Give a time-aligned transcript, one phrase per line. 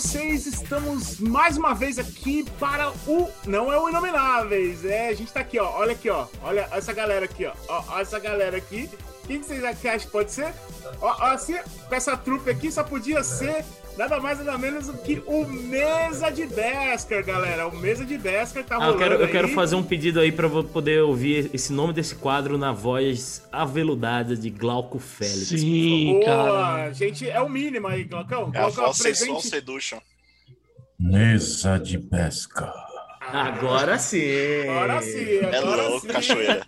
[0.00, 0.46] vocês?
[0.46, 3.30] Estamos mais uma vez aqui para o.
[3.44, 5.08] Não é o Inomináveis, é.
[5.08, 5.70] A gente tá aqui, ó.
[5.76, 6.26] Olha aqui, ó.
[6.42, 7.52] Olha essa galera aqui, ó.
[7.68, 8.88] ó essa galera aqui.
[9.26, 10.54] Quem que vocês acham que pode ser?
[11.02, 11.54] Ó, ó, assim,
[11.90, 13.62] essa trupe aqui só podia ser
[13.96, 17.66] nada mais nada menos do que o Mesa de Besker, galera.
[17.68, 18.94] O Mesa de Besker tá ah, rolando.
[18.94, 19.32] Eu quero, eu aí.
[19.32, 24.36] quero fazer um pedido aí pra poder ouvir esse nome desse quadro na voz aveludada
[24.36, 25.48] de Glauco Félix.
[25.48, 26.92] Sim, Boa, cara.
[26.92, 28.50] gente, é o mínimo aí, Glaucão.
[28.54, 29.48] É a Glaucão, voz sensual apresente.
[29.54, 29.98] seduction.
[30.98, 32.72] Mesa de pesca.
[33.32, 34.20] Agora sim.
[34.68, 36.12] Agora sim, É agora louco, sim.
[36.12, 36.62] cachoeira.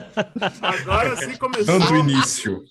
[0.60, 1.64] Agora sim começou.
[1.78, 2.62] Dando início.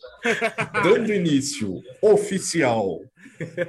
[0.83, 1.81] Dando início.
[2.01, 2.99] Oficial.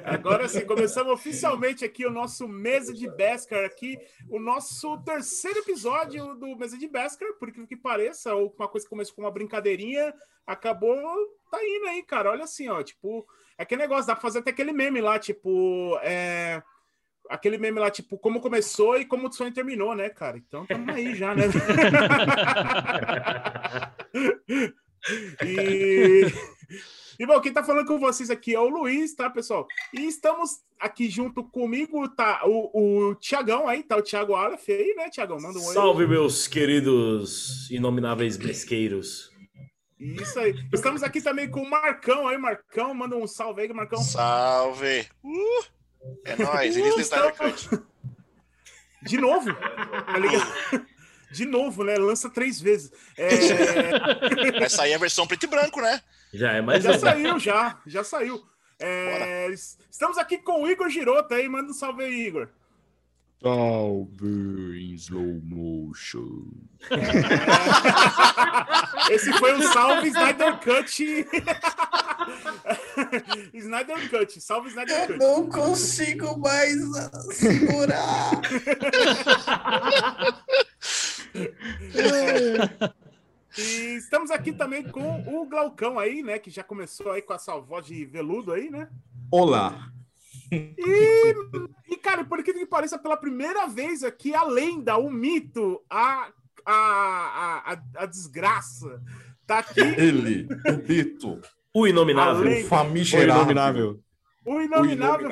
[0.05, 6.35] Agora sim, começamos oficialmente aqui o nosso Mesa de Beskar aqui, o nosso terceiro episódio
[6.35, 9.31] do Mesa de Beskar, por incrível que pareça, ou uma coisa que começou com uma
[9.31, 10.15] brincadeirinha,
[10.47, 10.97] acabou
[11.51, 12.31] tá indo aí, cara.
[12.31, 13.27] Olha assim, ó, tipo,
[13.59, 16.63] é aquele negócio, dá pra fazer até aquele meme lá, tipo, é
[17.29, 20.39] aquele meme lá, tipo, como começou e como o sonho terminou, né, cara?
[20.39, 21.45] Então tamo aí já, né?
[25.45, 26.27] e...
[27.23, 29.69] e bom, quem tá falando com vocês aqui é o Luiz, tá, pessoal?
[29.95, 34.93] E estamos aqui junto comigo, tá o, o Tiagão aí, tá o Thiago Aleph aí,
[34.97, 35.39] né, Tiagão?
[35.39, 35.73] Manda um oi.
[35.73, 39.31] Salve, meus queridos inomináveis besqueiros.
[40.01, 40.53] Isso aí.
[40.75, 44.03] Estamos aqui também com o Marcão aí, Marcão, manda um salve aí, Marcão.
[44.03, 45.07] Salve!
[45.23, 45.65] Uh!
[46.25, 47.83] É nóis, início do Snyder Cut.
[49.05, 50.87] De novo, tá ligado?
[51.31, 51.97] De novo, né?
[51.99, 52.91] Lança três vezes.
[53.17, 54.59] É...
[54.59, 56.03] Vai sair a versão preto e branco, né?
[56.33, 57.79] Já é mais já saiu, já.
[57.87, 58.43] Já saiu.
[58.79, 59.49] É,
[59.91, 61.49] Estamos aqui com o Igor Girota aí.
[61.49, 62.49] Manda um salve aí, Igor.
[63.43, 66.45] Salve em slow motion.
[69.11, 71.27] Esse foi o salve Snyder Cut.
[73.55, 74.41] Snyder Cut.
[74.41, 75.19] Salve Snyder Cut.
[75.19, 76.77] não consigo mais
[77.33, 78.31] segurar.
[83.59, 86.39] E estamos aqui também com o Glaucão aí, né?
[86.39, 88.89] Que já começou aí com essa voz de veludo aí, né?
[89.31, 89.91] Olá.
[90.51, 91.35] E,
[91.89, 96.29] e cara, por que que pareça, pela primeira vez aqui, a lenda, o mito, a,
[96.65, 99.03] a, a, a, a desgraça,
[99.47, 101.41] tá aqui Ele, o mito,
[101.75, 102.51] O inominável.
[102.51, 104.01] O famigerado, inominável.
[104.45, 105.31] o o inominável,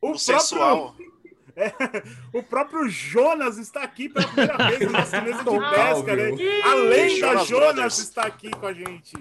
[0.00, 0.14] o, O
[0.50, 1.03] próprio,
[1.54, 2.02] sensual.
[2.32, 6.62] o próprio Jonas está aqui pela primeira vez no nosso mesa de pesca, né?
[6.64, 9.16] A lenda Jonas está aqui com a gente.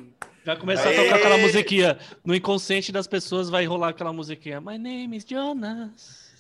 [0.46, 1.04] Vai começar a Aê!
[1.04, 1.98] tocar aquela musiquinha.
[2.24, 4.60] No inconsciente das pessoas vai rolar aquela musiquinha.
[4.60, 6.34] My name is Jonas.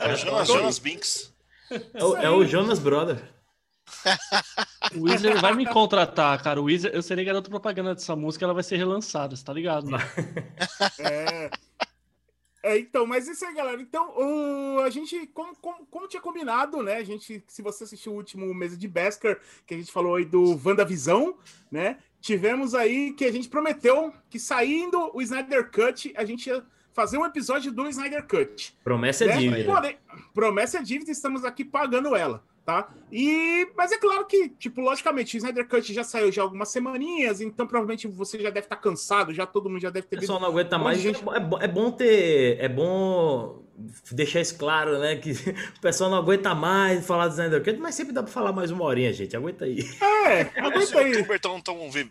[0.00, 1.32] É o Jonas, Jonas Binks.
[1.94, 3.22] É o, é o Jonas Brother.
[4.94, 6.60] o Weezer vai me contratar, cara.
[6.60, 9.86] O Weezer, eu serei garoto propaganda dessa música, ela vai ser relançada, você tá ligado?
[9.86, 9.98] Né?
[10.98, 11.50] É.
[12.64, 13.80] É, então, mas isso aí, galera.
[13.82, 16.96] Então, o- a gente, como, como, como tinha combinado, né?
[16.96, 20.24] A gente, se você assistiu o último mesa de Besker, que a gente falou aí
[20.24, 21.36] do WandaVisão,
[21.70, 21.98] né?
[22.22, 26.64] Tivemos aí que a gente prometeu que saindo o Snyder Cut, a gente ia
[26.94, 28.74] fazer um episódio do Snyder Cut.
[28.82, 29.36] Promessa é né?
[29.36, 29.64] dívida.
[29.70, 29.98] Porém,
[30.32, 32.88] promessa é dívida, estamos aqui pagando ela, tá?
[33.12, 37.40] E, mas é claro que, tipo, logicamente, o Snyder Cut já saiu já algumas semaninhas,
[37.40, 40.30] então provavelmente você já deve estar cansado, já todo mundo já deve ter O visto
[40.32, 40.98] pessoal não aguenta mais.
[40.98, 42.58] gente- É bom- É bom, ter.
[42.60, 43.62] É bom
[44.12, 45.16] deixar isso claro, né?
[45.16, 45.32] Que
[45.76, 48.70] o pessoal não aguenta mais falar do Snyder Cut, mas sempre dá pra falar mais
[48.70, 49.36] uma horinha, gente.
[49.36, 49.80] Aguenta aí.
[50.26, 51.10] É, Os aguenta aí.
[51.12, 51.62] youtubers estão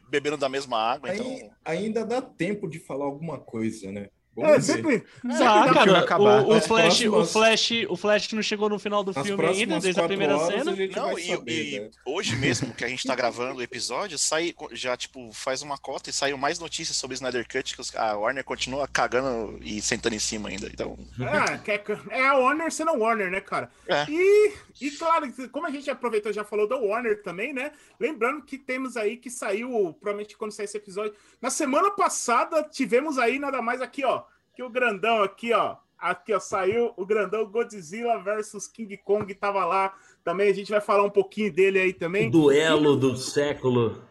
[0.10, 1.26] bebendo da mesma água, então.
[1.26, 1.50] Aí,
[1.86, 4.10] ainda dá tempo de falar alguma coisa, né?
[4.36, 4.74] É, Vamos ver.
[4.74, 5.04] sempre.
[5.38, 6.42] cara, filme acabar.
[6.44, 9.46] o, o As Flash, o, próximas- Flash, o Flash não chegou no final do filme
[9.46, 10.72] ainda, desde a primeira horas cena.
[10.72, 11.90] a Não, e, saber, e né?
[12.06, 16.10] hoje mesmo que a gente tá gravando o episódio, sai já, tipo, faz uma cota
[16.10, 19.80] e saiu mais notícias sobre o Snyder Cut, que os- a Warner continua cagando e
[19.82, 20.68] sentando em cima ainda.
[20.68, 23.70] Então, Ah, quer- é a Warner sendo Warner, né, cara?
[23.88, 24.06] É.
[24.10, 27.72] E, e claro, como a gente aproveitou e já falou da Warner também, né?
[28.00, 31.14] Lembrando que temos aí que saiu, provavelmente quando sair esse episódio.
[31.42, 34.23] Na semana passada, tivemos aí nada mais aqui, ó.
[34.56, 35.76] Que o grandão aqui, ó.
[35.98, 40.50] Aqui, ó, saiu o grandão Godzilla versus King Kong, tava lá também.
[40.50, 42.30] A gente vai falar um pouquinho dele aí O também.
[42.30, 44.04] duelo do século.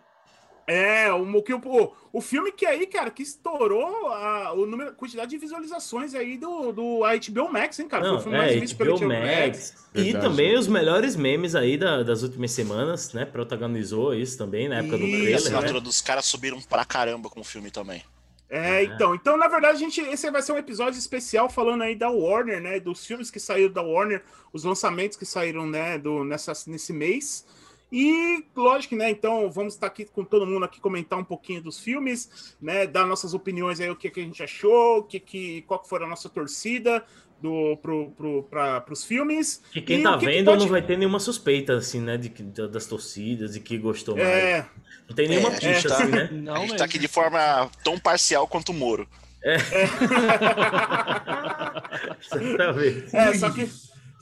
[0.67, 4.93] É, o, que, o, o filme que aí, cara, que estourou a, o número, a
[4.94, 8.05] quantidade de visualizações aí do, do HBO Max, hein, cara?
[8.05, 9.75] Foi o Não, filme é, visto pelo HBO Max.
[9.94, 13.27] E também os melhores memes aí da- das últimas semanas, né?
[13.27, 15.37] Protagonizou isso também na época do Isso, e a trailer.
[15.37, 15.81] assinatura né?
[15.81, 18.03] dos caras subiram pra caramba com o filme também.
[18.54, 21.96] É, então, então, na verdade, a gente, esse vai ser um episódio especial falando aí
[21.96, 22.78] da Warner, né?
[22.78, 24.22] Dos filmes que saíram da Warner,
[24.52, 27.46] os lançamentos que saíram, né, do, nessa, nesse mês.
[27.90, 29.08] E lógico, né?
[29.08, 32.87] Então vamos estar aqui com todo mundo aqui comentar um pouquinho dos filmes, né?
[32.87, 35.88] Dar nossas opiniões aí, o que, que a gente achou, o que, que, qual que
[35.88, 37.02] foi a nossa torcida
[37.43, 39.61] do, pro, pro, pra, pros filmes.
[39.73, 42.17] Que quem E tá que que vendo pode- não vai ter nenhuma suspeita, assim, né?
[42.17, 44.27] De, que- da- das torcidas, de que gostou mais.
[44.29, 44.65] É,
[45.09, 45.97] Não tem nenhuma É, pista, tá.
[45.97, 46.29] assim, né?
[46.33, 46.79] Não, a gente mesmo.
[46.79, 49.06] tá aqui de forma tão parcial quanto o Moro.
[52.33, 53.17] Exatamente.
[53.17, 53.69] é, só que.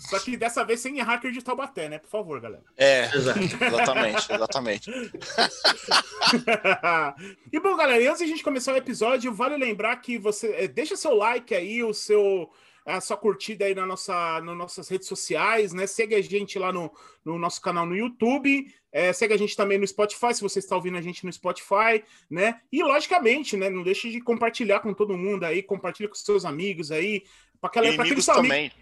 [0.01, 1.99] Só que dessa vez sem hacker de Taubaté, né?
[1.99, 2.63] Por favor, galera.
[2.75, 4.91] É, exatamente, exatamente.
[7.53, 10.55] e bom, galera, e antes de a gente começar o episódio, vale lembrar que você
[10.57, 12.51] eh, deixa seu like aí, o seu
[12.95, 15.87] a sua curtida aí na nossa, nas nossas redes sociais, né?
[15.87, 16.93] Segue a gente lá no,
[17.25, 20.75] no nosso canal no YouTube, eh, segue a gente também no Spotify, se você está
[20.77, 22.61] ouvindo a gente no Spotify, né?
[22.73, 23.69] E logicamente, né?
[23.71, 27.23] Não deixe de compartilhar com todo mundo aí, compartilha com seus amigos aí,
[27.61, 28.73] para aquela pra aqueles amigos- também.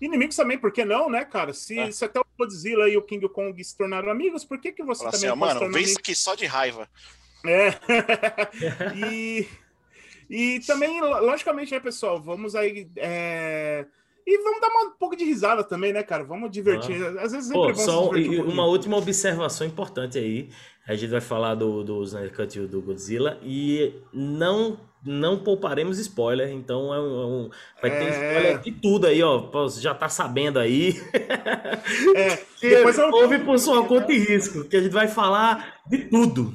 [0.00, 1.52] Inimigos também, por que não, né, cara?
[1.52, 1.90] Se, É.
[1.90, 5.00] se até o Godzilla e o King Kong se tornaram amigos, por que, que você
[5.02, 5.78] Fala assim, também ó, não mano, amigo?
[5.80, 6.88] isso aqui só de raiva.
[7.44, 7.70] É.
[8.94, 9.48] e,
[10.28, 12.20] e também, lo- logicamente, né, pessoal?
[12.20, 12.88] Vamos aí.
[12.96, 13.84] é,
[14.26, 16.22] E vamos dar um pouco de risada também, né, cara?
[16.24, 16.96] Vamos divertir.
[17.18, 20.50] Às vezes é sempre Pô, bom só um uma última observação importante aí.
[20.86, 25.96] A gente vai falar do, do Snyder Cut e do Godzilla e não não pouparemos
[26.00, 28.10] spoiler, então é um, é um- vai ter É.
[28.10, 29.48] spoiler de tudo aí, ó.
[29.68, 31.00] Já tá sabendo aí.
[32.14, 35.98] É, depois eu- Ouve por sua conta e risco, que a gente vai falar de
[36.06, 36.52] tudo.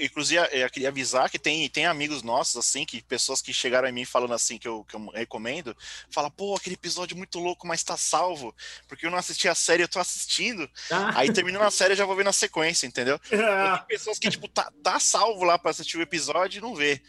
[0.00, 3.92] Inclusive, eu queria avisar que tem, tem amigos nossos, assim, que pessoas que chegaram em
[3.92, 5.76] mim falando assim, que eu, que eu recomendo,
[6.10, 8.54] fala, pô, aquele episódio muito louco, mas tá salvo,
[8.86, 10.70] porque eu não assisti a série, eu tô assistindo.
[10.88, 11.10] Tá?
[11.16, 13.20] Aí terminando a série, eu já vou ver na sequência, entendeu?
[13.30, 13.36] É,
[13.78, 17.02] Tem pessoas que, tipo, tá, tá salvo lá pra assistir o episódio e não vê.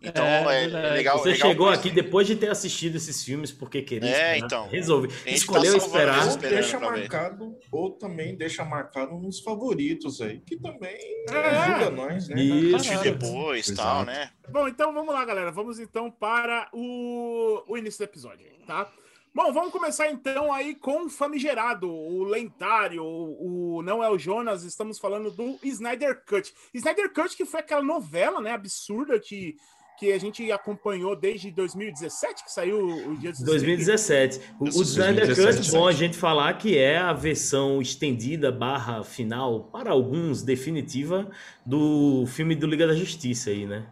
[0.00, 0.94] Então, É, é, verdade.
[0.96, 1.18] legal.
[1.18, 4.38] Você legal chegou aqui depois de ter assistido esses filmes porque queria É, esperar.
[4.38, 4.68] então.
[4.68, 5.08] Resolve.
[5.08, 6.28] A gente Escolheu tá esperar.
[6.28, 6.86] Ou deixa ver.
[6.86, 10.96] marcado, ou também deixa marcado nos favoritos aí, que também
[11.28, 11.34] É.
[11.34, 12.40] ajuda nós, né?
[12.40, 13.02] Isso.
[13.02, 13.88] Depois e Exato.
[13.88, 14.30] tal, né?
[14.48, 15.50] Bom, então vamos lá, galera.
[15.50, 18.88] Vamos então para o, o início do episódio, tá?
[19.34, 24.18] Bom, vamos começar então aí com o famigerado, o lendário, o, o- não é o
[24.18, 26.52] Jonas, estamos falando do Snyder Cut.
[26.74, 29.54] Snyder Cut que foi aquela novela, né, absurda que,
[29.98, 34.40] que a gente acompanhou desde 2017, que saiu o Dia dos 2017.
[34.60, 39.02] O, o Snyder 2017, Cut, bom a gente falar que é a versão estendida barra
[39.02, 41.28] final, para alguns, definitiva,
[41.66, 43.86] do filme do Liga da Justiça aí, né?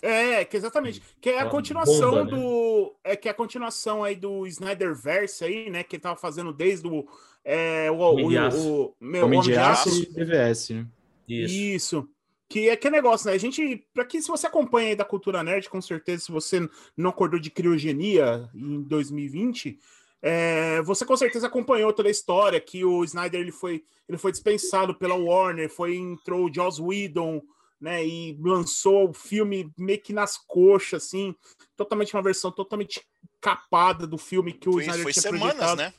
[0.00, 1.00] É, que exatamente.
[1.20, 2.30] Que é a Uma continuação bomba, né?
[2.30, 2.94] do.
[3.04, 5.84] É que é a continuação aí do Snyderverse aí, né?
[5.84, 7.06] Que ele tava fazendo desde o.
[7.44, 8.58] É, o, Homem de o, Aço.
[8.58, 10.02] o, meu, Homem de Aço Aço.
[10.02, 10.86] e DVS, né?
[11.28, 11.54] Isso.
[11.54, 12.08] Isso.
[12.52, 13.32] Que é que negócio, né?
[13.32, 16.68] A gente, para que se você acompanha aí da cultura nerd, com certeza, se você
[16.94, 19.78] não acordou de criogenia em 2020,
[20.20, 24.30] é, você com certeza acompanhou toda a história que o Snyder ele foi, ele foi
[24.32, 27.40] dispensado pela Warner, foi entrou o Joss Whedon,
[27.80, 28.06] né?
[28.06, 31.34] E lançou o filme meio que nas coxas, assim,
[31.74, 33.00] totalmente uma versão totalmente
[33.40, 35.76] capada do filme que o Foi, Snyder foi tinha semanas, projetado.
[35.78, 35.94] né?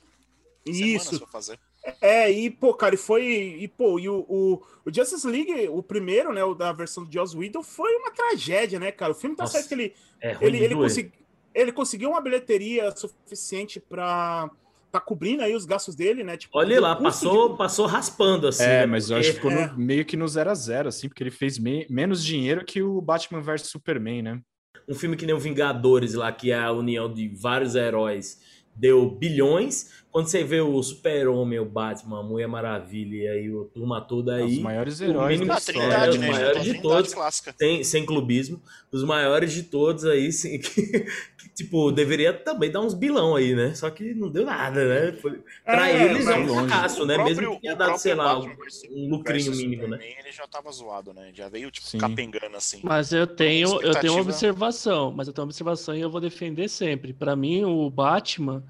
[0.67, 1.05] Isso.
[1.05, 1.59] Semanas fazer.
[2.01, 3.24] É, e, pô, cara, e foi.
[3.59, 7.12] E, pô, e o, o, o Justice League, o primeiro, né, o da versão do
[7.12, 9.12] Joss Whedon, foi uma tragédia, né, cara?
[9.12, 11.12] O filme tá Nossa, certo que ele, É ele, ele, consegui-
[11.53, 14.50] ele conseguiu uma bilheteria suficiente pra
[14.91, 16.38] tá cobrindo aí os gastos dele, né?
[16.38, 18.62] Tipo, Olha lá, passou, de- passou raspando assim.
[18.63, 18.86] É, né?
[18.86, 19.67] mas eu acho que ficou É.
[19.67, 22.81] no- meio que no 0 a 0 assim, porque ele fez me- menos dinheiro que
[22.84, 24.41] o Batman vs Superman, né?
[24.88, 28.39] um filme que nem o Vingadores lá, que é a união de vários heróis,
[28.75, 30.02] deu bilhões.
[30.13, 34.51] Quando você vê o Super-Homem, o Batman, a Mulher Maravilha e o turma toda Os
[34.51, 35.98] aí, maiores o heróis mínimo da história, os né?
[35.98, 36.12] né?
[36.12, 36.32] gente?
[36.32, 37.13] maiores de todos.
[37.15, 37.55] clássica.
[37.58, 42.82] sem, sem clubismo, os maiores de todos aí, sim, que, que, tipo, deveria também dar
[42.82, 43.74] uns bilão aí, né?
[43.74, 45.13] Só que não deu nada, né?
[45.13, 47.17] Foi, pra É, eles é um fracasso, né?
[47.17, 48.55] Mesmo que tenha o dado, sei lá, Batman
[48.91, 49.98] um, um lucrinho mínimo, né?
[49.98, 51.32] Superman, Ele já tava zoado, né?
[51.34, 51.98] Já veio, tipo, Sim.
[51.98, 52.82] capengando assim.
[52.84, 56.10] Mas eu tenho, eu tenho expectativa- uma observação, mas eu tenho uma observação e eu
[56.12, 57.13] vou defender sempre.
[57.13, 58.63] Pra mim, o Batman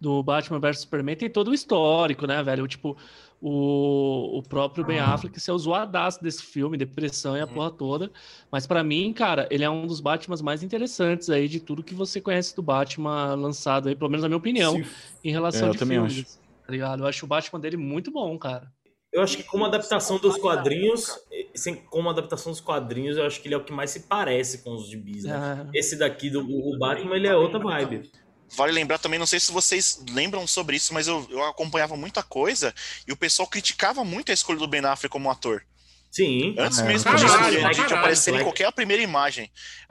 [0.00, 2.66] do Batman vs Superman tem todo o histórico, né, velho?
[2.66, 2.96] Tipo,
[3.40, 7.52] o, o próprio Ben Affleck ser o zoadaço desse filme, depressão e a Uhum.
[7.54, 8.12] porra toda.
[8.50, 11.94] Mas pra mim, cara, ele é um dos Batmans mais interessantes aí de tudo que
[11.94, 15.70] você conhece do Batman lançado aí, pelo menos na minha opinião, Se em relação É,
[15.70, 16.40] eu de também filmes.
[16.66, 17.02] Tá ligado?
[17.02, 18.72] Eu acho o Batman dele muito bom, cara.
[19.12, 21.18] Eu acho que como adaptação dos quadrinhos,
[21.56, 24.62] sem, como adaptação dos quadrinhos, eu acho que ele é o que mais se parece
[24.62, 25.36] com os gibis, né?
[25.36, 28.08] Ah, Esse daqui do o Batman, ele é outra vibe.
[28.56, 32.22] Vale lembrar também, não sei se vocês lembram sobre isso, mas eu, eu acompanhava muita
[32.22, 32.74] coisa
[33.06, 35.64] e o pessoal criticava muito a escolha do Ben Affleck como ator.
[36.10, 36.56] Sim.
[36.58, 39.50] Antes É, mesmo caralho, de, de caralho, aparecer em qualquer primeira imagem.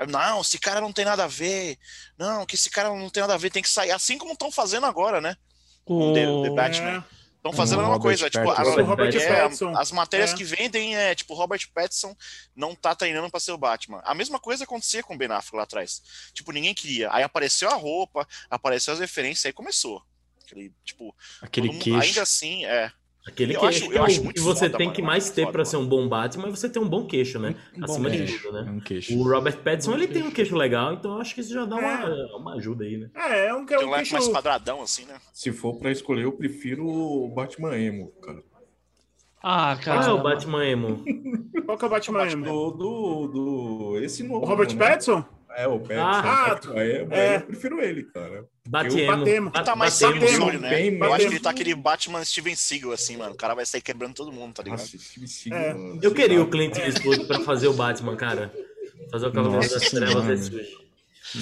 [0.09, 1.77] Não, esse cara não tem nada a ver.
[2.17, 3.91] Não, que esse cara não tem nada a ver, tem que sair.
[3.91, 5.37] Assim como estão fazendo agora, né?
[5.85, 6.13] com...
[6.13, 6.97] The- The Batman.
[6.97, 7.18] É.
[7.39, 8.83] Estão fazendo Com a mesma Robert coisa, tipo, a-.
[8.83, 10.35] Robert é, as matérias É.
[10.35, 12.13] que vendem é, tipo, Robert Pattinson
[12.53, 14.01] não tá treinando pra ser o Batman.
[14.03, 16.01] A mesma coisa acontecia com o Ben Affleck lá atrás.
[16.33, 17.09] Tipo, ninguém queria.
[17.13, 20.03] Aí apareceu a roupa, apareceu as referências, aí começou.
[20.43, 21.99] Aquele, tipo, Aquele mundo- queixo.
[22.01, 22.91] ainda assim, é.
[23.27, 25.05] Aquele Eu que, acho- eu é acho muito que você foda, tem mano, que eu
[25.05, 27.53] mais ter pra ser um bom Batman é você ter um bom queixo, né?
[27.77, 28.41] Um Acima de queixo.
[28.43, 28.71] tudo, É né?
[28.71, 29.17] um queixo.
[29.19, 30.35] O Robert Pattinson, ele tem um queixo.
[30.35, 32.25] queixo legal, então eu acho que isso já dá uma, É.
[32.37, 33.09] uma ajuda aí, né?
[33.15, 34.13] É, é um, é Tem um um queixo...
[34.13, 35.15] mais quadradão, assim, né?
[35.33, 38.41] Se for pra escolher, eu prefiro o Batman Emo, cara.
[39.43, 40.13] Ah, Qual é cara.
[40.15, 41.03] o Batman emo?
[41.65, 42.43] Qual que é o Batman emo?
[42.45, 43.99] Do, do, do...
[44.03, 44.75] Esse novo, O Robert né?
[44.77, 45.23] Pattinson?
[45.57, 45.99] É, o Pattinson.
[46.01, 47.35] Ah, Batman Emo, é.
[47.37, 48.45] Eu prefiro ele, cara.
[48.67, 49.07] Batemo.
[49.17, 49.51] Batemo.
[49.53, 50.69] Ele tá mais olho, né?
[50.69, 51.13] Bem, Eu Batemo.
[51.15, 53.33] acho que ele tá aquele Batman Steven Seagal, assim, mano.
[53.33, 54.79] O cara vai sair quebrando todo mundo, tá ligado?
[54.79, 55.27] Nossa, esse Steve É.
[55.73, 56.45] Seagal, Eu queria lá.
[56.45, 58.53] o Clint Eastwood pra fazer o Batman, cara.
[59.11, 60.59] Fazer o Cavaleiro Nossa das Trevas desse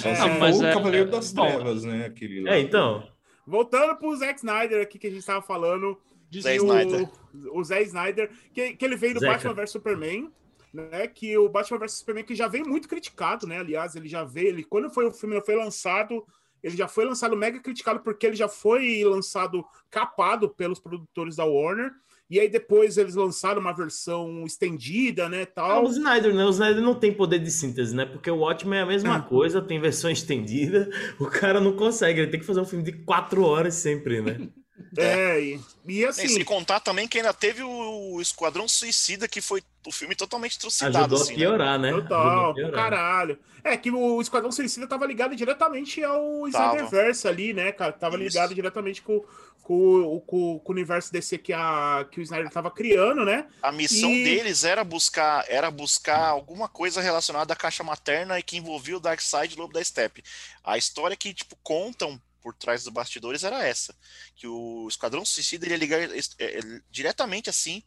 [0.08, 1.46] É, se mas o é- Cavaleiro das bom.
[1.46, 2.06] Trevas, né?
[2.06, 2.54] Aquele lá.
[2.54, 3.06] É, então.
[3.46, 5.98] Voltando pro Zack Snyder aqui que a gente tava falando.
[6.34, 7.08] Zé o- Snyder.
[7.52, 9.32] O Zé Snyder, que, que ele veio do Zeca.
[9.32, 10.30] Batman vs Superman,
[10.72, 11.06] né?
[11.08, 13.58] Que o Batman vs Superman que já vem muito criticado, né?
[13.58, 16.24] Aliás, ele já veio, ele, quando foi, o filme foi lançado,
[16.62, 21.44] ele já foi lançado mega criticado porque ele já foi lançado capado pelos produtores da
[21.44, 21.92] Warner.
[22.30, 25.84] E aí depois eles lançaram uma versão estendida, né, Ah, tal.
[25.86, 26.44] o Snyder, né?
[26.44, 28.04] O Snyder não tem poder de síntese, né?
[28.04, 29.22] Porque o Watchmen é a mesma É.
[29.22, 30.90] coisa, tem versão estendida.
[31.18, 34.36] O cara não consegue, ele tem que fazer um filme de quatro horas sempre, né?
[34.96, 39.40] É, e, e E assim, sem contar também que ainda teve o Esquadrão Suicida, que
[39.40, 41.38] foi o filme totalmente trucidado, Ajudou a assim, né?
[41.38, 41.90] piorar, né?
[41.92, 42.74] Total, a piorar.
[42.74, 43.38] caralho.
[43.64, 46.46] É que o Esquadrão Suicida tava ligado diretamente ao.
[46.48, 47.92] Snyderverse ali, né, cara?
[47.92, 48.24] Tava Isso.
[48.24, 49.20] ligado diretamente com,
[49.62, 53.46] com, com, com o universo DC que, a, que o Snyder tava criando, né?
[53.62, 58.42] A missão E- deles era buscar, era buscar alguma coisa relacionada à caixa materna e
[58.42, 60.22] que envolvia o Darkseid e o Lobo da Steppe.
[60.64, 63.94] A história que, tipo, contam por trás dos bastidores era essa.
[64.36, 67.82] Que o Esquadrão Suicida iria ligar é, é, diretamente, assim,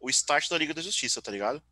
[0.00, 1.62] o start da Liga da Justiça, tá ligado?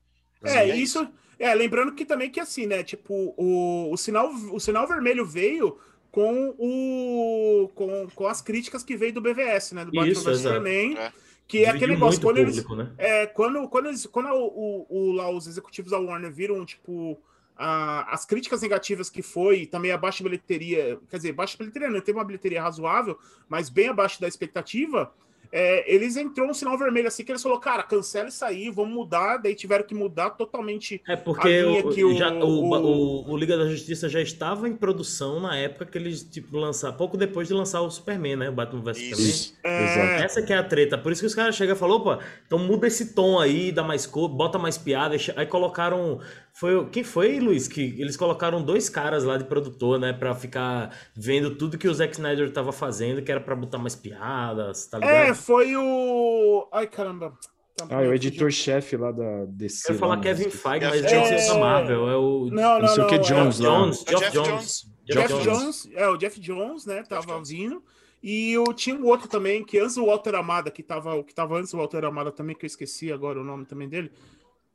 [0.42, 1.08] É, é isso.
[1.38, 2.82] É, lembrando que também que assim, né?
[2.82, 5.78] Tipo, o, o, sinal, o sinal vermelho veio
[6.10, 9.84] com o com, com as críticas que veio do BVS, né?
[9.84, 10.40] Do Batman Isso, vs.
[10.40, 10.96] Superman.
[10.96, 11.12] É.
[11.46, 12.94] Que é Dividiu aquele negócio, quando o eles, público, né?
[12.96, 17.22] É, quando, quando, eles, quando o, o- o- lá os executivos da Warner viram, tipo,
[17.56, 22.00] a- as críticas negativas que foi, também a baixa bilheteria, quer dizer, baixa bilheteria não,
[22.00, 23.18] teve uma bilheteria razoável,
[23.48, 25.12] mas bem abaixo da expectativa,
[25.56, 28.92] é, eles entrou no sinal vermelho assim, que eles falaram, cara, cancela isso aí, vamos
[28.92, 31.00] mudar, daí tiveram que mudar totalmente.
[31.06, 34.08] É porque a linha o, que o- já, o, o- o- o Liga da Justiça
[34.08, 37.90] já estava em produção na época que eles, tipo, lançaram, pouco depois de lançar o
[37.90, 38.48] Superman, né?
[38.48, 38.96] O Batman vs.
[38.98, 39.28] Superman.
[39.28, 40.22] Isso, É.
[40.24, 40.98] Essa que é a treta.
[40.98, 43.84] Por isso que os caras chegam e falam, opa, então muda esse tom aí, dá
[43.84, 45.14] mais cor, bota mais piada.
[45.36, 46.20] Aí colocaram.
[46.56, 47.66] Foi, o- quem foi, Luiz?
[47.66, 50.12] Que eles colocaram dois caras lá de produtor, né?
[50.12, 53.96] Pra ficar vendo tudo que o Zack Snyder tava fazendo, que era pra botar mais
[53.96, 55.12] piadas, tá ligado?
[55.30, 56.68] é, foi o.
[56.72, 57.36] Ai, caramba.
[57.76, 59.90] Tá, Ah, é o editor-chefe lá da DC.
[59.90, 60.50] Eu ia falar lá, Kevin né?
[60.50, 62.08] Feige, É, mas é- que ser da Marvel.
[62.08, 63.04] É o Não, não, Não sei não.
[63.04, 63.58] o que é- Jones.
[63.58, 64.48] Jones, É o Geoff Jeff Jones.
[64.48, 64.88] Jones.
[65.06, 65.44] Jeff Jones.
[65.44, 67.48] Jones, é, o Jeff Jones, né, tava Jones.
[67.48, 67.82] vindo.
[68.22, 71.34] E o, tinha um outro também, que antes do Walter Amada, que tava, o que
[71.34, 74.12] tava antes do Walter Amada também, que eu esqueci agora o nome também dele.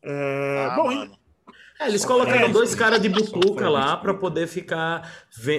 [0.04, 1.18] É, Ah, bom, mano.
[1.80, 2.50] É, eles colocaram É.
[2.50, 5.10] dois caras de butuca Só lá foi pra poder ficar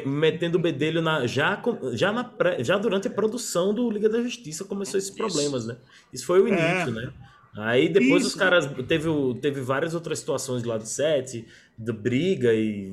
[0.04, 1.60] metendo o bedelho na, já,
[1.92, 5.76] já, na já durante a produção do Liga da Justiça começou esses problemas, né?
[6.12, 6.90] Isso foi o início, É.
[6.90, 7.12] né?
[7.56, 8.38] Aí depois os Isso.
[8.38, 9.08] caras teve,
[9.40, 11.46] teve várias outras situações lá do set,
[11.76, 12.92] de briga e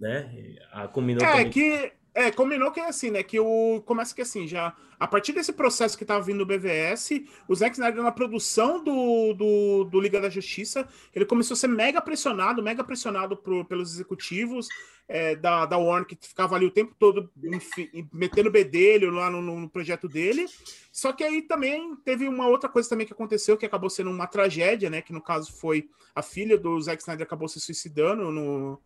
[0.00, 0.56] né?
[0.72, 1.50] A combinou É, também.
[1.50, 1.92] que.
[2.14, 3.22] É, combinou que é assim, né?
[3.22, 3.82] Que o.
[3.84, 4.74] Começa que assim, já.
[5.00, 9.32] A partir desse processo que tava vindo do BVS, o Zack Snyder na produção do,
[9.32, 13.94] do, do Liga da Justiça, ele começou a ser mega pressionado, mega pressionado por, pelos
[13.94, 14.68] executivos
[15.08, 19.40] é, da, da Warner, que ficava ali o tempo todo enfi- metendo bedelho lá no,
[19.40, 20.44] no projeto dele.
[20.92, 24.26] Só que aí também teve uma outra coisa também que aconteceu, que acabou sendo uma
[24.26, 25.00] tragédia, né?
[25.00, 28.78] Que no caso foi a filha do Zack Snyder acabou se suicidando no.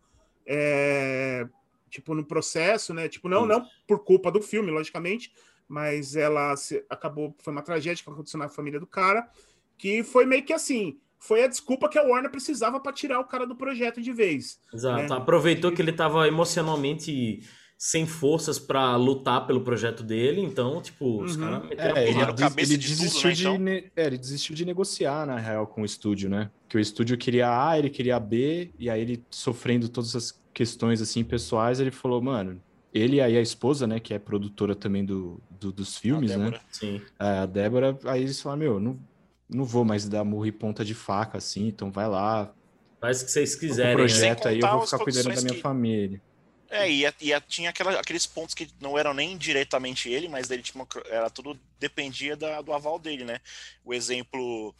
[0.47, 1.45] é,
[1.89, 3.09] tipo, no processo, né?
[3.09, 5.31] Tipo, não, não por culpa do filme, logicamente,
[5.67, 9.27] mas ela se- acabou, foi uma tragédia que aconteceu na família do cara,
[9.77, 13.25] que foi meio que assim, foi a desculpa que a Warner precisava para tirar o
[13.25, 14.59] cara do projeto de vez.
[14.73, 15.13] Exato.
[15.13, 15.19] né?
[15.19, 17.41] Aproveitou que ele tava emocionalmente
[17.77, 21.41] sem forças pra lutar pelo projeto dele, então, tipo, os Uhum.
[21.41, 23.55] caras meteram É, de tudo, né, de, então?
[23.97, 26.49] é, ele desistiu de negociar, na real, com o estúdio, né?
[26.69, 31.01] Que o estúdio queria A, ele queria B, e aí ele sofrendo todas as questões,
[31.01, 32.61] assim, pessoais, ele falou, mano,
[32.97, 36.37] ele e aí a esposa, né, que é produtora também do, do- dos filmes, A
[36.37, 36.45] né?
[36.45, 36.61] Débora.
[36.71, 37.01] Sim.
[37.19, 38.99] É, a Débora, aí eles falaram, meu, não,
[39.49, 42.53] não vou mais dar murro e ponta de faca, assim, então vai lá,
[43.01, 43.91] Faz o que vocês o quiserem.
[43.91, 43.95] né?
[43.97, 46.21] projeto aí, eu vou ficar cuidando da minha que- família.
[46.67, 50.63] É, e, e tinha aquela, aqueles pontos que não eram nem diretamente ele, mas ele
[50.63, 53.39] tinha uma, era tudo dependia da, do aval dele, né?
[53.83, 54.73] O exemplo,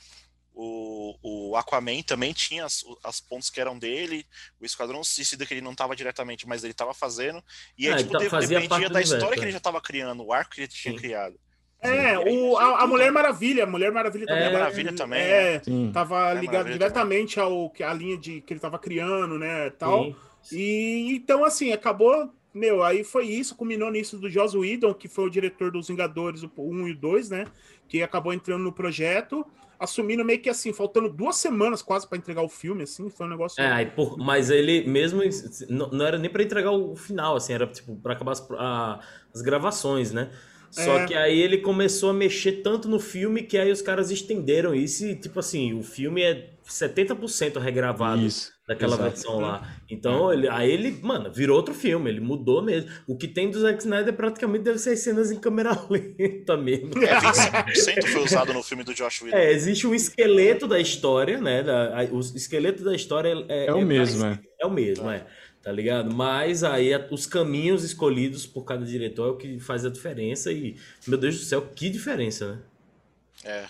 [0.55, 4.25] o, o Aquaman também tinha as, as pontos que eram dele,
[4.59, 7.43] o Esquadrão Suicida que ele não estava diretamente, mas ele estava fazendo,
[7.77, 9.51] e aí, Ah, tipo, então dependia da história que ele é.
[9.51, 10.99] já estava criando, o arco que ele tinha Sim.
[10.99, 11.35] criado.
[11.81, 13.11] É, o, a, a Mulher né?
[13.11, 14.41] Maravilha, a Mulher Maravilha também.
[14.41, 15.91] É, era- Maravilha também, É, Sim.
[15.93, 19.69] tava É, ligado Maravilha diretamente ao que a linha de que ele tava criando, né,
[19.71, 20.05] tal.
[20.41, 20.57] Sim.
[20.57, 22.31] E então, assim, acabou.
[22.53, 26.41] Meu, aí foi isso, culminou nisso do Joss Whedon, que foi o diretor dos Vingadores,
[26.41, 27.45] o 1 e o 2, né?
[27.87, 29.45] Que acabou entrando no projeto,
[29.79, 33.29] assumindo meio que assim, faltando duas semanas quase pra entregar o filme, assim, foi um
[33.29, 33.61] negócio.
[33.61, 35.21] É, aí, por- mas ele mesmo
[35.69, 38.99] não, não era nem pra entregar o final, assim, era tipo pra acabar as, a-
[39.33, 40.31] as gravações, né?
[40.71, 41.05] Só É.
[41.05, 45.05] que aí ele começou a mexer tanto no filme que aí os caras estenderam isso
[45.05, 48.51] e, tipo assim, o filme é 70% regravado Isso.
[48.67, 49.09] Daquela exato.
[49.09, 49.75] versão lá.
[49.89, 52.89] Então, ele, aí ele, mano, virou outro filme, ele mudou mesmo.
[53.07, 56.91] O que tem do Zack Snyder praticamente deve ser cenas em câmera lenta mesmo.
[57.03, 59.37] É, 25% foi usado no filme do Josh Whedon.
[59.37, 61.61] É, existe um esqueleto da história, né?
[61.61, 64.39] Da, a- o esqueleto da história é, É o mesmo, é.
[64.59, 65.25] é o mesmo, é.
[65.61, 66.13] Tá ligado?
[66.13, 70.51] Mas aí a- os caminhos escolhidos por cada diretor é o que faz a diferença
[70.51, 70.75] e,
[71.07, 72.59] meu Deus do céu, que diferença, né?
[73.43, 73.65] É.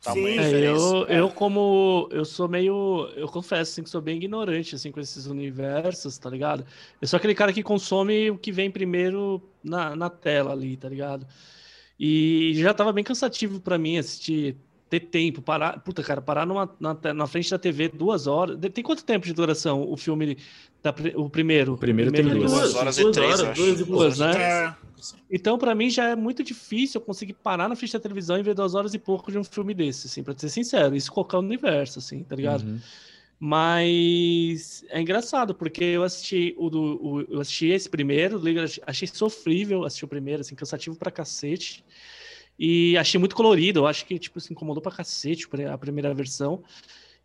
[0.00, 0.12] Sim.
[0.12, 4.74] Tamanho É, eu, eu como eu sou meio, eu confesso assim que sou bem ignorante
[4.74, 6.64] assim com esses universos, tá ligado?
[7.00, 10.88] Eu sou aquele cara que consome o que vem primeiro na, na tela ali, tá
[10.88, 11.26] ligado?
[11.98, 14.56] E já tava bem cansativo pra mim assistir,
[14.88, 18.56] ter tempo, parar, puta cara, parar numa, na, na frente da TV duas horas.
[18.58, 20.38] De- Tem quanto tempo de duração o filme
[20.82, 21.74] da, pri- o primeiro?
[21.74, 22.50] O primeiro tem duas.
[22.52, 24.32] Duas horas e duas três, horas, duas e duas, né?
[24.42, 24.74] É.
[25.30, 28.42] Então, pra mim, já é muito difícil eu conseguir parar na frente da televisão e
[28.42, 30.94] ver duas horas e pouco de um filme desse, assim, pra ser sincero.
[30.94, 32.62] Isso qualquer universo, assim, tá ligado?
[32.66, 32.78] Uhum.
[33.42, 36.82] Mas é engraçado, porque eu assisti o do.
[37.02, 38.40] o- eu assisti esse primeiro,
[38.86, 41.82] achei sofrível assistir o primeiro, assim, cansativo pra cacete.
[42.58, 46.62] E achei muito colorido, eu acho que, tipo, se incomodou pra cacete a primeira versão.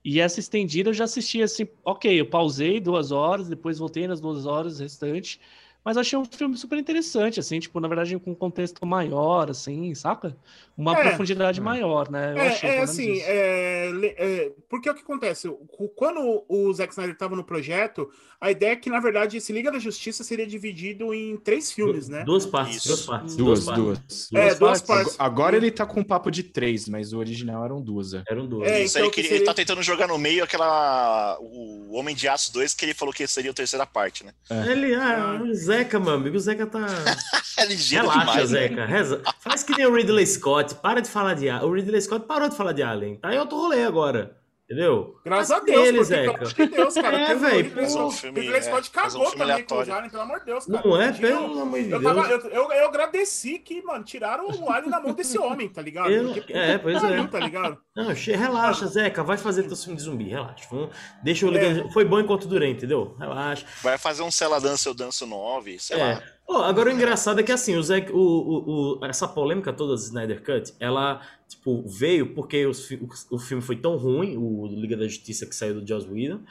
[0.05, 4.21] E essa estendida eu já assisti assim, ok, eu pausei duas horas, depois voltei nas
[4.21, 5.39] duas horas restantes.
[5.85, 9.51] Mas eu achei um filme super interessante, assim, tipo, na verdade, com um contexto maior,
[9.51, 10.35] assim, saca?
[10.75, 11.03] Uma É.
[11.03, 12.33] profundidade maior, né?
[12.33, 15.47] Eu É, achei, é assim, é, é, porque é o que acontece?
[15.95, 18.09] Quando o Zack Snyder estava no projeto,
[18.41, 22.09] a ideia é que, na verdade, esse Liga da Justiça seria dividido em três filmes,
[22.09, 22.23] né?
[22.25, 22.87] Duas partes, Isso.
[22.87, 23.35] duas partes.
[23.35, 23.83] Duas, partes.
[23.83, 24.33] duas.
[24.33, 24.81] É, duas partes.
[24.81, 25.15] partes.
[25.19, 28.13] Agora- ele tá com um papo de três, mas o original eram duas.
[28.13, 28.23] É.
[28.27, 28.67] Eram duas.
[28.69, 31.37] É, Isso então aí que ele, seria- ele tá tentando jogar no meio aquela.
[31.41, 34.33] O Homem de Aço 2, que ele falou que seria a terceira parte, né?
[34.69, 36.85] Ele, ah, o Zeca, meu amigo, o Zeca tá.
[37.57, 38.51] É Relaxa, demais.
[38.51, 38.59] né?
[38.59, 38.85] Zeca.
[38.85, 39.21] Reza.
[39.39, 40.75] Faz que nem o Ridley Scott.
[40.75, 41.69] Para de falar de Alien.
[41.69, 43.15] O Ridley Scott parou de falar de Alien.
[43.15, 44.35] Tá em outro rolê agora.
[44.67, 45.15] Entendeu?
[45.23, 46.23] Graças a Deus, porque, Zeca.
[46.34, 47.17] pelo amor de Deus, cara.
[47.19, 48.62] É, um velho, Ridley.
[48.63, 49.93] Scott- é, cagou também com aleatório.
[49.93, 50.82] aliens, pelo amor de Deus, cara.
[50.84, 52.15] Não é, pelo amor de Eu, Deus.
[52.15, 55.84] tava, eu, eu, eu agradeci que, mano, tiraram o alien na mão desse homem, tá
[55.84, 56.10] ligado?
[56.10, 57.28] Eu- Porque, é, pois é.
[57.28, 57.78] Tá ligado?
[57.95, 59.23] Não, che- relaxa, Zeca.
[59.23, 60.30] Vai fazer teu filme de zumbi.
[60.30, 60.65] Relaxa.
[60.71, 60.89] Vamos-
[61.23, 61.60] Deixa o É.
[61.73, 61.89] Liga...
[61.91, 63.15] Foi bom enquanto durei, entendeu?
[63.19, 63.65] Relaxa.
[63.84, 66.12] Vai fazer um Cela Dança, eu danço 9, sei lá.
[66.13, 66.23] É.
[66.47, 69.93] Ó, agora o engraçado é que assim, o Zack, o, o, o- essa polêmica toda
[69.93, 74.67] do Snyder Cut, ela tipo, veio porque os o, o filme foi tão ruim, o
[74.67, 76.41] Liga da Justiça que saiu do Joss Whedon,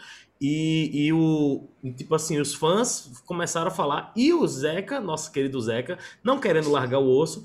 [0.41, 5.61] e, e o tipo assim, os fãs começaram a falar, e o Zeca, nosso querido
[5.61, 7.45] Zeca, não querendo largar o osso,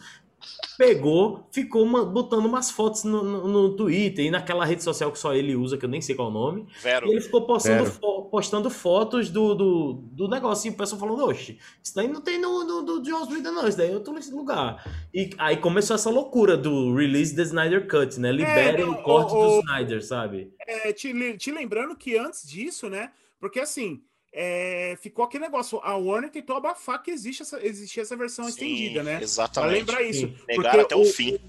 [0.78, 5.19] pegou, ficou uma- botando umas fotos no, no, no Twitter e naquela rede social que
[5.19, 7.08] só ele usa, que eu nem sei qual é o nome, Vero.
[7.08, 10.69] e ele ficou postando, fo- postando fotos do, do, do negócio.
[10.69, 13.67] E o pessoal falando, oxe, isso daí não tem no, no, do Joss Whedon, não.
[13.67, 14.84] Isso daí eu tô nesse lugar.
[15.13, 18.32] E aí começou essa loucura do release the Snyder Cut, né?
[18.32, 20.54] Liberem não, o corte o- do o- Snyder, sabe?
[20.67, 23.12] É, te, te lembrando que antes disso, né?
[23.39, 24.02] Porque assim,
[24.34, 25.80] é, ficou aquele negócio.
[25.84, 29.15] A Warner tentou abafar que existe essa, existia essa versão Sim, estendida, né?
[29.15, 29.74] Pra Exatamente.
[29.80, 30.28] lembrar isso.
[30.28, 30.36] Sim.
[30.48, 31.39] Negaram até o fim.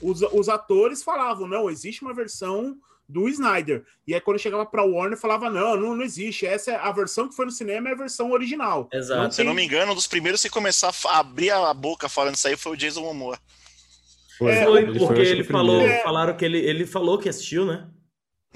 [0.00, 2.76] Os, os atores falavam, não, existe uma versão
[3.06, 3.84] do Snyder.
[4.06, 6.46] E aí quando chegava pra Warner, falava, não, não, não existe.
[6.46, 8.88] Essa é a versão que foi no cinema, é a versão original.
[8.92, 9.34] Exato.
[9.34, 12.36] Se eu não me engano, um dos primeiros que começar a abrir a boca falando
[12.36, 13.38] isso aí foi o Jason Momoa.
[14.38, 16.02] Foi, É, Foi ele porque ele o falou, primeiro.
[16.02, 17.86] falaram que ele, ele falou que assistiu, né?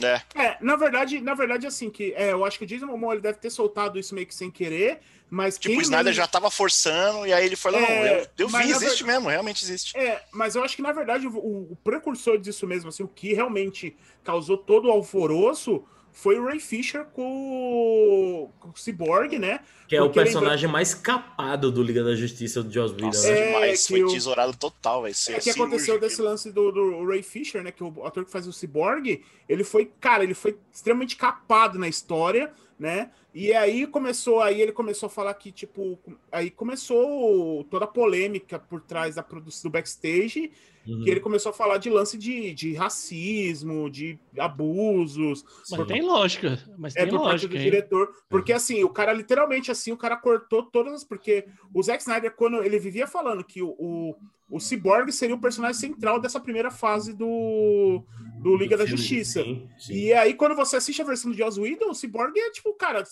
[0.02, 3.14] É, É, na verdade, na verdade, assim, que é, eu acho que o Jason Momoa
[3.14, 4.98] ele deve ter soltado isso meio que sem querer,
[5.30, 8.26] mas tipo, o Snyder mesmo- já tava forçando, e aí ele falou, não, É, eu,
[8.38, 9.96] eu mas vi, existe mesmo, realmente existe.
[9.96, 13.32] É, mas eu acho que na verdade o, o precursor disso mesmo, assim, o que
[13.34, 15.84] realmente causou todo o alvoroço
[16.16, 19.60] foi o Ray Fisher com, o- com o Cyborg, né?
[19.88, 23.06] Que é o Porque lembra- personagem mais capado do Liga da Justiça do Joss Whedon.
[23.06, 23.38] Nossa, né?
[23.40, 27.04] É, demais, foi o- tesourado total, vai ser É que aconteceu desse lance do, do
[27.06, 27.70] Ray Fisher, né?
[27.72, 31.88] Que o ator que faz o Cyborg, ele foi, cara, ele foi extremamente capado na
[31.88, 33.10] história, né?
[33.34, 35.98] E aí começou, aí ele começou a falar que, tipo,
[36.30, 40.52] aí começou toda a polêmica por trás da produção do backstage,
[40.86, 41.02] Uhum.
[41.02, 46.02] que ele começou a falar de lance de, de racismo, de abusos, Mas por, tem
[46.02, 46.62] lógica.
[46.76, 47.64] Mas é, tem por parte lógica, do hein?
[47.64, 48.14] diretor.
[48.28, 51.04] Porque assim, o cara literalmente assim, o cara cortou todas as.
[51.04, 54.14] Porque o Zack Snyder, quando ele vivia falando que o, o,
[54.50, 58.02] o Cyborg seria o personagem central dessa primeira fase do,
[58.42, 59.42] do Liga da filme, Justiça.
[59.42, 59.94] sim, sim.
[59.94, 63.02] E aí, quando você assiste a versão de Joss Whedon, o Cyborg é tipo, cara.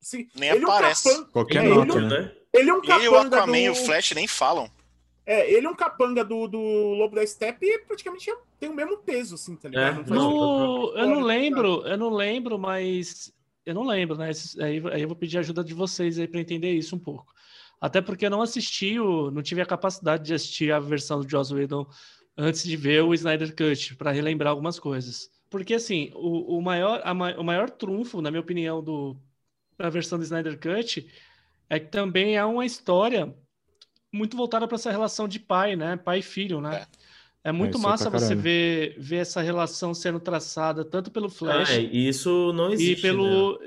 [0.00, 1.08] Se, Nem ele aparece.
[1.08, 2.32] É um capanga, Qualquer É, nota, ele, né?
[2.52, 3.72] ele é um Ele e o capanga Aquaman e do...
[3.72, 4.70] o Flash nem falam.
[5.26, 8.98] É, ele é um capanga do, do Lobo da Steppe e praticamente tem o mesmo
[8.98, 10.00] peso, assim, tá ligado?
[10.00, 13.32] É, não, eu não lembro, eu não lembro, mas
[13.64, 14.30] eu não lembro, né?
[14.58, 17.32] Aí, aí eu vou pedir ajuda de vocês aí para entender isso um pouco.
[17.80, 21.28] Até porque eu não assisti, o, não tive a capacidade de assistir a versão do
[21.28, 21.86] Joss Whedon
[22.36, 25.30] antes de ver o Snyder Cut, para relembrar algumas coisas.
[25.48, 29.16] Porque assim, o, o maior, a o maior trunfo, na minha opinião, do,
[29.80, 31.06] da versão do Snyder Cut
[31.68, 33.34] é que também é uma história
[34.12, 35.96] muito voltada para essa relação de pai, né?
[35.96, 36.86] Pai e filho, né?
[37.42, 41.30] É muito isso é massa pra você ver, ver essa relação sendo traçada tanto pelo
[41.30, 43.06] Flash Ah, é, e isso não e existe.
[43.06, 43.12] né?
[43.12, 43.58] pelo.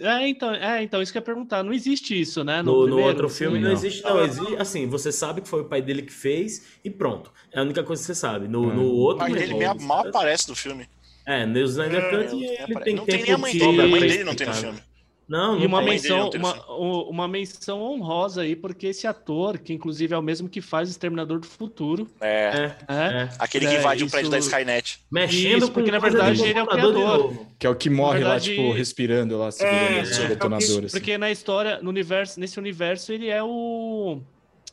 [0.00, 1.64] É, então, é, então, isso que eu ia perguntar.
[1.64, 2.62] Não existe isso, né?
[2.62, 3.38] No, no primeiro, outro assim?
[3.38, 3.72] filme não, não.
[3.72, 4.24] existe, não.
[4.24, 7.32] Existe, assim, você sabe que foi o pai dele que fez e pronto.
[7.50, 8.46] É a única coisa que você sabe.
[8.46, 8.74] No, Hum.
[8.74, 9.18] no O outro.
[9.24, 10.86] pai dele no- meia- mal aparece no filme.
[11.26, 13.80] É, no Snyder É, Cut Não ele tem não tem nem a mãe de- dele,
[13.82, 14.54] a mãe dele não tem no explicar.
[14.74, 14.87] filme.
[15.28, 19.58] Não, E não uma mãe dele menção, uma, uma menção honrosa aí, porque esse ator,
[19.58, 23.28] que inclusive é o mesmo que faz o Exterminador do Futuro, É, É, né?
[23.30, 23.36] é.
[23.38, 25.00] aquele que É, invade o isso- prédio da Skynet.
[25.10, 27.34] Mexendo Isso, porque, na verdade, ele é o criador.
[27.58, 30.84] Que é o que morre verdade- lá, tipo, respirando lá, segurando É, é, detonador.
[30.86, 30.98] assim.
[30.98, 34.20] Porque na história, no universo, nesse universo, ele é o.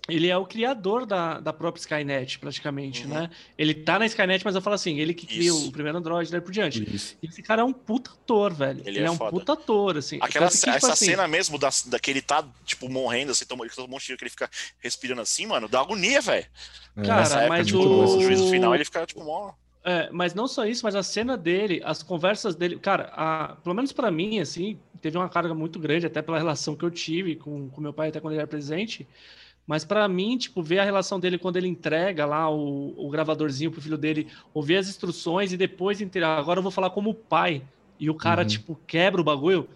[0.07, 3.13] Ele é o criador da, da própria Skynet, praticamente, Uhum.
[3.15, 3.29] né?
[3.57, 5.67] Ele tá na Skynet, mas eu falo assim, ele que cria Isso.
[5.69, 6.83] o primeiro Android daí por diante.
[6.95, 7.17] Isso.
[7.23, 8.81] Esse cara é um puta ator, velho.
[8.81, 10.19] Ele Ele, é é, um puta ator, assim.
[10.21, 13.45] Aquela, que, tipo essa assim, cena mesmo da, da que ele tá, tipo, morrendo, assim,
[13.45, 14.47] toma todo mundo tiro que ele fica
[14.79, 16.45] respirando assim, mano, dá agonia, velho.
[16.97, 17.01] É.
[17.01, 19.53] Cara, época, mas tipo, o- juízo final, ele fica, tipo, mó...
[19.83, 23.75] É, mas não só isso, mas a cena dele, as conversas dele, cara, a- pelo
[23.75, 27.35] menos pra mim, assim, teve uma carga muito grande, até pela relação que eu tive
[27.35, 29.07] com, com meu pai, até quando ele era presente.
[29.67, 33.71] Mas pra mim, tipo, ver a relação dele quando ele entrega lá o, o gravadorzinho
[33.71, 37.63] pro filho dele, ouvir as instruções e depois entregar, agora eu vou falar como pai,
[37.99, 38.47] e o cara, Uhum.
[38.47, 39.67] tipo, quebra o bagulho.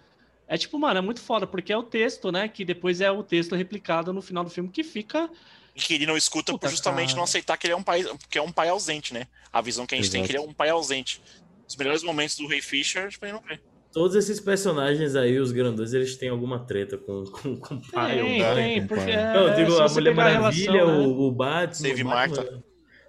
[0.46, 2.48] É tipo, mano, é muito foda, porque é o texto, né?
[2.48, 5.30] Que depois é o texto replicado no final do filme que fica.
[5.74, 7.16] E que ele não escuta Puta, por justamente cara.
[7.18, 9.26] não aceitar que ele é um pai, que é um pai ausente, né?
[9.52, 11.22] A visão que a gente tem é que ele é um pai ausente.
[11.68, 13.60] Os melhores momentos do Ray Fisher, tipo, ele não vê.
[13.92, 18.20] Todos esses personagens aí, os grandões, eles têm alguma treta com, com, com o pai.
[18.20, 19.10] tem, ou tem, com porque.
[19.10, 21.06] é, Não, eu digo a Mulher Maravilha, relação, né?
[21.08, 21.72] o, o Batman.
[21.88, 22.08] Save o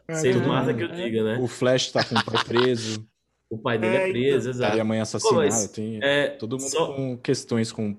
[0.08, 0.76] É, Save tudo Martha bem.
[0.88, 1.38] que eu diga, né?
[1.39, 3.06] O Flash tá com o pai preso,
[3.50, 4.78] O pai dele É, é preso, tá exato.
[4.78, 5.38] e a mãe assassinada.
[5.46, 7.96] mas, tem É, todo mundo só- com questões com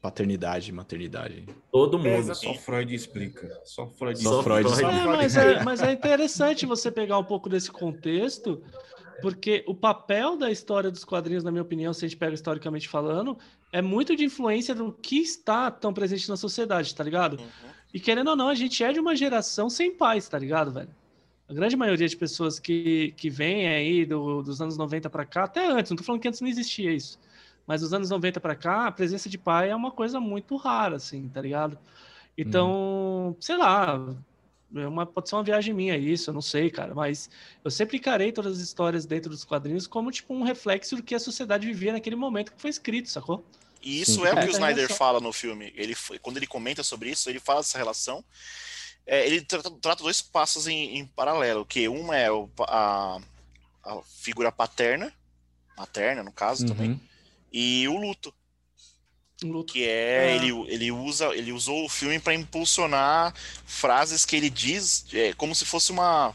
[0.00, 1.44] paternidade, maternidade.
[1.70, 2.18] todo É, mundo.
[2.18, 2.40] exato.
[2.40, 3.48] Só Freud explica.
[3.64, 4.42] Só Freud Só explica.
[4.42, 4.98] Freud Freud.
[5.00, 8.62] É, mas, é, mas é interessante você pegar um pouco desse contexto,
[9.20, 12.88] porque o papel da história dos quadrinhos, na minha opinião, se a gente pega historicamente
[12.88, 13.36] falando,
[13.72, 17.38] é muito de influência do que está tão presente na sociedade, tá ligado?
[17.40, 17.70] Uhum.
[17.92, 20.90] E querendo ou não, a gente é de uma geração sem pais, tá ligado, velho?
[21.48, 25.44] A grande maioria de pessoas que, que vem aí do- dos anos 90 pra cá,
[25.44, 27.18] até antes, não tô falando que antes não existia isso,
[27.66, 30.96] mas dos anos 90 pra cá, a presença de pai é uma coisa muito rara,
[30.96, 31.76] assim, tá ligado?
[32.38, 34.14] Então, sei lá,
[34.76, 37.28] é uma, pode ser uma viagem minha isso, eu não sei, cara, mas
[37.64, 41.14] eu sempre encarei todas as histórias dentro dos quadrinhos como, tipo, um reflexo do que
[41.14, 43.44] a sociedade vivia naquele momento que foi escrito, sacou?
[43.82, 44.26] E isso Sim.
[44.26, 45.72] é o que É, o é Snyder só- fala no filme.
[45.74, 48.22] Ele, foi- quando ele comenta sobre isso, ele fala dessa relação.
[49.06, 53.18] É, ele trata, trata dois passos em, em paralelo, que uma é o a,
[53.82, 55.12] a figura paterna,
[55.76, 57.00] materna no caso também, Uhum.
[57.50, 58.32] e o luto,
[59.44, 59.72] luto.
[59.72, 60.36] que é, Ah.
[60.36, 63.34] ele, ele usa, ele usou o filme para impulsionar
[63.66, 66.32] frases que ele diz é, como se fosse uma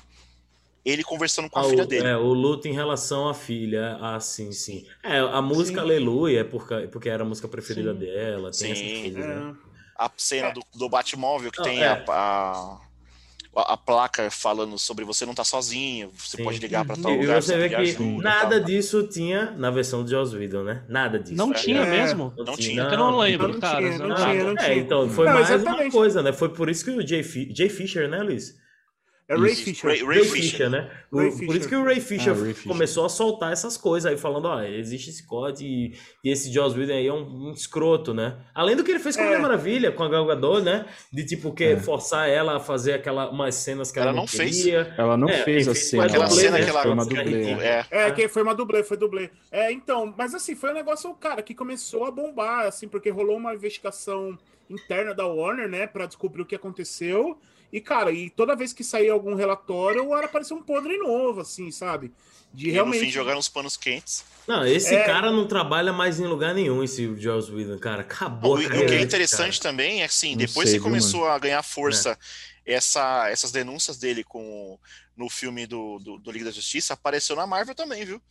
[0.84, 2.08] ele conversando com a Ah, filha o, dele.
[2.08, 3.98] é, o luto em relação à filha.
[4.00, 4.86] Ah, sim, sim.
[5.02, 5.86] É, a música Sim.
[5.86, 8.00] Aleluia é porque, porque era a música preferida Sim.
[8.00, 8.52] dela.
[8.52, 9.02] Tem Sim.
[9.02, 9.56] coisas, né?
[9.62, 10.04] É.
[10.04, 11.88] a cena do, do Batmóvel que Não, tem é.
[11.88, 12.82] a, a,
[13.56, 16.44] a- a placa falando sobre você não tá sozinho, você Sim.
[16.44, 17.02] pode ligar para Uhum.
[17.02, 18.66] tal E lugar, você vê que ajuda, nada tal.
[18.66, 20.84] disso tinha na versão de Joss Whedon, né?
[20.90, 21.36] Nada disso.
[21.36, 21.56] Não É.
[21.56, 21.90] tinha É.
[21.90, 22.34] mesmo?
[22.38, 22.84] Não tinha.
[22.84, 23.78] Eu não lembro, Não cara.
[23.78, 24.44] tinha, não não tinha, tinha.
[24.44, 24.76] não É, tinha.
[24.78, 25.92] então, foi Não, mais uma exatamente.
[25.92, 26.34] coisa, né?
[26.34, 28.56] Foi por isso que o Jay, Jay Fisher, né, Luiz?
[29.28, 29.64] É Ray Isso.
[29.64, 29.90] Fisher.
[29.90, 30.92] Ray- Ray, Fisher, né?
[31.12, 31.56] O- Ray Por Fisher.
[31.58, 32.72] isso que o Ray Fisher, Ah, Ray Fisher.
[32.72, 36.78] começou a soltar essas coisas aí, falando, ó, existe esse código e, e esse Joss
[36.78, 38.38] Whedon aí é um, um escroto, né?
[38.54, 39.28] Além do que ele fez com a É.
[39.30, 40.86] Mulher Maravilha, com a Gal Gadot, né?
[41.12, 41.78] De tipo, que É.
[41.80, 44.58] forçar ela a fazer aquela, umas cenas que ela, Ela não não fez.
[44.58, 44.94] queria.
[44.96, 46.06] Ela não É, fez a cena.
[46.06, 46.64] Aquela dublê, cena né?
[46.64, 46.82] que ela.
[46.84, 47.52] Foi uma dublê.
[47.54, 47.86] É.
[47.90, 49.32] É, que foi uma dublê, foi dublê.
[49.52, 53.38] É, então, mas assim, foi um negócio, cara, que começou a bombar, assim, porque rolou
[53.38, 54.38] uma investigação
[54.70, 57.40] interna da Warner, né, pra descobrir o que aconteceu.
[57.76, 61.70] E, cara, e toda vez que saía algum relatório, era parecer um podre novo, assim,
[61.72, 62.12] sabe?
[62.54, 63.00] De E no realmente.
[63.06, 64.24] fim jogaram os panos quentes.
[64.48, 65.04] Não, esse É.
[65.04, 68.02] cara não trabalha mais em lugar nenhum, esse Joss Whedon, cara.
[68.02, 69.72] Acabou O, a o que é interessante cara.
[69.74, 72.18] também é assim, Não depois sei, que começou a ganhar força
[72.66, 72.76] É.
[72.76, 74.80] essa, essas denúncias dele com,
[75.18, 78.22] no filme do, do, do Liga da Justiça, apareceu na Marvel também, viu?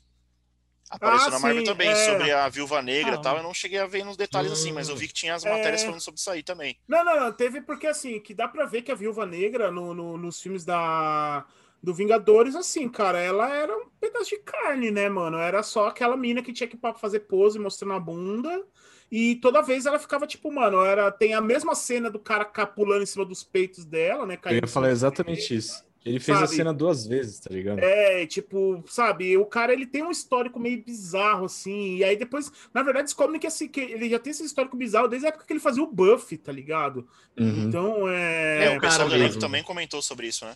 [0.91, 1.95] Apareceu Ah, na Marvel sim, também, é.
[1.95, 3.37] sobre a Viúva Negra Ah, e tal.
[3.39, 4.99] Eu não cheguei a ver nos detalhes assim, mas eu Hum.
[4.99, 5.87] vi que tinha as matérias É.
[5.87, 6.79] falando sobre isso aí também.
[6.87, 7.33] Não, não, não.
[7.33, 10.65] Teve porque, assim, que dá pra ver que a Viúva Negra no, no- nos filmes
[10.65, 11.45] da.
[11.83, 15.37] Do Vingadores, assim, cara, ela era um pedaço de carne, né, mano?
[15.37, 18.65] Era só aquela mina que tinha que fazer pose mostrando a bunda.
[19.13, 22.67] E toda vez ela ficava tipo, mano, era, tem a mesma cena do cara cá
[22.67, 24.39] pulando em cima dos peitos dela, né?
[24.47, 25.67] Eu ia falar exatamente peitos.
[25.73, 25.85] isso.
[26.05, 26.57] Ele fez a Sabe?
[26.57, 27.79] cena duas vezes, tá ligado?
[27.79, 32.53] É, tipo, sabe, o cara ele tem um histórico meio bizarro, assim, e aí depois,
[32.75, 35.47] na verdade, descobrem que, assim, que ele já tem esse histórico bizarro desde a época
[35.47, 37.09] que ele fazia o Buffy, tá ligado?
[37.41, 37.65] Uhum.
[37.69, 38.77] Então, É, é.
[38.77, 39.41] o pessoal cara do elenco mesmo.
[39.41, 40.55] também comentou sobre isso, né?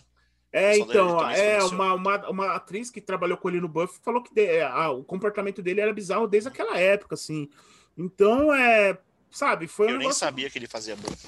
[0.51, 4.21] É, pessoal então, é uma, uma, uma atriz que trabalhou com ele no Buffy falou
[4.21, 7.49] que de- é, a- o comportamento dele era bizarro desde aquela época, assim.
[7.97, 8.97] Então, é,
[9.31, 11.27] sabe, foi um Eu nem negócio- sabia que ele fazia Buffy.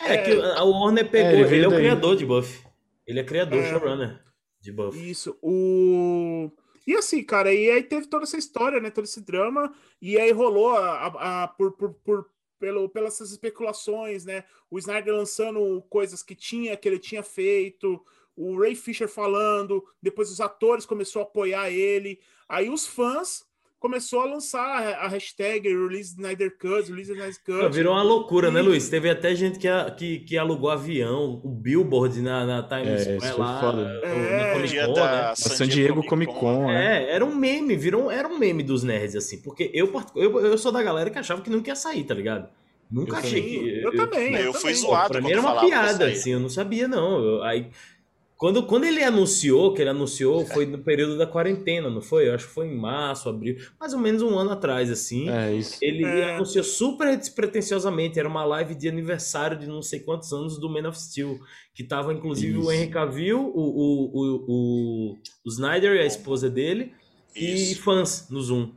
[0.00, 1.30] É, que a Warner pegou.
[1.30, 2.66] É, ele ele, é o criador de Buffy.
[3.08, 3.70] Ele é criador, É.
[3.70, 4.22] showrunner
[4.60, 5.10] de Buffy.
[5.10, 6.50] Isso, o.
[6.86, 8.90] E assim, cara, e aí teve toda essa história, né?
[8.90, 12.26] Todo esse drama, e aí rolou a, a- a- por, por, por-
[12.58, 14.44] pelo, pelas essas especulações, né?
[14.70, 18.00] O Snyder lançando coisas que tinha, que ele tinha feito,
[18.36, 23.44] o Ray Fisher falando, depois os atores começaram a apoiar ele, aí os fãs
[23.78, 24.60] começou a lançar
[24.98, 27.74] a, hashtag Release Snyder Cut, Release Snyder Cut.
[27.74, 28.88] Virou uma loucura, né, E- Luiz?
[28.88, 33.18] Teve até gente que, a- que, que alugou avião, o billboard na, na Times É,
[33.20, 34.00] Square lá, foda.
[34.04, 34.46] É.
[34.46, 35.32] na Comic Dia Con, né?
[35.36, 37.04] San Diego Comic Con, né?
[37.04, 40.58] É, era um meme, virou era um meme dos nerds, assim, porque eu, eu, eu
[40.58, 42.48] sou da galera que achava que nunca ia sair, tá ligado?
[42.90, 43.82] Nunca Eu achei Sim, que.
[43.84, 44.34] eu, também.
[44.34, 44.74] eu fui também.
[44.76, 45.08] zoado.
[45.12, 47.22] Pra mim era uma piada, assim, eu não sabia, não.
[47.22, 47.68] Eu- aí,
[48.38, 52.28] quando, quando ele anunciou, que ele anunciou, foi no período da quarentena, não foi?
[52.28, 55.28] Eu acho que foi em março, abril, mais ou menos um ano atrás, assim.
[55.28, 55.76] É, isso.
[55.82, 56.36] Ele É.
[56.36, 60.88] anunciou super despretensiosamente, era uma live de aniversário de não sei quantos anos do Man
[60.88, 61.36] of Steel,
[61.74, 62.70] que tava inclusive o Isso.
[62.72, 65.12] Henry Cavill, o, o, o, o,
[65.44, 66.92] o Snyder e a esposa dele,
[67.34, 67.82] e Isso.
[67.82, 68.70] fãs no Zoom.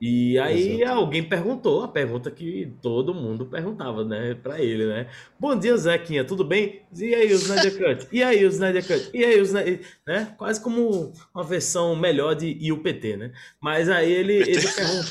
[0.00, 0.98] E aí Exato.
[0.98, 5.08] alguém perguntou, a pergunta que todo mundo perguntava, né, pra ele, né?
[5.38, 6.82] Bom dia, Zequinha, tudo bem?
[6.94, 8.08] E aí, o Snyder Cut?
[8.12, 9.10] E aí, o Snyder Cut?
[9.14, 9.80] E aí, o Snyder...
[10.06, 10.34] Né?
[10.36, 13.32] Quase como uma versão melhor de IUPT, né?
[13.60, 15.08] Mas aí ele, ele, pergunta,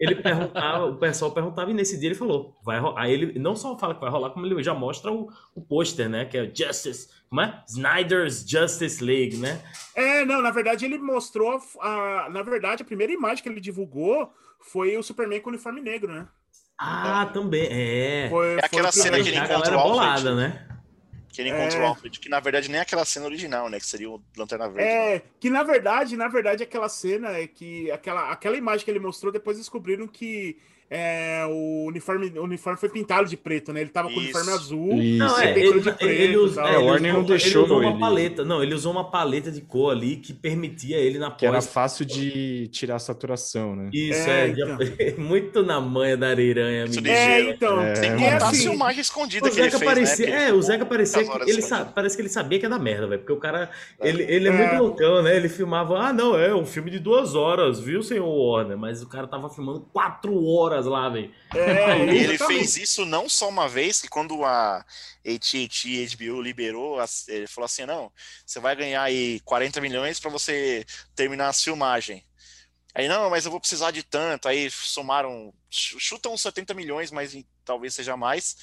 [0.00, 3.02] ele perguntava, o pessoal perguntava e nesse dia ele falou, vai rolar.
[3.02, 6.08] Aí ele não só fala que vai rolar, como ele já mostra o, o pôster,
[6.08, 6.24] né?
[6.24, 7.62] Que é o Justice, como é?
[7.68, 9.60] Snyder's Justice League, né?
[9.94, 11.60] É, não, na verdade ele mostrou.
[11.80, 15.80] A, na verdade, a primeira imagem que ele divulgou foi o Superman com o uniforme
[15.80, 16.26] negro, né?
[16.78, 18.28] Ah, também, é.
[18.30, 19.92] Foi, É aquela cena que ele encontra galera o Alfred.
[20.00, 20.68] bolada, né?
[21.32, 21.82] Que ele encontra É.
[21.82, 23.78] o Alfred, que na verdade nem é aquela cena original, né?
[23.80, 24.82] Que seria o Lanterna Verde.
[24.88, 25.14] né?
[25.16, 29.00] É, que na verdade, na verdade, aquela cena é que aquela, aquela imagem que ele
[29.00, 30.56] mostrou, depois descobriram que
[30.90, 33.80] é, o, uniforme, o uniforme foi pintado de preto, né?
[33.80, 34.92] Ele tava com o uniforme azul.
[34.94, 35.18] Isso.
[35.18, 36.70] Não, é, ele, de ele, preto, usa- tal.
[36.70, 38.44] é, É, o ele Warner usou- não deixou ele usou uma ele- paleta.
[38.44, 41.66] Não, ele usou uma paleta de cor ali que permitia ele na Que era pós.
[41.66, 43.90] fácil de tirar a saturação, né?
[43.92, 44.78] Isso, É, é, então.
[45.18, 47.08] muito na manha da areiranha, menino.
[47.08, 47.80] É, então.
[47.80, 50.32] É, Sem contar a assim, filmagem escondida O que ele Zeca fez, parecia, né?
[50.32, 52.70] Que é, ele o Zeca parecia que ele, sa- parece que ele sabia que ia
[52.70, 53.70] dar merda, velho, porque o cara,
[54.00, 54.56] ele, ele é, É.
[54.56, 55.34] muito loucão, né?
[55.36, 58.76] Ele filmava, ah, não, é um filme de duas horas, viu, senhor Warner?
[58.78, 61.32] Mas o cara tava filmando quatro horas lá, velho.
[61.54, 64.84] é, ele fez isso não só uma vez, que quando a
[65.26, 68.10] AT&T HBO liberou, ele falou assim, não,
[68.46, 70.84] você vai ganhar aí 40 milhões para você
[71.14, 72.24] terminar a filmagem.
[72.94, 74.46] Aí, não, mas eu vou precisar de tanto.
[74.46, 78.56] Aí somaram, ch- chutam uns 70 milhões, mas talvez seja mais.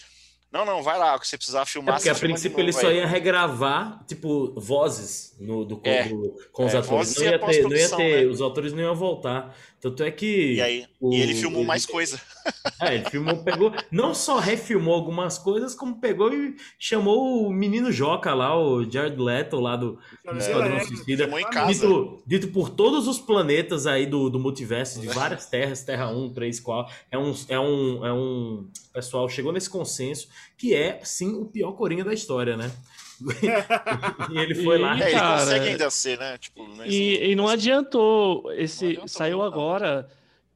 [0.49, 2.91] Não, não, vai lá, que você precisar É filmar, porque a princípio novo ele só
[2.91, 6.03] ia regravar, tipo, vozes no, do, É.
[6.09, 7.15] do- com os É, atores.
[7.15, 8.31] Não ia, ter, não ia ter, né?
[8.31, 9.53] os atores não iam voltar.
[9.81, 10.53] Tanto é que.
[10.53, 12.21] E aí, o- e ele filmou ele- mais coisa.
[12.79, 17.91] É, ele filmou, pegou, não só refilmou algumas coisas, como pegou e chamou o menino
[17.91, 21.23] Joca lá, o Jared Leto lá do, do Esquadrão É, Suicida.
[21.23, 21.73] filmou em casa.
[21.73, 26.33] Dito, dito por todos os planetas aí do, do multiverso, de várias terras, Terra 1,
[26.33, 26.93] 3, 4.
[27.11, 28.67] É um, é um, é um.
[28.93, 32.71] Pessoal chegou nesse consenso que é, sim, o pior Coringa da história, né?
[34.31, 34.97] e ele foi lá.
[34.97, 36.37] E, É, ele cara, consegue ainda ser, né?
[36.37, 38.51] Tipo, né, E, e não adiantou.
[38.53, 39.61] Esse Não adiantou saiu muito, não.
[39.61, 40.07] agora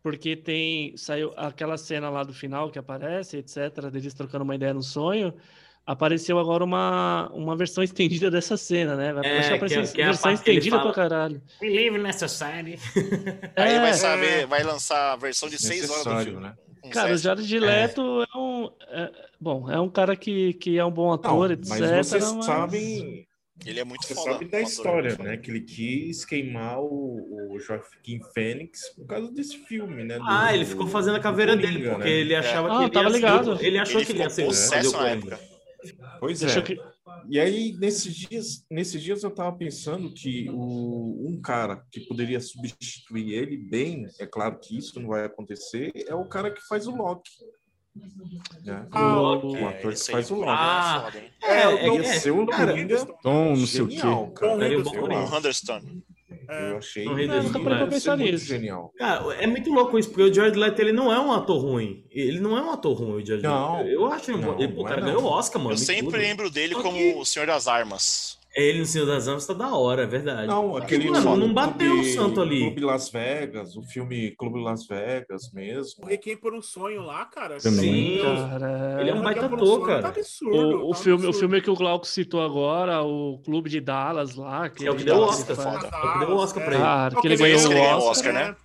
[0.04, 3.90] porque tem saiu aquela cena lá do final que aparece, etc.
[3.92, 5.34] Deles trocando uma ideia no sonho.
[5.88, 9.14] Apareceu agora uma, uma versão estendida dessa cena, né?
[9.14, 11.42] Vai É, que que é- é versão ele estendida fala- pra caralho.
[11.62, 12.80] We live necessary.
[13.56, 16.42] Aí É, vai saber, vai lançar a versão de 6 horas do filme.
[16.42, 16.56] né?
[16.90, 17.18] Cara, o.
[17.18, 18.70] Jared Leto é, um.
[18.90, 21.68] é- bom, é um cara que, que é um bom ator, etc.
[21.70, 23.28] mas vocês mas- sabem,
[23.66, 24.32] Ele é muito você foda.
[24.34, 24.70] sabe da ator.
[24.70, 25.38] história, né?
[25.38, 30.18] Que ele quis queimar o, o Joaquim Fênix por causa desse filme, né?
[30.20, 32.16] do- Ah, ele ficou fazendo a caveira do dele, Coringa, porque né?
[32.16, 33.58] ele achava Ah, que ele tava ia ser- ligado.
[33.62, 35.18] Ele achou Ele que ele ia ser o possesso na Coringa.
[35.36, 35.40] época.
[36.20, 36.62] Pois Deixa é.
[36.62, 36.80] que-
[37.30, 42.40] E aí, nesses dias, nesses dias eu tava pensando que o, um cara que poderia
[42.40, 46.88] substituir ele bem, é claro que isso não vai acontecer, é o cara que faz
[46.88, 47.32] o Loki.
[48.64, 48.88] Né?
[48.92, 49.48] Ah, Loki.
[49.48, 50.52] o É, ator que faz o é Loki.
[50.52, 51.12] Ah?
[51.42, 54.02] É, É, é, Ia ser o cara, Coringa Tom, não sei o quê.
[54.02, 55.82] Tom Hiddleston.
[56.46, 57.06] Bom Eu achei.
[57.08, 58.46] Eu nunca parei pra pensar muito nisso.
[58.46, 58.92] genial.
[58.98, 62.04] Cara, é muito louco isso, porque o Jared Leto ele não é um ator ruim.
[62.12, 63.78] Ele não é um ator ruim, o Jared Não.
[63.78, 63.90] Leto.
[63.90, 65.08] Eu acho ele, um Não, ele, pô, o não é cara não.
[65.08, 65.72] ganhou o Oscar, mano.
[65.72, 66.18] Eu em sempre tudo.
[66.18, 68.38] lembro dele Só como que- o Senhor das Armas.
[68.56, 70.48] Ele no Senhor das Armas tá da hora, é verdade.
[70.48, 71.10] Não, aquele.
[71.12, 72.62] Mano, o não bateu o santo ali.
[72.62, 76.06] Clube Las Vegas, o filme Clube Las Vegas mesmo.
[76.06, 77.60] O Requiem por um sonho lá, cara.
[77.60, 78.20] Sim.
[78.22, 80.02] Cara, Ele é um O baita ator, sonho cara.
[80.04, 81.40] Tá absurdo, O, o, tá filme, o absurdo.
[81.40, 84.70] filme que o Glauco citou agora, o Clube de Dallas lá.
[84.70, 85.58] Que É o que deu o Oscar.
[85.58, 86.82] É o que deu o Oscar pra ele.
[86.84, 88.12] Cara, É o que ele ganhou o que ele ganhou o Oscar.
[88.12, 88.56] Oscar, né?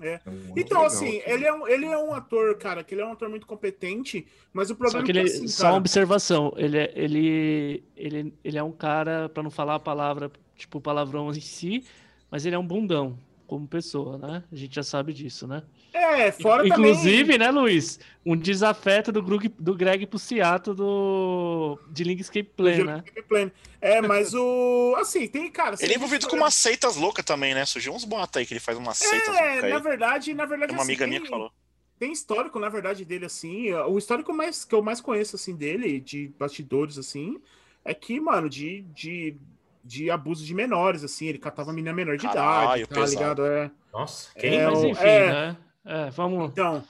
[0.00, 0.14] É.
[0.14, 0.20] É
[0.56, 1.34] Então, legal assim, aquilo.
[1.34, 4.26] ele é, um, ele é um ator, cara, que ele é um ator muito competente,
[4.52, 6.92] mas o Só problema que é que, ele, assim, só cara, uma observação, ele é,
[6.94, 11.84] ele, ele, ele é um cara, pra não falar a palavra, tipo, palavrão em si,
[12.30, 14.44] mas ele é um bundão como pessoa, né?
[14.52, 15.62] A gente já sabe disso, né?
[15.92, 17.38] É, fora Inclusive, também...
[17.38, 17.98] né, Luiz?
[18.24, 23.04] Um desafeto do, Greg, do Greg Puciato do, de Link Escape Plan, né?
[23.28, 23.50] Plan.
[23.80, 24.94] É, mas o...
[24.98, 25.76] Assim, tem, cara...
[25.80, 27.64] Ele é envolvido com umas seitas loucas também, né?
[27.64, 30.68] Surgiu uns boatos aí que ele faz umas seitas loucas É, na verdade, na verdade,
[30.70, 31.50] Tem uma assim, amiga minha que falou.
[31.98, 35.98] tem histórico, na verdade, dele, assim, o histórico mais, que eu mais conheço, assim, dele,
[36.00, 37.40] de bastidores, assim,
[37.84, 39.36] é que, mano, de, de,
[39.82, 43.10] de abuso de menores, assim, ele catava menina menor de Caralho, idade, tá pesado.
[43.42, 43.46] ligado?
[43.46, 43.70] É...
[43.92, 44.64] Nossa, É, quem?
[44.66, 45.32] Mas o- enfim, é.
[45.32, 45.56] né?
[45.88, 46.50] É, vamos.
[46.50, 46.84] Então.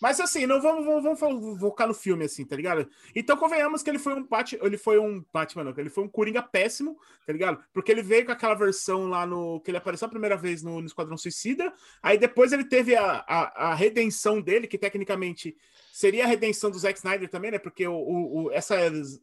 [0.00, 2.88] Mas assim, não vamos, vamos, vamos fo- focar no filme, assim, tá ligado?
[3.16, 6.08] Então convenhamos que ele foi um Batman, ele foi um Batman, não, ele foi um
[6.08, 7.60] Coringa péssimo, tá ligado?
[7.72, 9.60] Porque ele veio com aquela versão lá no.
[9.60, 11.72] que ele apareceu a primeira vez no, no Esquadrão Suicida.
[12.00, 15.56] Aí depois ele teve a, a, a redenção dele, que tecnicamente
[15.92, 17.58] seria a redenção do Zack Snyder também, né?
[17.58, 18.76] Porque o, o, o- essa,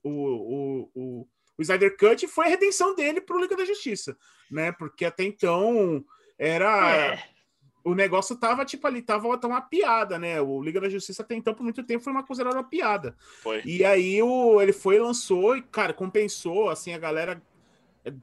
[0.04, 4.18] o, o, o, o Snyder Cut foi a redenção dele pro Liga da Justiça,
[4.52, 4.74] né?
[4.74, 6.04] Porque até então
[6.38, 7.35] era É.
[7.86, 10.42] o negócio tava, tipo, ali, tava, tava uma piada, né?
[10.42, 13.16] O Liga da Justiça até então, por muito tempo, foi uma considerada uma piada.
[13.44, 13.62] Foi.
[13.64, 17.40] E aí o, ele foi, lançou e, cara, compensou, assim, a galera.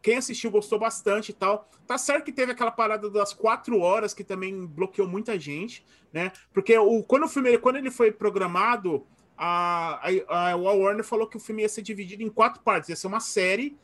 [0.03, 1.71] Quem assistiu gostou bastante e tal.
[1.87, 6.33] Tá certo que teve aquela parada das quatro horas que também bloqueou muita gente, né?
[6.53, 9.07] Porque o, quando o filme, quando ele foi programado,
[9.39, 12.97] a, a, a Warner falou que o filme ia ser dividido em quatro partes, ia
[12.97, 13.77] ser uma série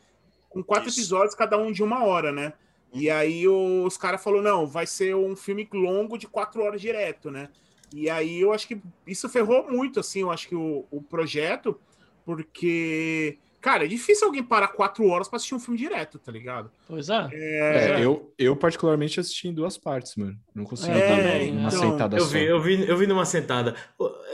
[0.49, 0.99] com quatro Isso.
[0.99, 2.53] episódios, cada um de uma hora, né?
[2.92, 7.31] E aí os caras falaram, não, vai ser um filme longo de quatro horas direto,
[7.31, 7.48] né?
[7.94, 11.79] E aí eu acho que isso ferrou muito, assim, eu acho que o, o projeto,
[12.48, 16.70] porque, cara, é difícil alguém parar quatro horas pra assistir um filme direto, tá ligado?
[16.87, 17.29] Pois é.
[17.33, 20.37] É, eu, eu particularmente assisti em duas partes, mano.
[20.55, 22.31] Não consigo É, também, uma então, sentada Eu só.
[22.33, 23.74] vi, eu vi, eu vi numa sentada.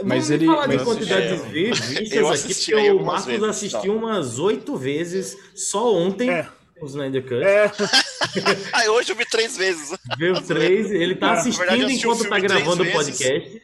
[0.03, 2.93] Mas Vamos ele- falar de mas- quantidade é, de vistas eu aqui, assisti porque aí
[2.93, 3.99] o Marcos vezes, assistiu tá.
[3.99, 6.31] umas oito vezes só ontem.
[6.31, 6.49] É.
[6.81, 7.43] O Snyder Cut.
[7.43, 7.71] É,
[8.73, 9.97] Ah, hoje eu vi três vezes.
[10.19, 10.91] Viu três.
[10.91, 13.63] Ele tá assistindo verdade, assisti enquanto tá gravando o podcast.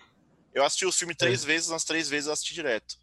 [0.54, 2.96] Eu assisti o filme três vezes, nas três vezes eu assisti direto.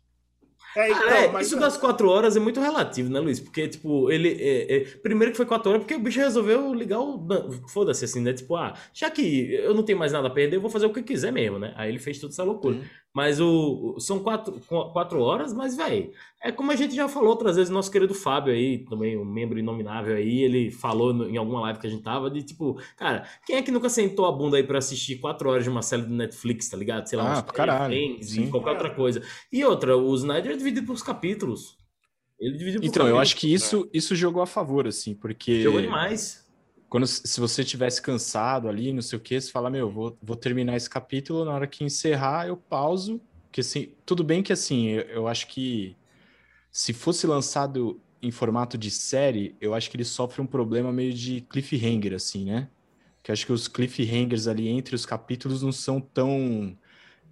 [0.76, 3.40] é, então, Ah, é, mas- isso das quatro horas é muito relativo, né, Luiz?
[3.40, 4.38] Porque, tipo, ele.
[4.40, 7.26] é, é, primeiro que foi quatro horas, porque o bicho resolveu ligar o.
[7.70, 8.34] Foda-se, assim, né?
[8.34, 10.94] Tipo, ah, já que eu não tenho mais nada a perder, eu vou fazer o
[10.94, 11.74] que eu quiser mesmo, né?
[11.76, 12.76] Aí ele fez toda essa loucura.
[12.76, 12.84] Uhum.
[13.18, 13.96] Mas o.
[14.00, 17.72] São quatro, qu- quatro horas, mas, velho, é como a gente já falou outras vezes,
[17.72, 21.80] nosso querido Fábio aí, também um membro inominável aí, ele falou no- em alguma live
[21.80, 24.62] que a gente tava, de tipo, cara, quem é que nunca sentou a bunda aí
[24.64, 27.08] pra assistir quatro horas de uma série do Netflix, tá ligado?
[27.08, 29.20] Sei lá, Ah, caralho, e qualquer outra coisa.
[29.52, 31.76] E outra, o Snyder é dividido por capítulos.
[32.40, 33.22] Ele dividiu por Então, eu capítulos.
[33.32, 36.47] acho que isso, isso jogou a favor, assim, porque Jogou demais.
[36.90, 40.36] Quando se você tivesse cansado ali, não sei o que, você fala, meu, vou, vou
[40.36, 43.22] terminar esse capítulo, na hora que encerrar, eu pauso.
[43.46, 45.96] Porque assim, tudo bem que assim, eu, eu acho que
[46.72, 51.14] se fosse lançado em formato de série, eu acho que ele sofre um problema meio
[51.14, 52.70] de cliffhanger, assim, né?
[53.24, 56.78] Que eu acho que os cliffhangers ali entre os capítulos não são tão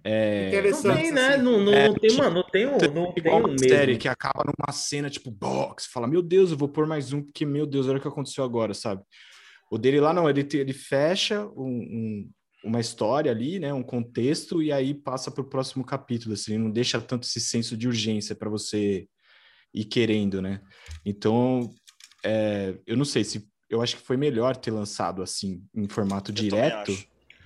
[0.04, 1.02] É, Não Interessante.
[1.02, 1.36] tem, né?
[1.36, 1.42] assim.
[1.42, 3.86] Não, não, É, não tem, mano, não tem um, não tem igual um uma série
[3.86, 3.98] mesmo.
[3.98, 7.44] que acaba numa cena tipo box, fala, meu Deus, eu vou pôr mais um, porque,
[7.46, 9.02] meu Deus, olha o que aconteceu agora, sabe?
[9.70, 12.30] O dele lá não, ele, te- ele fecha um- um-
[12.64, 13.72] uma história ali, né?
[13.72, 17.76] Um contexto, e aí passa pro próximo capítulo, assim, ele não deixa tanto esse senso
[17.76, 19.06] de urgência para você
[19.74, 20.60] ir querendo, né?
[21.04, 21.70] Então,
[22.24, 23.48] é, eu não sei se.
[23.68, 26.92] Eu acho que foi melhor ter lançado assim, em formato Eu direto.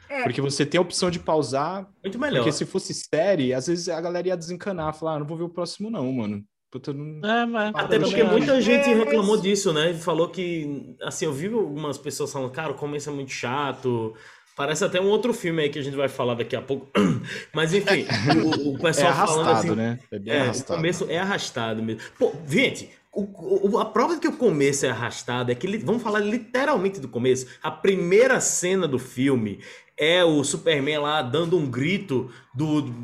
[0.09, 0.23] É.
[0.25, 2.39] porque você tem a opção de pausar, Muito melhor.
[2.43, 5.45] porque se fosse série, às vezes a galera ia desencanar, falar, ah, não vou ver
[5.45, 6.45] o próximo, não, mano.
[6.71, 7.29] Puta, não...
[7.29, 9.93] É, mas Até eu porque muita gente É, reclamou mas- disso, né?
[9.95, 14.15] Falou que, assim, eu vi algumas pessoas falando, cara, o começo é muito chato.
[14.57, 16.87] Parece até um outro filme aí que a gente vai falar daqui a pouco.
[17.53, 18.07] Mas enfim,
[18.45, 19.75] o, o É pessoal falando arrastado, assim.
[19.75, 19.99] né?
[20.13, 20.77] É bem É, o arrastado.
[20.77, 22.03] começo é arrastado mesmo.
[22.19, 26.03] Pô, gente, o- o- a prova de que o começo é arrastado é que, vamos
[26.03, 29.59] falar literalmente do começo, a primeira cena do filme
[29.97, 32.95] é o Superman lá dando um grito do, do-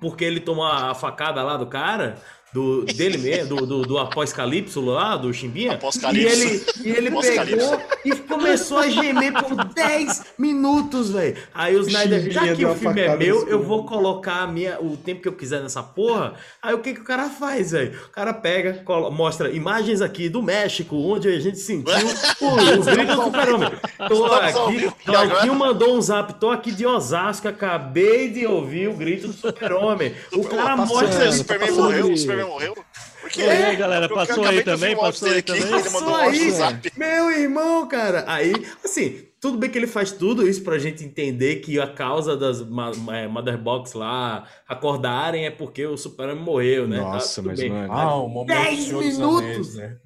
[0.00, 2.16] porque ele tomou a facada lá do cara,
[2.54, 5.72] do, dele mesmo, do, do, do após-calipso lá, do Chimbinha.
[5.72, 6.42] E Após-calipso.
[6.44, 11.36] ele, e ele pegou e começou a gemer por 10 minutos, velho.
[11.52, 14.96] Aí o Snyder, já que o filme é meu, eu vou colocar a minha, o
[14.96, 16.34] tempo que eu quiser nessa porra.
[16.62, 17.98] Aí o que, que o cara faz, velho?
[18.06, 21.92] O cara pega, colo- mostra imagens aqui do México, onde a gente sentiu
[22.40, 23.70] o, o grito do super-homem.
[24.08, 25.54] Tô aqui, Claudinho agora.
[25.54, 30.14] mandou um zap, tô aqui de Osasco, acabei de ouvir o grito do super-homem.
[30.32, 31.32] O cara mostra O.
[31.32, 32.12] Superman morreu?
[32.12, 32.74] O Superman morreu?
[33.20, 34.96] Porque E aí, galera, passou aí também?
[34.96, 35.64] Passou aí também?
[35.64, 36.50] Um Passou aí.
[36.96, 38.24] Meu irmão, cara.
[38.26, 38.52] Aí,
[38.84, 42.60] assim, tudo bem que ele faz tudo isso pra gente entender que a causa das
[42.60, 46.98] é, Mother Box lá acordarem é porque o Super-Homem morreu, né?
[46.98, 47.70] Tá Nossa, tudo mas, bem.
[47.70, 47.92] mano.
[47.92, 49.44] Ah, o momento Dez do Senhor dos minutos!
[49.44, 49.96] Anéis, né?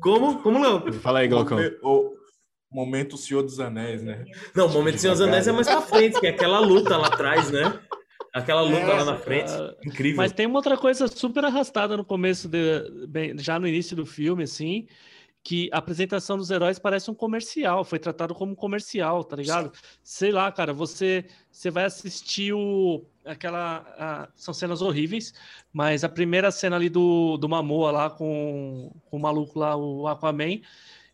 [0.00, 0.42] Como?
[0.42, 0.92] Como não?
[0.94, 1.58] Fala aí, Glaucão.
[1.82, 2.14] O
[2.70, 4.24] momento Senhor dos Anéis, né?
[4.54, 7.08] Não, o momento Senhor dos Anéis é mais pra frente, que é aquela luta lá
[7.08, 7.78] atrás, né?
[8.32, 9.46] Aquela luta lá na frente.
[9.50, 9.76] cara.
[9.84, 10.16] Incrível.
[10.16, 14.06] Mas tem uma outra coisa super arrastada no começo, de, bem, já no início do
[14.06, 14.86] filme, assim,
[15.42, 19.72] que a apresentação dos heróis parece um comercial, foi tratado como um comercial, tá ligado?
[20.04, 23.04] Sei lá, cara, você, você vai assistir o.
[23.24, 23.84] Aquela.
[23.98, 25.32] a- são cenas horríveis,
[25.72, 30.06] mas a primeira cena ali do, do Mamoa lá com, com o maluco lá, o
[30.06, 30.60] Aquaman.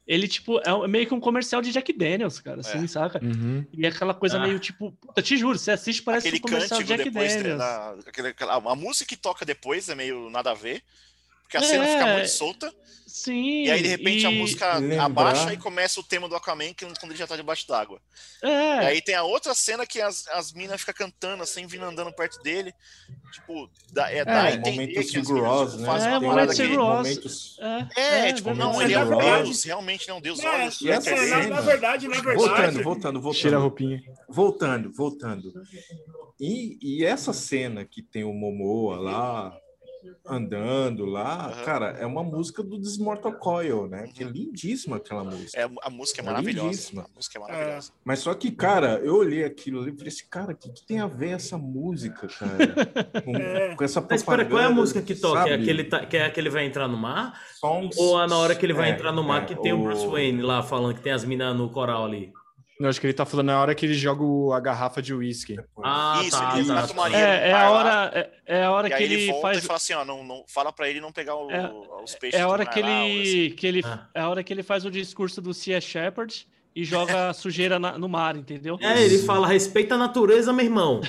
[0.06, 2.86] Ele, tipo, é um- meio que um comercial de Jack Daniels, cara, assim, É.
[2.86, 3.18] saca?
[3.22, 3.64] Uhum.
[3.72, 4.46] E é aquela coisa Ah.
[4.46, 4.92] meio tipo.
[4.92, 7.58] Puta, te juro, você assiste, parece Aquele um comercial de Jack né, Daniels.
[7.58, 10.82] da, aquele- aquela- a música que toca depois é meio nada a ver.
[11.42, 11.62] Porque a É.
[11.64, 12.72] cena fica muito solta.
[13.16, 13.64] Sim.
[13.64, 16.74] E aí, de repente, a e- música lembrar- abaixa e começa o tema do Aquaman,
[16.74, 17.98] que quando ele já tá debaixo d'água.
[18.42, 21.86] É, E aí tem a outra cena que as, as minas ficam cantando, assim, vindo
[21.86, 22.74] andando perto dele.
[23.32, 25.86] Tipo, dá, é, dá a É, entender momento que as Sigur minas Rós, tipo, né?
[25.88, 26.68] fazem É, uma parada que...
[26.68, 28.58] Momentos- é, É, tipo, verdade.
[28.58, 30.80] não, ele é é um deus, realmente não, Deus É, olhos.
[30.82, 32.36] E essa é, na, cena- na verdade, na verdade.
[32.36, 33.40] Voltando, voltando, voltando.
[33.40, 34.02] Tira a roupinha.
[34.28, 35.52] Voltando, voltando.
[36.38, 39.58] E, e essa cena que tem o Momoa lá
[40.26, 41.64] andando lá, Aham.
[41.64, 44.08] cara, é uma música do Desmortal Coil, né?
[44.14, 45.60] Que é lindíssima aquela música.
[45.60, 46.64] É, a música é É maravilhosa.
[46.66, 47.02] lindíssima.
[47.02, 47.92] A música é maravilhosa.
[48.04, 50.86] Mas só que, cara, eu olhei aquilo ali e falei assim, cara, o que, que
[50.86, 53.22] tem a ver essa música, cara?
[53.22, 53.74] Com, É.
[53.76, 55.48] com essa Mas espera, qual é a propaganda, música que toca?
[55.48, 57.40] É aquele, tá- que é aquele vai entrar no mar?
[57.60, 59.72] Songs- Ou é na hora que ele vai É, entrar no mar é, que tem
[59.72, 62.32] o Bruce Wayne lá falando que tem as minas no coral ali?
[62.78, 65.14] Não, acho que ele tá falando na hora que ele joga o- a garrafa de
[65.14, 65.56] uísque.
[65.82, 66.74] Ah, Isso, tá, ele tá.
[66.74, 69.40] mata o marinheiro É, é a lá, hora, é, é a hora que ele, ele
[69.40, 69.58] faz.
[69.58, 71.72] e fala assim, ó, não, não, fala pra ele não pegar o- É-
[72.04, 73.06] os peixes É a hora que lá, ou assim.
[73.12, 74.06] ele, que ele, Ah.
[74.14, 76.46] é a hora que ele faz o discurso do Cia Shepherd
[76.76, 78.76] e joga sujeira na- no mar, entendeu?
[78.82, 81.00] É, ele fala, respeita a natureza, meu irmão.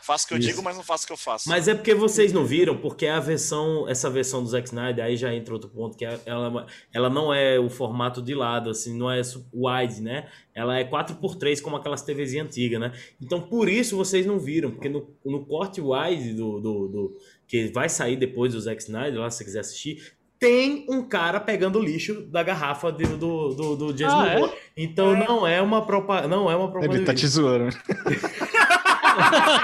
[0.00, 0.48] Faço o que eu Isso.
[0.48, 1.48] digo, mas não faço o que eu faço.
[1.48, 5.16] Mas é porque vocês não viram, porque a versão, essa versão do Zack Snyder, aí
[5.16, 8.96] já entra outro ponto, que é- ela, ela não é o formato de lado, assim,
[8.96, 10.28] não é su- wide, né?
[10.54, 12.92] Ela é 4x3, como aquelas TVs antigas, né?
[13.20, 17.66] Então, por isso vocês não viram, porque no, no corte wide do, do, do- que
[17.68, 20.12] vai sair depois do Zack Snyder, lá se você quiser assistir,
[20.42, 24.52] tem um cara pegando lixo da garrafa do, do, do, do Jason Ah, é?
[24.76, 26.98] Então não é uma propaganda, não é uma propaganda.
[26.98, 27.72] Ele tá te zoando.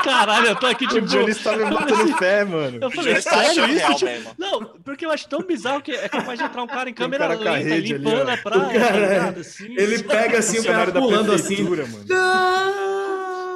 [0.04, 1.04] Caralho, eu tô aqui O tipo.
[1.08, 2.78] Johnny está me batendo pé, mano.
[2.80, 3.78] Eu falei, tá sério achando isso?
[3.78, 4.30] real Tipo, mesmo.
[4.38, 7.04] Não, porque eu acho tão bizarro que é capaz de entrar um cara em Tem
[7.04, 8.32] um câmera cara lenta, ali, limpando ó.
[8.32, 9.08] a praia, O cara, tá é.
[9.08, 9.40] ligado?
[9.40, 9.74] Assim.
[9.76, 11.64] Ele pega assim, o cara pulando assim.
[11.64, 11.86] mano.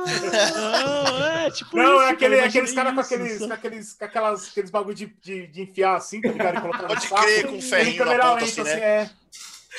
[0.02, 1.76] Não, é tipo.
[1.76, 4.94] Não, isso, é aquele, cara, aqueles caras com aqueles, com aqueles, com aquelas, aqueles bagulho
[4.94, 6.58] de, de, de enfiar assim, tá ligado?
[6.58, 7.22] E colocar Pode saco.
[7.22, 8.80] crer, com um ferrinho na ponta, lenta, assim, né?
[8.80, 9.10] é.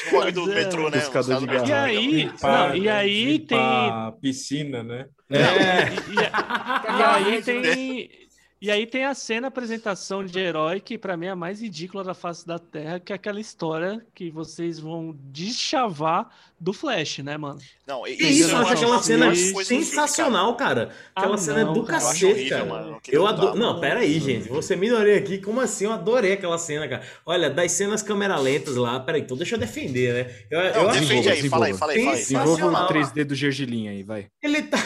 [0.10, 0.98] Tipo do é, metrô, né?
[0.98, 2.92] de caras- E aí, Limpar, não, e né?
[2.92, 3.60] aí tem.
[4.20, 5.06] Piscina, né?
[5.30, 5.38] É.
[5.38, 8.10] E, e- e aí tem.
[8.64, 12.02] E aí tem a cena apresentação de herói, que pra mim é a mais ridícula
[12.02, 17.36] da face da Terra, que é aquela história que vocês vão deschavar do Flash, né,
[17.36, 17.60] mano?
[17.86, 20.92] Não, e- Que isso, eu não, acho aquela não, cena sensacional, cara.
[21.14, 22.66] Aquela Ah, cena é não, do cara, eu acho cacete, horrível, cara.
[22.70, 23.02] mano.
[23.06, 23.60] Eu Eu adoro.
[23.60, 24.48] Não, pera aí, gente.
[24.48, 25.40] Você minoria aqui.
[25.40, 25.84] Como assim?
[25.84, 27.04] Eu adorei aquela cena, cara.
[27.26, 28.98] Olha, das cenas câmera lentas lá.
[29.02, 30.36] Pera aí, então deixa eu defender, né?
[30.50, 32.22] Eu, Não, eu acho defende aí, desenvolva, fala aí, fala aí, fala aí.
[32.22, 34.28] Desenvolva o 3D do Gergelim aí, vai.
[34.42, 34.78] Ele tá.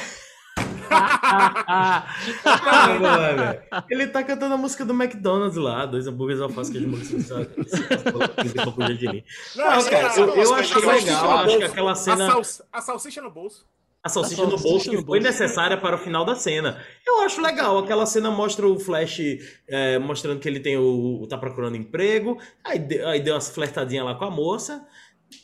[2.43, 3.63] Caramba, velho.
[3.89, 6.91] Ele tá cantando a música do McDonald's lá, dois hambúrgueres alface que a gente
[9.55, 11.37] Não, cara, eu, eu umas achei coisas legal.
[11.39, 12.27] Acho que aquela a, cena.
[12.71, 13.65] a salsicha no bolso.
[14.03, 16.81] A salsicha A no salsicha bolso que no foi necessária para o final da cena.
[17.05, 17.77] Eu acho legal.
[17.79, 19.19] Aquela cena mostra o Flash
[19.67, 22.37] é, mostrando que ele tem o, o- tá procurando emprego.
[22.63, 24.85] Aí, de- aí deu umas flertadinhas lá com a moça.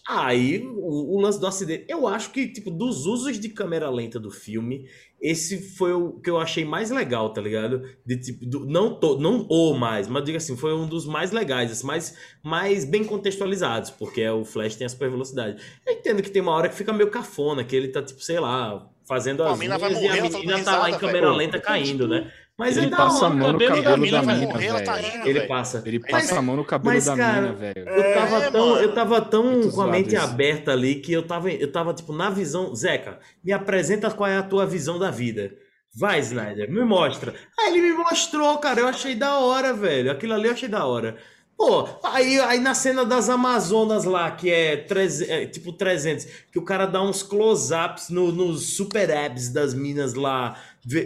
[0.07, 1.85] Aí o, o lance do acidente.
[1.87, 4.85] Eu acho que, tipo, dos usos de câmera lenta do filme,
[5.21, 7.81] esse foi o que eu achei mais legal, tá ligado?
[8.05, 11.31] De, tipo, do- não, to, não o mais, mas diga assim, foi um dos mais
[11.31, 15.61] legais, assim, mais, mais bem contextualizados, porque é, o Flash tem a super velocidade.
[15.85, 18.39] Eu entendo que tem uma hora que fica meio cafona, que ele tá, tipo, sei
[18.39, 21.37] lá, fazendo Pô, as unhas e a tá menina tá lá em câmera velho.
[21.37, 22.31] lenta caindo, né?
[22.57, 23.35] Mas Ele é da passa a hora.
[23.35, 25.07] mão no cabelo da cabelo mina da vai mina, morrer, tá velho.
[25.11, 25.47] rindo, Ele velho.
[25.47, 25.83] passa.
[25.85, 27.89] Ele Mas- passa a mão no cabelo mas, da cara, mina, velho.
[27.89, 28.81] Eu tava, É, tão, mano.
[28.81, 30.23] eu tava tão com a mente isso.
[30.23, 32.75] aberta ali que eu tava, eu tava, tipo, na visão.
[32.75, 35.51] Zeca, me apresenta qual é a tua visão da vida.
[35.95, 37.33] Vai, Snyder, me mostra.
[37.59, 38.81] Aí ele me mostrou, cara.
[38.81, 40.11] Eu achei da hora, velho.
[40.11, 41.17] Aquilo ali eu achei da hora.
[41.55, 46.57] Pô, aí, aí na cena das Amazonas lá, que é, treze- é, tipo 300, que
[46.57, 50.55] o cara dá uns close-ups no- nos super abs das minas lá.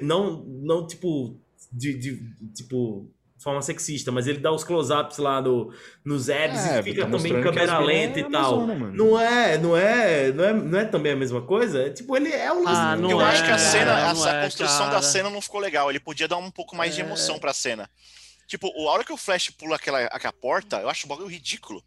[0.01, 1.39] Não, não tipo,
[1.71, 5.71] de, de- tipo, forma sexista, mas ele dá os close-ups lá no,
[6.03, 8.65] nos abs É, e fica tá também em câmera lenta é e tal.
[8.65, 11.83] Não é, não é, não é, não é também a mesma coisa?
[11.83, 14.43] É, tipo, ele é o lance Ah, Eu é, acho que a cena, a, é,
[14.43, 15.89] construção da cena não ficou legal.
[15.89, 17.89] Ele podia dar um pouco mais de emoção pra cena.
[18.47, 21.83] Tipo, a hora que o Flash pula aquela, aquela porta, eu acho o bagulho ridículo.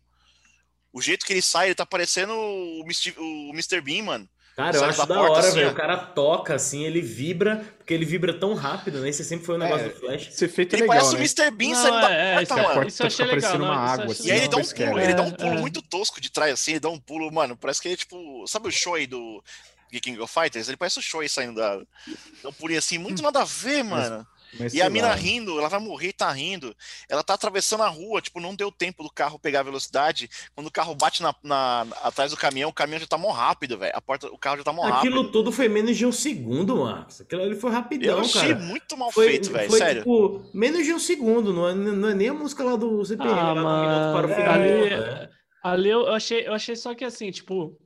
[0.93, 3.15] O jeito que ele sai, ele tá parecendo o Mr.
[3.19, 3.81] o Mr.
[3.81, 4.29] Bean, mano.
[4.65, 5.71] Cara, eu acho da porta, hora, assim, velho.
[5.71, 9.09] O cara toca, assim, ele vibra, porque ele vibra tão rápido, né?
[9.09, 10.29] Esse sempre foi o negócio É, do Flash.
[10.29, 11.19] Esse efeito é Ele legal, parece né?
[11.19, 11.51] o Mr.
[11.57, 12.75] Bean Não, saindo da é, porta, isso é- mano.
[12.75, 14.57] porta isso eu achei legal, uma não, isso eu água, assim, E aí ele dá
[14.57, 15.61] um pulo, ele dá um É, pulo é.
[15.61, 18.45] muito tosco de trás, assim, ele dá um pulo, mano, parece que ele é tipo.
[18.47, 19.43] Sabe o Shoei do
[19.93, 20.69] The King of Fighters?
[20.69, 21.77] Ele parece o Shoei saindo da.
[22.43, 24.19] Dá um pulinho assim, muito nada a ver, mano.
[24.19, 25.15] Mas E sei a mina lá.
[25.15, 26.75] rindo, ela vai morrer e tá rindo.
[27.09, 30.29] Ela tá atravessando a rua, tipo, não deu tempo do carro pegar a velocidade.
[30.55, 33.79] Quando o carro bate na, na- atrás do caminhão, o caminhão já tá mó rápido,
[33.79, 33.93] velho.
[33.95, 35.33] A porta, o carro já tá mó Aquilo rápido.
[35.33, 37.21] tudo foi menos de um segundo, Marcos.
[37.21, 38.59] Aquilo ali foi rapidão, Eu achei cara.
[38.59, 39.71] muito mal Foi, feito, velho.
[39.71, 40.03] Sério.
[40.03, 41.53] tipo, menos de um segundo.
[41.53, 44.27] Não é, não é nem a música lá do CPM, Ah, lá do minuto para
[44.27, 44.55] o final.
[44.55, 45.29] ali, né?
[45.63, 47.77] ali eu achei, eu achei só que assim, tipo,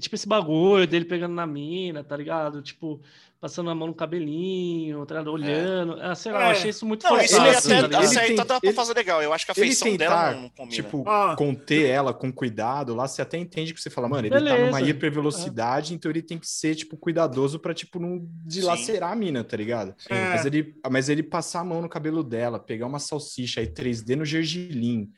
[0.00, 2.60] tipo esse bagulho dele pegando na mina, tá ligado?
[2.62, 3.00] Tipo,
[3.40, 5.32] passando a mão no cabelinho, tá ligado?
[5.32, 5.96] olhando.
[6.00, 6.50] Ah, sei lá, eu É.
[6.50, 7.42] achei isso muito Não, forçado.
[7.44, 7.76] Ele, tá assim, até,
[8.20, 9.22] aí ele tá, tem- dá pra ele- fazer legal.
[9.22, 10.74] Eu acho que a feição dela tentar, não, não combina.
[10.82, 11.34] tipo, Ah.
[11.38, 14.66] conter ela com cuidado lá, você até entende que você fala, mano, ele tá Beleza.
[14.66, 19.42] numa hipervelocidade, então ele tem que ser, tipo, cuidadoso pra, tipo, não dilacerar a mina,
[19.44, 19.94] tá ligado?
[20.08, 20.30] É.
[20.30, 24.16] Mas, ele, mas ele passar a mão no cabelo dela, pegar uma salsicha aí 3D
[24.16, 25.10] no gergelim,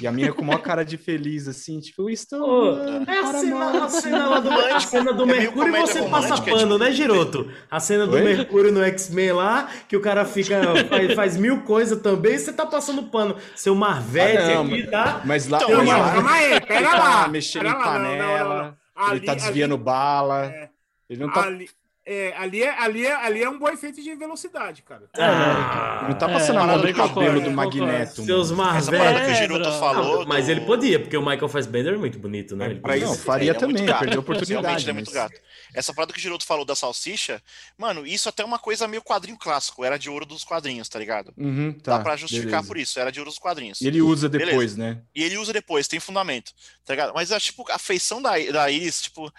[0.00, 2.40] e a mina com uma cara de feliz, assim, tipo, estou...
[2.42, 5.76] Ô, amando é a cena, amar." a cena lá do, a cena do É Mercúrio
[5.76, 6.78] e você passa pano, tipo.
[6.78, 7.50] né, Giroto?
[7.70, 8.22] A cena do Oi?
[8.22, 12.64] Mercúrio no X-Men lá, que o cara fica, faz, faz mil coisas também, você tá
[12.66, 13.36] passando pano.
[13.56, 15.22] Seu Marvete Ah, aqui, tá?
[15.24, 17.28] Mas lá, Então, mas Calma, aí, ele tá lá.
[17.28, 19.10] mexendo pera em lá, não, não, panela, não, não.
[19.16, 20.68] ele tá Ali- desviando bala, É.
[21.08, 21.68] ele não tá, Ali,
[22.12, 25.02] é, ali, é, ali, é, ali é um bom efeito de velocidade, cara.
[25.16, 27.50] Ah, não tá É, passando a mão no cabelo do.
[27.52, 28.24] Magneto.
[28.24, 28.76] seus mano.
[28.78, 30.26] Essa parada que o É, Giroto falou.
[30.26, 32.66] Mas do- ele podia, porque o Michael Fassbender é muito bonito, né?
[32.66, 33.04] É, Ele.
[33.04, 34.00] Não, faria ele é também, gato.
[34.00, 34.82] perdeu a Realmente oportunidade.
[34.84, 35.40] ele é muito gato.
[35.72, 37.40] Essa parada que o Giroto falou da salsicha,
[37.78, 39.84] mano, isso até é uma coisa meio quadrinho clássico.
[39.84, 41.32] Era de ouro dos quadrinhos, tá ligado?
[41.36, 42.66] Uhum, tá, Dá pra justificar beleza.
[42.68, 42.98] por isso.
[42.98, 43.80] Era de ouro dos quadrinhos.
[43.80, 44.50] E ele usa Beleza.
[44.50, 44.98] depois, né?
[45.14, 46.50] E ele usa depois, tem fundamento,
[46.84, 47.12] tá ligado?
[47.14, 49.32] Mas, é, tipo, a feição da, da Iris, tipo...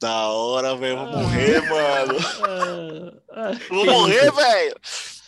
[0.00, 2.18] Da hora, velho, vou morrer, mano.
[3.30, 4.74] Ah, ah, vou morrer, velho.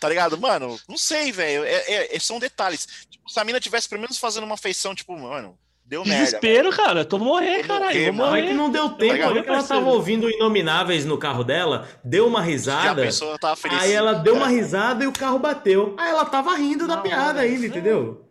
[0.00, 0.38] Tá ligado?
[0.38, 1.62] Mano, não sei, velho.
[1.64, 2.88] É, é- é- são detalhes.
[3.10, 6.24] Tipo, se a mina tivesse pelo menos fazendo uma feição, tipo, mano, deu merda.
[6.24, 7.00] Desespero, cara.
[7.00, 7.84] Eu tô morrer, Vou caralho.
[7.92, 8.30] morrer, Vou mano.
[8.32, 8.56] Mas que morrer.
[8.56, 9.30] não deu tempo, ligado?
[9.32, 13.02] olha que ela tava ouvindo Inomináveis no carro dela, deu uma risada.
[13.02, 13.36] pensou.
[13.78, 15.94] Aí ela deu uma risada e o carro bateu.
[15.98, 17.48] Aí ela tava rindo da Não, piada é.
[17.48, 18.26] ainda, entendeu?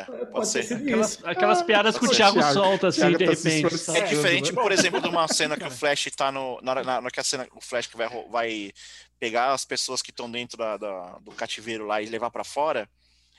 [0.00, 0.62] É, Pode pode ser.
[0.64, 2.52] sido Aquelas, aquelas piadas que o Thiago, ser.
[2.52, 3.90] solta assim, Thiago de tá repente.
[3.96, 6.58] É diferente, por exemplo, de uma cena que o Flash tá no.
[6.62, 8.72] Na na hora que a cena, o Flash que vai, vai
[9.20, 12.88] pegar as pessoas que estão dentro da- da- do cativeiro lá e levar pra fora.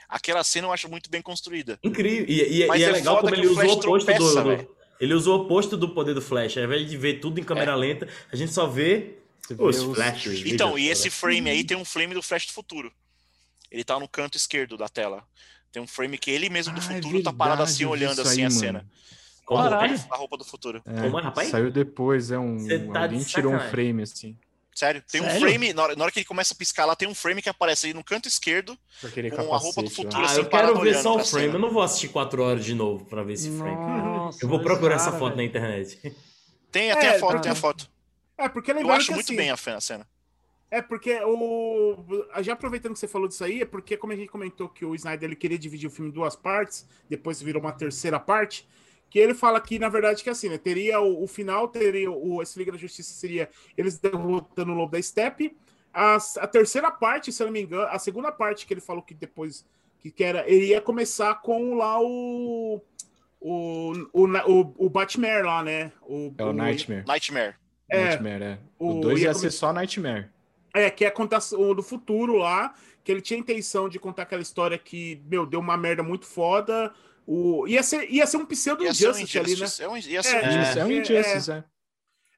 [0.08, 1.80] Aquela cena eu acho muito bem construída.
[1.84, 2.26] Incrível.
[2.28, 4.76] E, e- Mas e é, é legal como ele usou o oposto tropeça, do, do-.
[4.99, 6.58] Ele usou o oposto do poder do Flash.
[6.58, 7.76] Ao invés de ver tudo em câmera É.
[7.76, 9.16] lenta, a gente só vê
[9.49, 10.41] vê Os flashes.
[10.45, 10.91] Então, e cara.
[10.93, 12.91] esse frame aí tem um frame do Flash do futuro.
[13.70, 15.24] Ele tá no canto esquerdo da tela.
[15.76, 18.39] Tem um frame que ele mesmo do Ah, é futuro tá parado assim, olhando assim
[18.39, 18.59] aí, a mano.
[18.61, 18.86] cena.
[19.43, 19.93] Como Caralho.
[19.93, 20.05] é?
[20.09, 20.82] A roupa do futuro.
[20.86, 21.49] É, Como é, rapaz?
[21.49, 22.57] Saiu depois, é um.
[22.59, 24.38] Cê tá alguém tirou um frame assim.
[24.73, 25.03] Sério?
[25.11, 25.41] Tem um Sério?
[25.41, 27.49] frame, na hora, na hora que ele começa a piscar lá, tem um frame que
[27.49, 28.78] aparece aí no canto esquerdo.
[29.01, 30.15] Com Com a roupa do capacete futuro.
[30.15, 31.45] Ah, assim, eu quero ver só o frame.
[31.47, 31.53] cena.
[31.55, 33.76] Eu não vou assistir 4 horas de novo pra ver esse frame.
[33.76, 35.49] Nossa, Eu vou procurar essa cara, foto na velho.
[35.49, 36.15] internet.
[36.71, 37.89] Tem, É, tem a foto, tem a foto.
[38.38, 40.07] É, porque Eu acho que, muito assim, bem a cena.
[40.72, 41.95] É porque o.
[42.41, 44.95] Já aproveitando que você falou disso aí, é porque, como a gente comentou que o
[44.95, 48.68] Snyder ele queria dividir o filme em duas partes, depois virou uma terceira parte,
[49.09, 50.57] que ele fala que, na verdade, que assim, né?
[50.57, 52.41] Teria o, o final, teria o.
[52.41, 53.47] Esse Liga da Justiça seria
[53.78, 55.55] eles derrotando o Lobo da Steppe.
[55.93, 59.01] A, a terceira parte, se eu não me engano, a segunda parte que ele falou
[59.03, 59.66] que depois.
[59.99, 60.49] Que, que era.
[60.49, 62.82] Ele ia começar com lá o.
[63.39, 65.91] O, o, o, o Batman lá, né?
[66.01, 67.03] O, É o Nightmare.
[67.07, 67.53] Nightmare.
[67.88, 68.59] É, Nightmare, é.
[68.80, 70.30] o- O 2 ia ia come- ser só Nightmare.
[70.76, 72.73] É, que é contar o do futuro lá,
[73.03, 76.26] que ele tinha a intenção de contar aquela história que, meu, deu uma merda muito
[76.26, 76.93] foda.
[77.26, 77.65] O...
[77.67, 79.67] Ia, ser, ia ser um pseudo Ia ser um Injustice ali, né?
[79.80, 80.69] É um, ia ser É, um Injustice.
[80.69, 81.63] Isso, é um é, Injustice, é.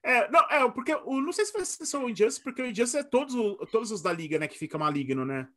[0.04, 2.66] É, não, é, porque o, não sei se vai ser só o Injustice, porque o
[2.68, 5.48] Injustice é todos, o- todos os da Liga, né, que fica maligno, né?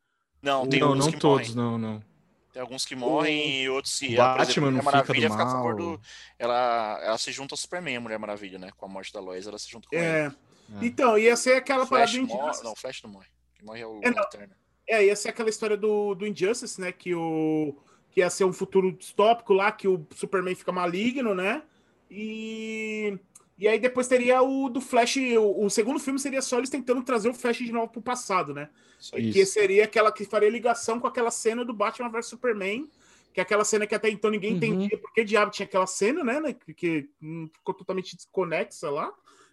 [0.41, 1.71] Não, tem Não, alguns não que todos, morrem.
[1.71, 2.03] não, não.
[2.51, 4.13] Tem alguns que morrem e outros que.
[4.13, 5.95] O Batman não a fica Maravilha do fica a favor mal.
[5.97, 6.01] do.
[6.37, 8.71] Ela, ela se junta ao Superman, a Mulher Maravilha, né?
[8.75, 10.35] Com a morte da Lois, ela se junta com ele.
[10.79, 10.87] É, É.
[10.87, 12.41] então, ia ser aquela Flash parada do morre.
[12.43, 12.63] Injustice.
[12.63, 13.27] Não, Flash não morre.
[13.55, 14.09] Quem morre é o É.
[14.09, 14.57] Lanterna.
[14.87, 16.91] É, ia ser aquela história do, do Injustice, né?
[16.91, 17.75] Que, o,
[18.11, 21.63] que ia ser um futuro distópico lá, que o Superman fica maligno, né?
[22.09, 23.17] E,
[23.57, 25.15] e aí depois teria o do Flash.
[25.39, 28.53] O, o segundo filme seria só eles tentando trazer o Flash de novo pro passado,
[28.53, 28.69] né?
[28.99, 29.31] Isso aí.
[29.31, 29.53] Que Isso.
[29.53, 32.89] seria aquela que faria ligação com aquela cena do Batman vs Superman.
[33.33, 34.57] Que é aquela cena que até então ninguém Uhum.
[34.57, 36.41] entendia por que diabo tinha aquela cena, né?
[36.41, 39.09] né, Que, que hum, ficou totalmente desconexa lá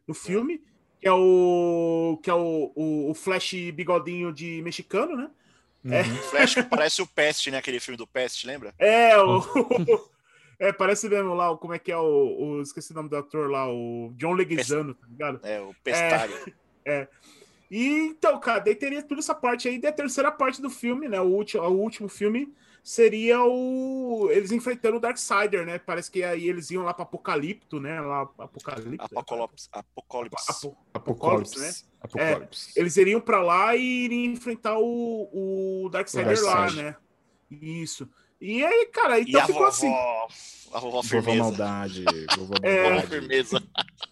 [0.06, 0.60] no filme.
[1.00, 2.18] Que é o.
[2.22, 5.30] Que é o, o, o Flash bigodinho de mexicano, né?
[5.84, 6.02] É.
[6.02, 6.16] Uhum.
[6.16, 7.58] Flash que parece o Pest, né?
[7.58, 8.74] Aquele filme do Pest, lembra?
[8.78, 9.40] É, o.
[10.58, 12.02] é, parece mesmo lá, o- como é que é o,
[12.58, 15.40] o- Esqueci o nome do ator lá, o John Leguizano, tá ligado?
[15.44, 16.34] É, o Pestário.
[17.70, 19.78] E então, cara, daí teria toda essa parte aí.
[19.78, 21.20] Da terceira parte do filme, né?
[21.20, 22.50] O último, o último filme
[22.82, 24.28] seria o.
[24.30, 25.78] Eles enfrentando o Darksider, né?
[25.78, 28.00] Parece que aí eles iam lá pra Apocalipto, né?
[28.00, 29.04] Lá, Apocalipto.
[29.18, 29.68] Apocalipse.
[29.72, 30.46] Apocalipse.
[30.66, 31.58] Apo- Apocalipse.
[31.60, 31.72] né?
[32.00, 32.72] Apocalipse.
[32.76, 36.96] Eles iriam pra lá e iriam enfrentar o, o Darksider O lá, né?
[37.50, 38.08] Isso.
[38.40, 39.68] E aí, cara, E então a ficou vovó.
[39.68, 39.92] assim.
[40.72, 41.38] A vovó Vovó firmeza.
[41.42, 42.04] Maldade.
[42.36, 42.76] Vovó É.
[42.76, 43.06] Vovó Maldade.
[43.08, 43.62] firmeza.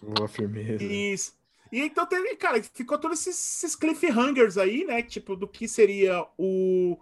[0.01, 0.83] Vovó Firmeza.
[0.83, 1.37] Isso.
[1.71, 5.01] E então teve, cara, ficou todos esses, esses cliffhangers aí, né?
[5.03, 6.97] Tipo, do que seria o,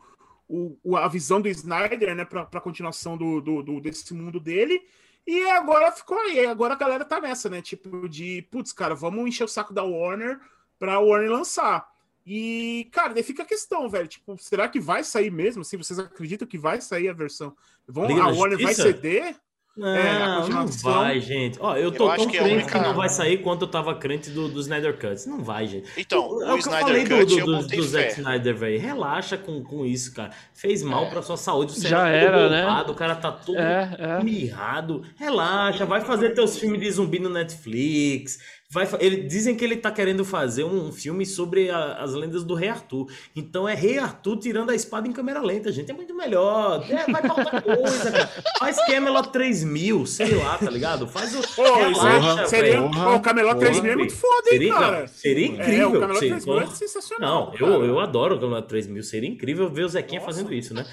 [0.47, 2.25] o, o- a visão do Snyder, né?
[2.25, 4.81] Pra, pra continuação do, do, do- desse mundo dele.
[5.27, 6.45] E agora ficou aí.
[6.45, 7.61] Agora a galera tá nessa, né?
[7.61, 10.39] Tipo, de, putz, cara, vamos encher o saco da Warner
[10.77, 11.87] pra Warner lançar.
[12.27, 14.07] E, cara, daí fica a questão, velho.
[14.07, 15.61] Tipo, será que vai sair mesmo?
[15.61, 17.55] Assim, vocês acreditam que vai sair a versão?
[17.87, 19.35] Vão, Liga a Warner vai ceder?
[19.77, 21.57] Não, É, não vai, gente.
[21.59, 23.63] Ó, eu tô Eu acho tão que é crente única- que não vai sair quanto
[23.63, 25.27] eu tava crente do, do Snyder Cut.
[25.27, 25.89] Não vai, gente.
[25.97, 28.11] Então, é o o que eu Snyder falei do, Cut do, do, do Zack.
[28.13, 28.79] Snyder, velho.
[28.79, 30.31] Relaxa com, com isso, cara.
[30.53, 31.09] Fez mal É.
[31.09, 31.73] pra sua saúde.
[31.77, 32.65] O Já tá era, né?
[32.87, 34.23] O cara tá todo É, é.
[34.23, 35.03] mirrado.
[35.17, 38.39] Relaxa, vai fazer teus filmes de zumbi no Netflix.
[38.75, 42.53] Vai, ele, dizem que ele tá querendo fazer um filme sobre a- as lendas do
[42.53, 43.07] Rei Arthur.
[43.33, 45.89] Então é Rei Arthur tirando a espada em câmera lenta, gente.
[45.89, 46.85] É muito melhor.
[46.89, 48.29] É, vai pra outra coisa, cara.
[48.59, 51.07] Faz Camelot 3000, sei lá, tá ligado?
[51.07, 51.41] Faz o.
[51.55, 54.99] Pô, Relaxa, é- seria, pô, o Camelot 3000 é muito foda, hein, Seria, cara?
[54.99, 55.89] não, seria É, incrível.
[55.89, 57.45] o Camelot Sim, 3000 é sensacional.
[57.45, 57.71] Não, cara.
[57.71, 59.03] eu, eu adoro o Camelot 3000.
[59.03, 60.33] Seria incrível ver o Zequinha Nossa.
[60.33, 60.85] fazendo isso, né?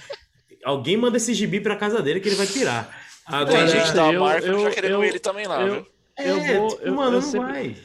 [0.64, 2.96] Alguém manda esse gibi pra casa dele que ele vai pirar.
[3.26, 5.86] Agora, Tem gente da eu- Marvel já eu- querendo eu- ele também lá, eu- viu?
[6.18, 7.76] Eu é, vou- tipo, eu- mano, eu não sempre- vai.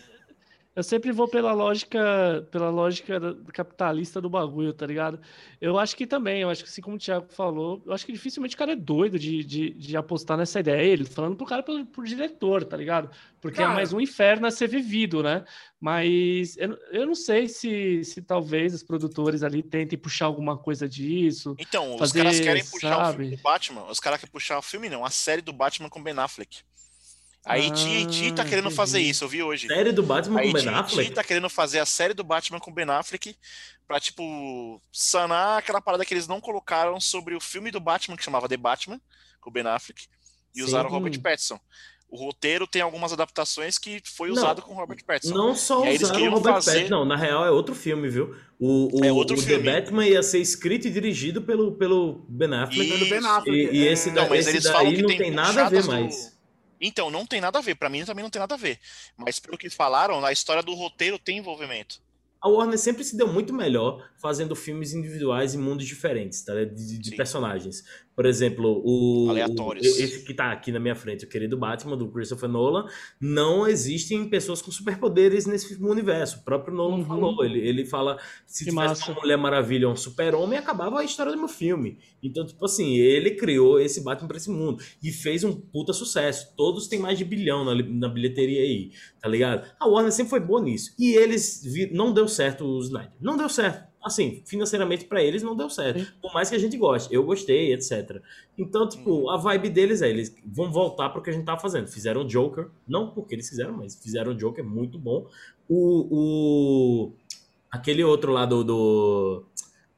[0.75, 3.19] Eu sempre vou pela lógica, pela lógica
[3.51, 5.19] capitalista do bagulho, tá ligado?
[5.59, 8.11] Eu acho que também, eu acho que assim como o Thiago falou, eu acho que
[8.13, 10.84] dificilmente o cara é doido de, de, de apostar nessa ideia.
[10.84, 13.09] Ele falando pro cara pro, pro diretor, tá ligado?
[13.41, 15.43] Porque Cara- é mais um inferno a ser vivido, né?
[15.82, 20.88] Mas eu, eu não sei se, se talvez os produtores ali tentem puxar alguma coisa
[20.88, 21.55] disso.
[21.57, 23.17] Então, os Fazer, caras querem puxar o sabe?
[23.23, 23.84] filme do Batman.
[23.89, 26.59] Os caras querem puxar o filme, não, a série do Batman com Ben Affleck.
[27.48, 29.68] A AT&T tá Ah, querendo fazer isso, eu vi hoje.
[29.68, 31.12] Série do Batman A com Ben Affleck?
[31.12, 33.36] tá querendo fazer a série do Batman com Ben Affleck
[33.88, 38.24] pra, tipo, sanar aquela parada que eles não colocaram sobre o filme do Batman, que
[38.24, 39.00] chamava The Batman,
[39.39, 40.04] com o Ben Affleck,
[40.54, 40.66] e Sim.
[40.66, 41.20] usaram o Robert.
[41.22, 41.60] Pattinson.
[42.10, 44.36] O roteiro tem algumas adaptações que foi Não.
[44.38, 45.34] usado com o Robert Pattinson.
[45.36, 46.89] Não só E usaram o Robert fazer- Pattinson.
[46.95, 48.34] Não, na real é outro filme, viu?
[48.58, 49.62] O, o, É outro o filme.
[49.64, 52.89] The Batman ia ser escrito e dirigido pelo, pelo Ben Affleck.
[53.06, 53.50] E- Ben Affleck.
[53.52, 55.32] E, e esse, é, da- Não, mas esse eles falam daí que não tem tem
[55.32, 56.36] nada a ver puxadas do- mais.
[56.80, 57.75] Então, não tem nada a ver.
[57.75, 58.80] Pra mim também não tem nada a ver.
[59.15, 62.01] Mas pelo que falaram, a história do roteiro tem envolvimento.
[62.39, 66.53] A Warner sempre se deu muito melhor fazendo filmes individuais em mundos diferentes, tá?
[66.53, 67.84] De, de personagens.
[68.18, 69.86] Por exemplo, o, Aleatórios.
[69.86, 72.88] o- esse que tá aqui na minha frente, o querido Batman, do Christopher Nolan,
[73.22, 76.39] não existem pessoas com superpoderes nesse universo.
[76.39, 77.05] O próprio Nolan Uhum.
[77.05, 77.45] falou.
[77.45, 79.11] Ele, ele fala: se Que tivesse massa.
[79.11, 81.99] uma Mulher Maravilha ou um super-homem, acabava a história do meu filme.
[82.24, 84.84] Então, tipo assim, ele criou esse Batman pra esse mundo.
[85.03, 86.55] E fez um puta sucesso.
[86.57, 88.89] Todos têm mais de bilhão na, na bilheteria aí,
[89.22, 89.70] tá ligado?
[89.80, 90.91] A Warner sempre foi boa nisso.
[90.97, 93.11] E eles vi- não deu certo o Snyder.
[93.22, 93.86] Não deu certo.
[94.04, 96.00] Assim, financeiramente pra eles não deu certo.
[96.00, 96.08] Sim.
[96.22, 97.14] Por mais que a gente goste.
[97.14, 98.22] Eu gostei, etc.
[98.58, 101.88] Então, tipo, a vibe deles é, eles vão voltar pro que a gente tava fazendo.
[101.88, 105.28] Fizeram Joker, não porque eles fizeram, mas fizeram Joker muito bom.
[105.68, 107.14] O, o
[107.70, 109.45] aquele outro lá do, do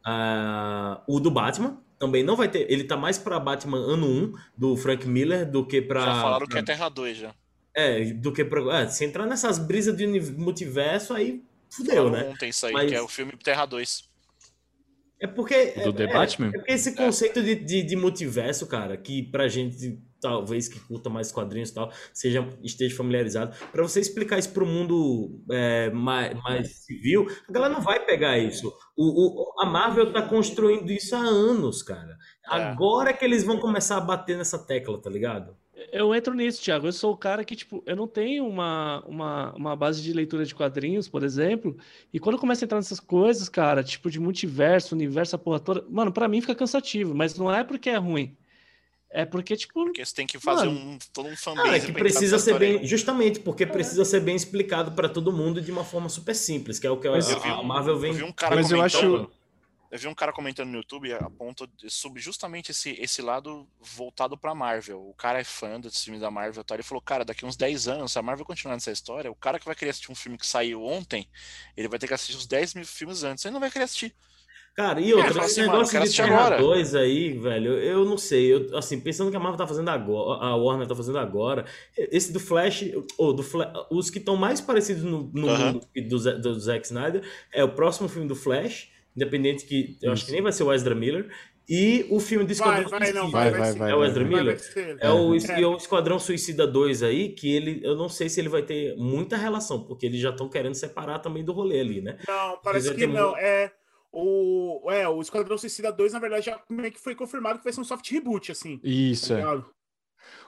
[0.03, 4.33] ah, o do Batman também não vai ter, ele tá mais pra Batman ano 1
[4.57, 7.35] do Frank Miller do que pra já falaram que pra- é Terra 2 já.
[7.75, 12.29] é, do que pra, é, se entrar nessas brisas de multiverso aí fudeu, Falaram né?
[12.33, 14.07] ontem isso aí, Mas- que é o filme Terra 2.
[15.21, 15.71] É porque.
[15.83, 16.47] Do The é, Batman?
[16.47, 21.09] É porque esse conceito de, de, de multiverso, cara, que pra gente, talvez que curta
[21.09, 26.33] mais quadrinhos e tal, seja, esteja familiarizado, pra você explicar isso pro mundo é, mais,
[26.41, 28.71] mais civil, a galera não vai pegar isso.
[28.95, 32.15] O, o- a Marvel tá construindo isso há anos, cara.
[32.49, 32.55] É.
[32.55, 35.53] Agora que eles vão começar a bater nessa tecla, tá ligado?
[35.91, 36.87] Eu entro nisso, Thiago.
[36.87, 40.45] Eu sou o cara que, tipo, eu não tenho uma, uma, uma base de leitura
[40.45, 41.77] de quadrinhos, por exemplo.
[42.13, 45.59] E quando eu começo a entrar nessas coisas, cara, tipo de multiverso, universo, a porra
[45.59, 47.13] toda, mano, pra mim fica cansativo.
[47.15, 48.35] Mas não é porque é ruim.
[49.11, 50.79] É porque, tipo, Porque você tem que fazer Mano.
[50.91, 51.69] um, todo um Ah, fanbase.
[51.75, 52.85] é que precisa ser bem.
[52.85, 56.85] Justamente, porque precisa ser bem explicado pra todo mundo de uma forma super simples, que
[56.85, 58.13] é o que a, Mas Eu vi a Marvel eu vem.
[58.13, 59.15] vi um cara Mas eu comentando.
[59.23, 59.38] acho-
[59.91, 63.67] Eu vi um cara comentando no YouTube a ponto de- sobre justamente esse, esse lado
[63.81, 65.01] voltado pra Marvel.
[65.09, 66.75] O cara é fã dos filmes da Marvel e tal.
[66.75, 69.57] Ele falou, cara, daqui uns 10 anos, se a Marvel continuar nessa história, o cara
[69.59, 71.27] que vai querer assistir um filme que saiu ontem,
[71.75, 73.43] ele vai ter que assistir os 10 mil filmes antes.
[73.45, 74.13] Ele não vai querer assistir.
[74.75, 76.57] Cara, e É, fala esse assim, mano, negócio quero de assistir Terra agora.
[76.59, 78.53] 2 aí, velho, eu não sei.
[78.53, 81.65] Eu, assim, pensando que a Marvel tá fazendo agora, a Warner tá fazendo agora,
[81.97, 82.85] esse do Flash,
[83.17, 87.27] ou do Fla- os que estão mais parecidos no, no mundo do, do Zack Snyder
[87.51, 90.73] é o próximo filme do Flash, independente que eu acho que nem vai ser o
[90.73, 91.29] Ezra Miller,
[91.67, 93.31] e o filme do Esquadrão vai, não, Suicida.
[93.31, 94.59] vai, Vai, vai, vai, vai, É o Ezra Vai, Miller?
[94.99, 95.59] É o, É.
[95.61, 98.95] e o Esquadrão Suicida 2 aí, que ele, eu não sei se ele vai ter
[98.97, 102.17] muita relação, porque eles já estão querendo separar também do rolê ali, né?
[102.27, 103.27] Não, parece que não.
[103.27, 103.71] muito- É
[104.11, 107.71] o, é, o Esquadrão Suicida 2, na verdade, já meio que foi confirmado que vai
[107.71, 108.79] ser um soft reboot, assim.
[108.83, 109.37] Isso, tá é.
[109.37, 109.65] ligado?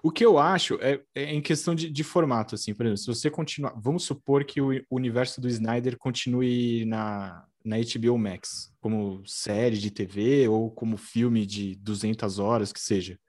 [0.01, 3.07] O que eu acho é, é em questão de, de formato, assim, por exemplo, se
[3.07, 9.21] você continuar, vamos supor que o universo do Snyder continue na, na HBO Max, como
[9.25, 13.19] série de TV ou como filme de 200 horas, que seja,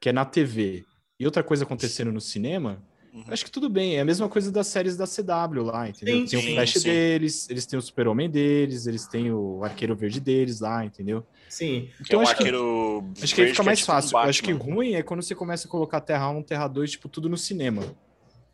[0.00, 0.84] que é na TV,
[1.18, 3.24] e outra coisa acontecendo no cinema, Uhum.
[3.28, 6.16] acho que tudo bem, é a mesma coisa das séries da CW lá, entendeu?
[6.18, 6.82] Sim, tem sim, o Flash sim.
[6.82, 11.26] deles, eles têm o Super-Homem deles, eles têm o Arqueiro Verde deles lá, entendeu?
[11.48, 11.88] Sim.
[11.96, 13.10] Que é Então o acho que- arqueiro.
[13.22, 14.16] Acho que aí fica é mais tipo um fácil.
[14.18, 17.08] Eu acho que ruim é quando você começa a colocar Terra 1, Terra 2, tipo,
[17.08, 17.82] tudo no cinema.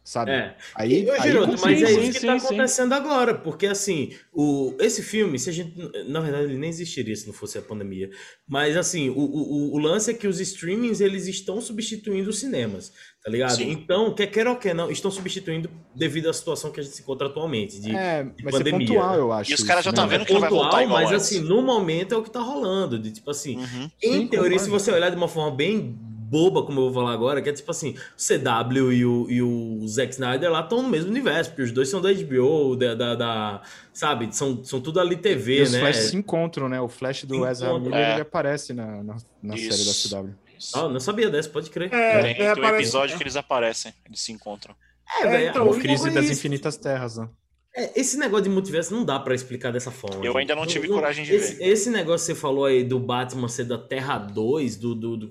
[0.05, 0.33] Sabe?
[0.33, 0.57] É.
[0.75, 2.47] Aí, E, ô, aí Giroto, mas é sim, isso que sim, tá sim.
[2.47, 5.75] acontecendo agora, porque assim, o, esse filme, se a gente.
[6.09, 8.11] Na verdade, ele nem existiria se não fosse a pandemia.
[8.49, 12.93] Mas assim, o, o, o lance é que os streamings eles estão substituindo os cinemas,
[13.25, 13.55] tá ligado?
[13.55, 13.71] Sim.
[13.71, 17.03] Então, quer queira ou quer não, estão substituindo devido à situação que a gente se
[17.03, 17.81] encontra atualmente.
[17.81, 18.87] De, É, de ser pandemia.
[18.89, 19.53] pontual, eu acho.
[19.53, 20.19] E os caras isso, já tá né?
[20.19, 21.27] vendo que não vai pontual, voltar igual mas antes.
[21.27, 22.99] assim, no momento é o que tá rolando.
[22.99, 23.91] De tipo assim, Uhum.
[24.03, 25.97] em Sim, teoria, se você olhar de uma forma bem
[26.33, 29.43] boba, como eu vou falar agora, que é tipo assim, o CW e o, e
[29.43, 32.95] o Zack Snyder lá estão no mesmo universo, porque os dois são da HBO, da,
[32.95, 33.63] da, da-
[33.93, 35.81] sabe, são, são tudo ali TV, E os né?
[35.81, 36.81] Flash se encontram, né?
[36.81, 37.79] O Flash do Se Ezra.
[37.79, 38.13] Miller, É.
[38.15, 40.35] ele aparece na, na, na série da CW.
[40.75, 41.93] Ah, não sabia dessa, pode crer.
[41.93, 44.75] É, Tem, é, tem um episódio que eles aparecem, eles se encontram.
[45.21, 46.33] É, velho, então, é O Crise das isso.
[46.35, 47.29] Infinitas Terras, né?
[47.75, 50.17] É, esse negócio de multiverso não dá pra explicar dessa forma.
[50.17, 50.37] Eu gente.
[50.41, 53.65] ainda não tive coragem de esse, Esse negócio que você falou aí do Batman ser
[53.65, 55.31] da Terra 2, do, do, do,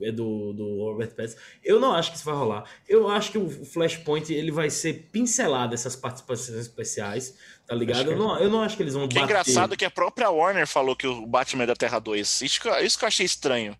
[0.00, 2.64] é, do, do Robert Pattinson, eu não acho que isso vai rolar.
[2.88, 7.36] Eu acho que o Flashpoint ele vai ser pincelado, essas participações especiais,
[7.72, 8.10] tá ligado?
[8.10, 9.32] Eu não, eu não acho que eles vão O que é bater.
[9.32, 12.42] engraçado é que a própria Warner falou que o Batman é da Terra 2.
[12.42, 13.76] Isso que, eu- isso que eu achei estranho.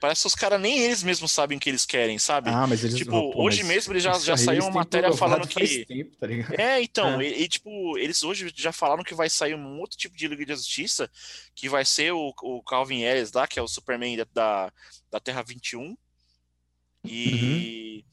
[0.00, 2.50] Parece que os caras nem eles mesmos sabem o que eles querem, sabe?
[2.50, 2.96] Ah, mas eles...
[2.96, 6.16] Tipo, pô, hoje mas mesmo eles já- já saiu uma matéria falando que- faz tempo,
[6.16, 6.58] tá ligado?
[6.60, 7.24] É, então, É.
[7.28, 10.46] E, e, tipo, eles hoje já falaram que vai sair um outro tipo de Liga
[10.46, 11.08] da Justiça,
[11.54, 14.72] que vai ser o, o Calvin Ellis lá, que é o Superman da, da,
[15.10, 15.96] da Terra 21.
[17.04, 18.04] E,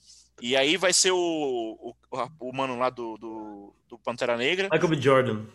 [0.41, 1.95] e aí vai ser o, o,
[2.39, 4.69] o mano lá do, do, do Pantera Negra.
[4.71, 5.01] Michael B.
[5.01, 5.45] Jordan.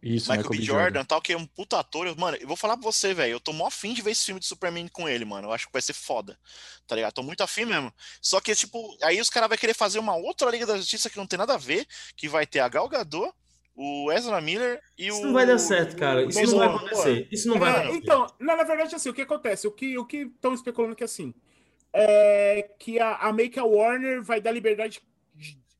[0.00, 0.62] Isso, Michael B.
[0.62, 2.06] Jordan, tal, que é um puta ator.
[2.06, 3.32] Eu- Mano, eu vou falar pra você, velho.
[3.32, 5.48] Eu tô mó afim de ver esse filme de Superman com ele, mano.
[5.48, 6.38] Eu acho que vai ser foda.
[6.86, 7.12] Tá ligado?
[7.14, 7.92] Tô muito afim mesmo.
[8.22, 11.16] Só que, tipo, aí os caras vão querer fazer uma outra Liga da Justiça que
[11.16, 11.84] não tem nada a ver,
[12.16, 13.32] que vai ter a Gal Gadot,
[13.74, 15.14] o Ezra Miller e o.
[15.14, 16.24] Isso não vai dar certo, cara.
[16.24, 16.86] Isso não vai Momoa.
[16.86, 17.28] acontecer.
[17.32, 19.66] Isso não vai É, então, na, na verdade, assim, o que acontece?
[19.66, 21.34] O que o que estão especulando que assim
[21.92, 25.00] é que a, a Make a Warner vai dar liberdade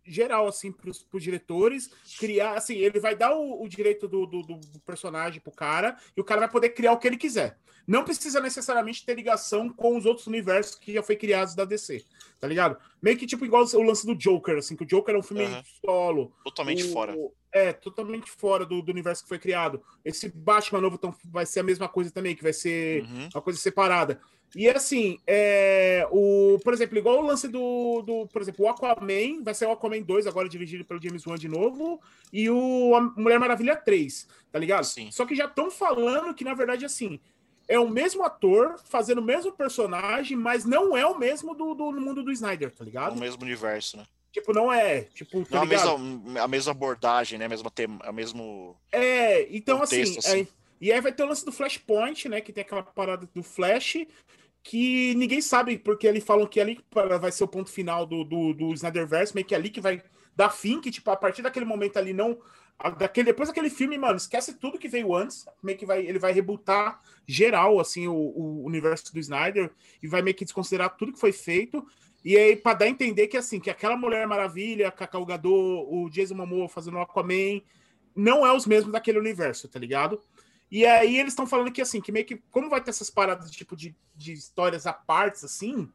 [0.05, 4.43] geral assim para os diretores criar assim ele vai dar o, o direito do, do,
[4.43, 8.05] do personagem pro cara e o cara vai poder criar o que ele quiser não
[8.05, 12.07] precisa necessariamente ter ligação com os outros universos que já foi criados da DC
[12.41, 15.19] tá ligado meio que tipo igual o lance do Joker assim que o Joker é
[15.19, 15.63] um filme Aham.
[15.85, 17.15] solo Totalmente o- fora.
[17.51, 19.83] É, totalmente fora do, do universo que foi criado.
[20.05, 23.29] Esse Batman novo então, vai ser a mesma coisa também, que vai ser Uhum.
[23.35, 24.21] uma coisa separada.
[24.55, 28.27] E assim, é, o, por exemplo, igual o lance do, do.
[28.29, 31.49] Por exemplo, o Aquaman, vai ser o Aquaman 2, agora dirigido pelo James Wan de
[31.49, 32.01] novo,
[32.33, 34.85] e o Mulher Maravilha 3, tá ligado?
[34.85, 35.11] Sim.
[35.11, 37.21] Só que já estão falando que, na verdade, assim.
[37.71, 41.93] É o mesmo ator fazendo o mesmo personagem, mas não é o mesmo do, do
[41.93, 43.15] no mundo do Snyder, tá ligado?
[43.15, 44.05] No mesmo universo, né?
[44.33, 45.03] Tipo, não é.
[45.15, 47.47] Tipo, tá Não a mesma, a mesma abordagem, né?
[47.47, 48.77] A mesma tema, a mesmo.
[48.93, 50.41] É, então contexto, assim, assim.
[50.43, 50.47] é,
[50.81, 52.41] e aí vai ter o lance do Flashpoint, né?
[52.41, 54.07] Que tem aquela parada do Flash,
[54.69, 58.23] que ninguém sabe, porque eles falam que ali para- vai ser o ponto final do,
[58.23, 60.03] do, do Snyderverse, meio que ali que vai
[60.37, 62.39] dar fim, que tipo, a partir daquele momento ali não.
[62.99, 65.47] Daquele, depois daquele filme, mano, esquece tudo que veio antes.
[65.63, 69.71] Meio que vai, ele vai rebutar geral, assim, o, o universo do Snyder
[70.03, 71.85] e vai meio que desconsiderar tudo que foi feito.
[72.23, 76.11] E aí, pra dar a entender que, assim, que aquela Mulher Maravilha, Cacau Gadot, o
[76.11, 77.63] Jason Momoa fazendo o Aquaman,
[78.15, 80.21] não é os mesmos daquele universo, tá ligado?
[80.71, 83.51] E aí eles estão falando que assim, que meio que como vai ter essas paradas
[83.51, 85.91] tipo de, de histórias à partes assim,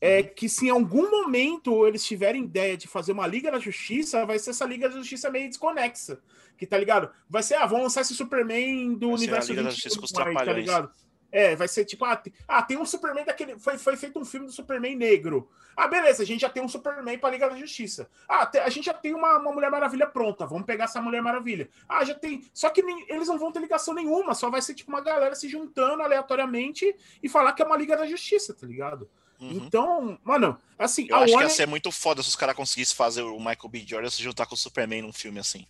[0.00, 4.24] é que se em algum momento eles tiverem ideia de fazer uma Liga da Justiça,
[4.24, 6.20] vai ser essa Liga da Justiça meio desconexa,
[6.56, 7.10] que tá ligado?
[7.28, 9.76] Vai ser, ah, vão lançar esse Superman do Vai ser a universo Liga da 20
[9.76, 10.90] Justiça com os mais, tá ligado?
[11.32, 13.58] É, vai ser tipo, ah, tem, ah, tem um Superman daquele.
[13.58, 15.48] Foi, foi feito um filme do Superman negro.
[15.76, 18.10] Ah, beleza, a gente já tem um Superman pra Liga da Justiça.
[18.28, 20.44] Ah, a gente já tem uma, uma Mulher Maravilha pronta.
[20.46, 21.68] Vamos pegar essa Mulher Maravilha.
[21.88, 22.44] Ah, já tem.
[22.52, 25.34] Só que nem- eles não vão ter ligação nenhuma, só vai ser tipo uma galera
[25.34, 29.08] se juntando aleatoriamente e falar que é uma Liga da Justiça, tá ligado?
[29.40, 29.52] Uhum.
[29.52, 31.54] Então, mano, assim, Eu acho que ia Warner.
[31.54, 33.84] ser muito foda se os caras conseguissem fazer o Michael B.
[33.86, 35.66] Jordan se juntar com o Superman num filme assim.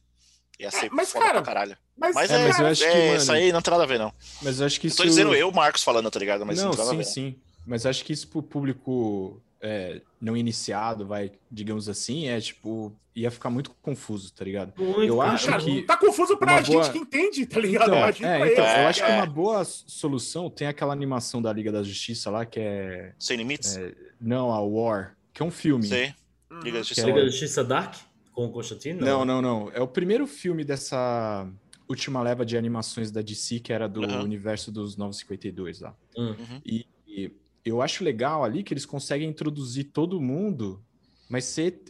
[0.61, 1.77] Ia ser mas, foda cara, pra caralho.
[1.97, 3.83] Mas, Mas, É, é, mas eu acho que, é, mano- isso aí não tem nada
[3.85, 4.13] a ver, não.
[4.43, 4.97] Mas eu acho que Eu isso.
[4.99, 6.45] tô dizendo eu, Marcos, falando, tá ligado?
[6.45, 7.05] Mas não, não tem nada a sim, ver.
[7.05, 7.37] sim.
[7.67, 13.31] Mas acho que isso pro público é, não iniciado, vai, digamos assim, é tipo, ia
[13.31, 14.73] ficar muito confuso, tá ligado?
[14.79, 15.33] Muito, eu cara.
[15.33, 17.89] acho que- tá confuso pra uma gente boa- que entende, tá ligado?
[17.89, 18.79] Então, Imagina é, então, eles.
[18.79, 19.15] eu acho que É.
[19.17, 23.13] uma boa solução tem aquela animação da Liga da Justiça lá, que é.
[23.19, 23.77] Sem limites?
[23.77, 25.87] é, não, a War, que é um filme.
[25.87, 26.15] Sei.
[26.51, 26.61] Uhum.
[26.61, 27.07] Liga da Justiça.
[27.07, 27.95] Liga da Justiça Dark
[28.33, 29.05] com o Constantino?
[29.05, 29.70] Não, não, não.
[29.72, 31.49] É o primeiro filme dessa
[31.89, 34.22] última leva de animações da DC, que era do Aham.
[34.22, 35.95] universo dos 952 lá.
[36.16, 36.28] Hum.
[36.39, 36.61] Uhum.
[36.64, 37.33] E, e
[37.64, 40.83] eu acho legal ali que eles conseguem introduzir todo mundo,
[41.28, 41.83] mas ser,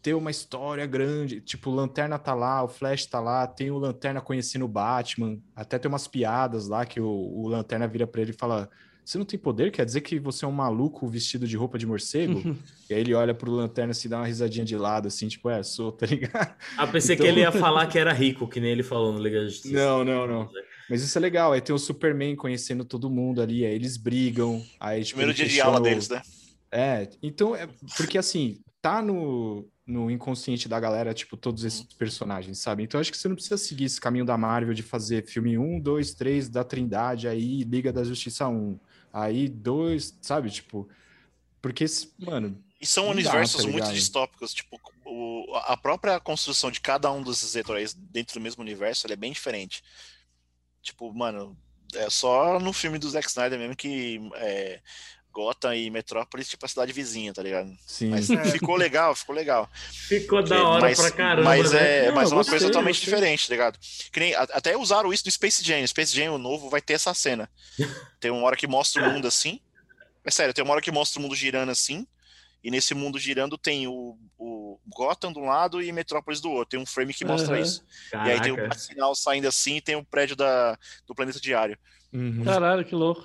[0.00, 1.40] ter uma história grande.
[1.40, 5.38] Tipo, o Lanterna tá lá, o Flash tá lá, tem o Lanterna conhecendo o Batman.
[5.54, 8.70] Até tem umas piadas lá que o, o Lanterna vira pra ele e fala.
[9.08, 9.70] Você não tem poder?
[9.72, 12.42] Quer dizer que você é um maluco vestido de roupa de morcego?
[12.90, 15.48] e aí ele olha pro Lanterna e se dá uma risadinha de lado, assim, tipo,
[15.48, 16.54] é, sou, tá ligado?
[16.76, 19.18] Ah, pensei Então- que ele ia falar que era rico, que nem ele falou no
[19.18, 19.72] Liga da Justiça.
[19.74, 20.50] Não, não, não.
[20.90, 21.52] Mas isso é legal.
[21.52, 24.62] Aí tem o Superman conhecendo todo mundo ali, aí eles brigam.
[24.78, 26.20] Aí, tipo, Primeiro dia de aula o- deles, né?
[26.70, 32.58] É, então é porque assim, tá no, no inconsciente da galera, tipo, todos esses personagens,
[32.58, 32.82] sabe?
[32.82, 35.80] Então acho que você não precisa seguir esse caminho da Marvel de fazer filme 1,
[35.80, 38.78] 2, 3 da Trindade, aí Liga da Justiça 1,
[39.12, 40.50] aí 2, sabe?
[40.50, 40.88] Tipo,
[41.60, 41.84] porque,
[42.18, 44.54] mano, E são Não dá, universos tá muito distópicos.
[44.54, 49.16] Tipo, o- a própria construção de cada um desses heróis dentro do mesmo universo é
[49.16, 49.82] bem diferente.
[50.80, 51.58] Tipo, mano,
[51.94, 54.80] é só no filme do Zack Snyder mesmo que é,
[55.38, 57.70] Gotham e Metrópolis, tipo, a cidade vizinha, tá ligado?
[57.86, 58.08] sim.
[58.08, 58.44] Mas É.
[58.46, 59.70] ficou legal, ficou legal.
[60.08, 62.06] Ficou da hora mas, pra caramba, mas né?
[62.06, 63.14] é Não, mas eu uma gostei, coisa totalmente gostei.
[63.14, 63.78] diferente, tá ligado?
[64.12, 65.86] Que nem, até usaram isso no Space Jam.
[65.86, 67.48] Space Jam, o novo, vai ter essa cena.
[68.18, 69.60] Tem uma hora que mostra o mundo assim.
[70.24, 72.04] É sério, tem uma hora que mostra o mundo girando assim.
[72.64, 76.70] E nesse mundo girando tem o, o Gotham de um lado e Metrópolis do outro.
[76.70, 77.62] Tem um frame que mostra Aham.
[77.62, 77.84] isso.
[78.12, 78.74] E aí tem Caraca.
[78.74, 80.76] o sinal saindo assim e tem o prédio da,
[81.06, 81.78] do planeta diário.
[82.12, 82.42] Uhum.
[82.44, 83.24] Caralho, que louco.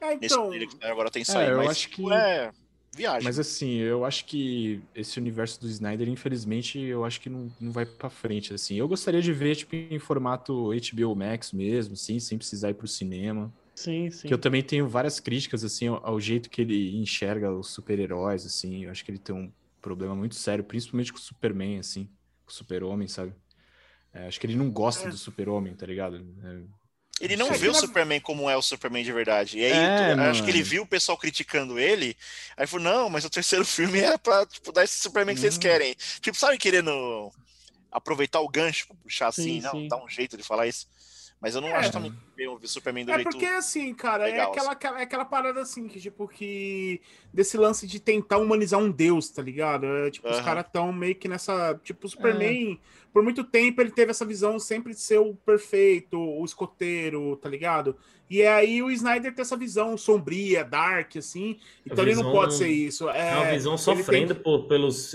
[0.00, 1.52] É, Nesse então, que agora tem É, saído.
[1.52, 2.50] eu mas acho tipo, que- é
[2.94, 3.24] viagem.
[3.24, 7.70] Mas assim, eu acho que esse universo do Snyder, infelizmente, eu acho que não, não
[7.72, 8.76] vai pra frente, assim.
[8.76, 12.86] Eu gostaria de ver, tipo, em formato HBO Max mesmo, assim, sem precisar ir pro
[12.88, 13.52] cinema.
[13.74, 14.26] Sim, sim.
[14.26, 18.84] Que eu também tenho várias críticas, assim, ao, jeito que ele enxerga os super-heróis, assim.
[18.84, 22.06] Eu acho que ele tem um problema muito sério, principalmente com o Superman, assim,
[22.44, 23.32] com o super-homem, sabe?
[24.12, 26.16] É, acho que ele não gosta do super-homem, tá ligado?
[26.42, 26.62] É,
[27.20, 29.58] Ele não É vê o na- Superman como é o Superman de verdade.
[29.58, 32.16] E aí, É, tu- acho que ele viu o pessoal criticando ele,
[32.56, 33.64] aí falou, não, mas o terceiro
[33.98, 35.60] filme era pra tipo, dar esse Superman que vocês Hum.
[35.60, 35.96] querem.
[36.20, 37.32] Tipo, sabe, querendo
[37.90, 39.88] aproveitar o gancho, puxar assim, Sim, não, sim.
[39.88, 40.86] dá um jeito de falar isso.
[41.40, 41.74] Mas eu não É.
[41.76, 45.02] acho também ver o Superman do É porque, assim, cara, é legal, aquela, aquela, é
[45.04, 47.00] aquela parada assim, que, tipo, que.
[47.32, 49.86] Desse lance de tentar humanizar um deus, tá ligado?
[49.86, 51.78] É, tipo, os caras tão meio que nessa.
[51.84, 52.80] Tipo, o Superman,
[53.12, 57.48] por muito tempo, ele teve essa visão sempre de ser o perfeito, o escoteiro, tá
[57.48, 57.96] ligado?
[58.28, 61.58] E é aí o Snyder tem essa visão sombria, dark, assim.
[61.86, 63.08] Então ele não pode ser isso.
[63.08, 65.14] É É, uma visão tem sofrendo por, pelos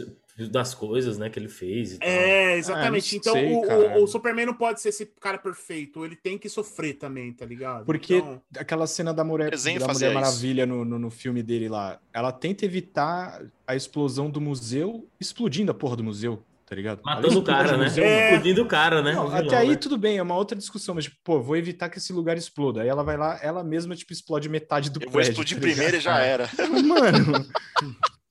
[0.49, 2.07] das coisas, né, que ele fez e tal.
[2.09, 3.15] É, exatamente.
[3.15, 3.59] Ah, então sei, o,
[3.99, 7.45] o- o Superman não pode ser esse cara perfeito, ele tem que sofrer também, tá
[7.45, 7.85] ligado?
[7.85, 10.13] Porque Então- aquela cena da Mulher, da Mulher.
[10.13, 15.71] Maravilha no, no, no filme dele lá, ela tenta evitar a explosão do museu explodindo
[15.71, 17.01] a porra do museu, tá ligado?
[17.03, 17.83] Matando o cara, né?
[17.85, 18.31] museu, É.
[18.31, 19.13] Explodindo o cara, né?
[19.13, 19.75] Não, até aí né?
[19.75, 22.81] tudo bem, é uma outra discussão, mas, tipo, pô, vou evitar que esse lugar exploda.
[22.81, 25.31] Aí ela vai lá, ela mesma, tipo, explode metade do Eu vou prédio.
[25.31, 26.49] explodir tá primeiro e já era.
[26.83, 27.45] Mano,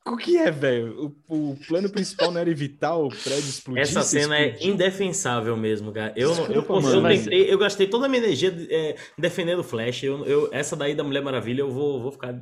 [0.05, 1.15] o que é, velho?
[1.29, 3.83] O, o plano principal não era evitar o prédio explodir?
[3.83, 4.75] Essa cena é explodiu?
[4.75, 6.13] indefensável mesmo, cara.
[6.17, 8.97] Eu, não- eu, Desculpa, eu, mano, mas- tentei, eu gastei toda a minha energia é,
[9.17, 10.03] defendendo o Flash.
[10.03, 12.35] Eu, eu- essa daí da Mulher Maravilha eu vou, vou ficar.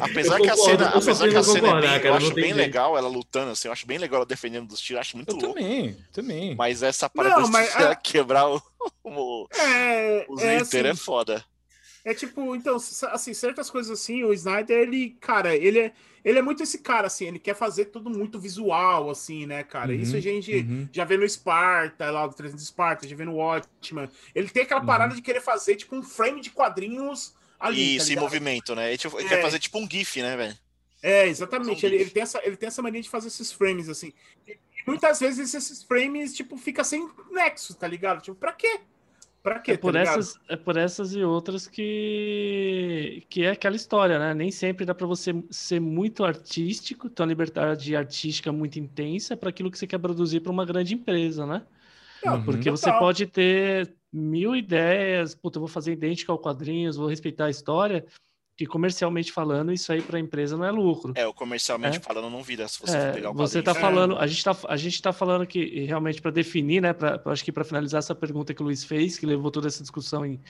[0.00, 2.34] Apesar Eu que a cena, eu apesar que a cena é bem, cara, eu acho
[2.34, 2.56] bem jeito.
[2.56, 5.36] legal ela lutando, assim, eu acho bem legal ela defendendo dos tiros, acho muito Eu
[5.40, 5.54] louco.
[5.54, 6.54] também, também.
[6.54, 8.62] Mas essa parada Não, de mas ela a- quebrar o,
[9.02, 11.44] o, É, o é, é assim, foda.
[12.04, 15.92] É tipo, então, assim, certas coisas assim, o Snyder, ele, cara, ele é,
[16.24, 19.92] ele é muito esse cara, assim, ele quer fazer tudo muito visual, assim, né, cara?
[19.92, 20.88] Uhum, Isso a gente uhum.
[20.92, 24.08] já vê no Sparta, lá do 300 Sparta, já vê no Watchman.
[24.34, 24.86] Ele tem aquela Uhum.
[24.86, 28.88] parada de querer fazer, tipo, um frame de quadrinhos ali, Isso, tá em movimento, né?
[28.88, 29.28] Ele, tipo, ele É.
[29.30, 30.58] quer fazer tipo um GIF, né, velho?
[31.02, 31.80] É, exatamente.
[31.80, 34.12] São Ele, ele tem essa, ele tem essa mania de fazer esses frames, assim.
[34.48, 38.22] E, e muitas vezes esses frames, tipo, fica sem nexo, tá ligado?
[38.22, 38.80] Tipo, pra quê?
[39.44, 43.76] Pra quê, É por, tá essas, é por essas e outras que, que é aquela
[43.76, 44.32] história, né?
[44.32, 49.50] Nem sempre dá para você ser muito artístico, ter uma liberdade artística muito intensa para
[49.50, 51.66] aquilo que você quer produzir para uma grande empresa, né?
[52.24, 53.00] Não, Porque você total.
[53.00, 58.06] pode ter mil ideias, puta, eu vou fazer idêntico ao quadrinhos, vou respeitar a história,
[58.56, 61.12] que comercialmente falando, isso aí para a empresa não é lucro.
[61.16, 62.00] É, o comercialmente É.
[62.00, 63.64] falando não vira se você É, pegar o você quadrinho.
[63.64, 63.82] tá É.
[63.82, 67.44] falando, a gente tá, a gente tá falando que realmente para definir, né, pra, acho
[67.44, 70.40] que para finalizar essa pergunta que o Luiz fez, que levou toda essa discussão em-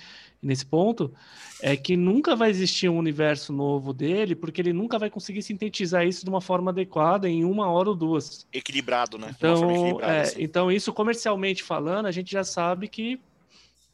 [0.42, 1.14] nesse ponto,
[1.62, 6.06] é que nunca vai existir um universo novo dele, porque ele nunca vai conseguir sintetizar
[6.06, 8.46] isso de uma forma adequada em uma hora ou duas.
[8.52, 9.34] Equilibrado, né?
[9.34, 10.42] Então, é, assim.
[10.42, 13.18] então isso comercialmente falando, a gente já sabe que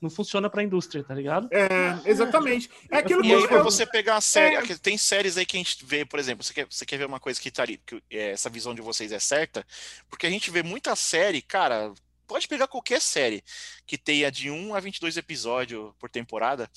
[0.00, 1.48] não funciona para a indústria, tá ligado?
[1.52, 2.70] É, exatamente.
[2.90, 4.76] É aquilo E que aí, eu- pra você pegar a série, É.
[4.78, 7.20] tem séries aí que a gente vê, por exemplo, você quer, você quer ver uma
[7.20, 9.66] coisa que, tá ali, que é, essa visão de vocês é certa,
[10.08, 11.92] porque a gente vê muita série, cara,
[12.26, 13.42] pode pegar qualquer série
[13.86, 16.70] que tenha de 1 a 22 episódios por temporada,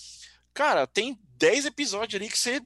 [0.53, 2.61] cara, tem 10 episódios ali que você,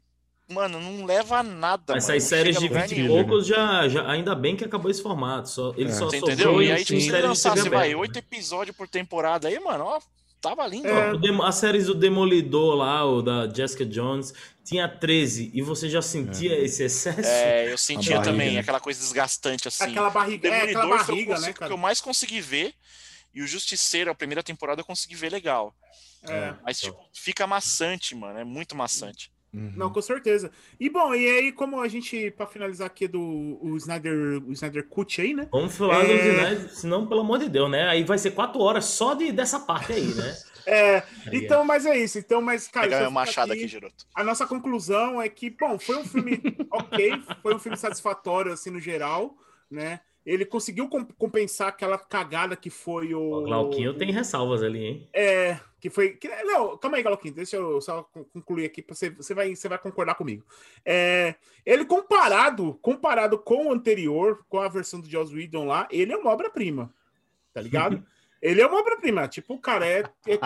[0.50, 4.10] mano, não leva a nada, Essas séries de a lugar 20 e poucos já, já.
[4.10, 5.50] Ainda bem que acabou esse formato.
[5.50, 5.94] Só, ele É.
[5.94, 6.62] só Você entendeu?
[6.64, 7.12] E aí, tipo, se sim.
[7.50, 7.98] você vai, aberta.
[7.98, 10.00] 8 episódios por temporada aí, mano, ó,
[10.50, 11.14] tava lindo, É.
[11.14, 14.34] O As séries do Demolidor lá, o da Jessica Jones,
[14.64, 17.22] tinha 13 e você já sentia esse excesso?
[17.30, 18.60] É, eu sentia barriga, também, né?
[18.60, 19.84] aquela coisa desgastante, assim.
[19.86, 22.74] Aquela barriga, é, aquela Demolidor foi o barriga, conse- né, que eu mais consegui ver.
[23.34, 25.76] E o Justiceiro, a primeira temporada, eu consegui ver legal.
[26.24, 26.54] É.
[26.64, 28.40] Mas, tipo, fica maçante, mano.
[28.40, 29.32] É muito maçante.
[29.58, 29.74] Uhum.
[29.76, 30.52] Não, com certeza.
[30.80, 33.20] E bom, e aí, como a gente, pra finalizar aqui do
[33.62, 35.48] o Snyder, o Snyder Cut aí, né?
[35.52, 36.08] Vamos falar É.
[36.08, 37.88] dos United, senão, pelo amor de Deus, né?
[37.88, 40.36] Aí vai ser 4 horas só de, dessa parte aí, né?
[40.70, 41.04] É, Aí,
[41.46, 42.20] então, mas é isso.
[42.20, 44.04] Então, mas, cara, pegar machado aqui, aqui, Giroto.
[44.14, 48.70] a nossa conclusão é que, bom, foi um filme ok, foi um filme satisfatório, assim,
[48.70, 49.34] no geral,
[49.72, 50.02] né?
[50.28, 53.22] Ele conseguiu com- compensar aquela cagada que foi o.
[53.32, 55.10] O Glauquinho tem ressalvas ali, hein?
[55.14, 56.20] É, que foi.
[56.44, 59.78] Não, calma aí, Glauquinho, deixa eu só con- concluir aqui, você, você, vai, você vai
[59.78, 60.44] concordar comigo.
[60.84, 66.12] É, ele comparado, comparado com o anterior, com a versão do Joss Whedon lá, ele
[66.12, 66.94] é uma obra-prima,
[67.54, 68.04] tá ligado?
[68.42, 70.38] ele é uma obra-prima, tipo, cara, é, é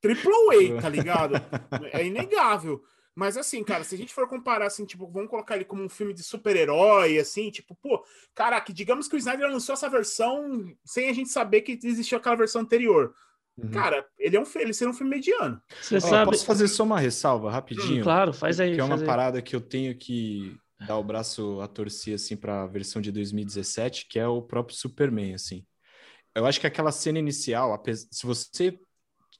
[0.00, 0.30] triple
[0.78, 1.34] A, tá ligado?
[1.92, 2.80] É inegável.
[3.16, 5.88] Mas assim, cara, se a gente for comparar, assim, tipo, vamos colocar ele como um
[5.88, 8.04] filme de super-herói, assim, tipo, pô,
[8.34, 12.36] caraca, digamos que o Snyder lançou essa versão sem a gente saber que existiu aquela
[12.36, 13.14] versão anterior.
[13.56, 13.70] Uhum.
[13.70, 15.58] Cara, ele é um ele seria um filme mediano.
[15.80, 16.32] Você Ó, sabe.
[16.32, 18.02] Posso fazer só uma ressalva rapidinho?
[18.02, 18.74] Claro, faz aí.
[18.74, 19.06] Que é uma aí.
[19.06, 20.54] parada que eu tenho que
[20.86, 24.76] dar o braço a torcer assim para a versão de 2017, que é o próprio
[24.76, 25.64] Superman assim.
[26.34, 28.78] Eu acho que aquela cena inicial, se você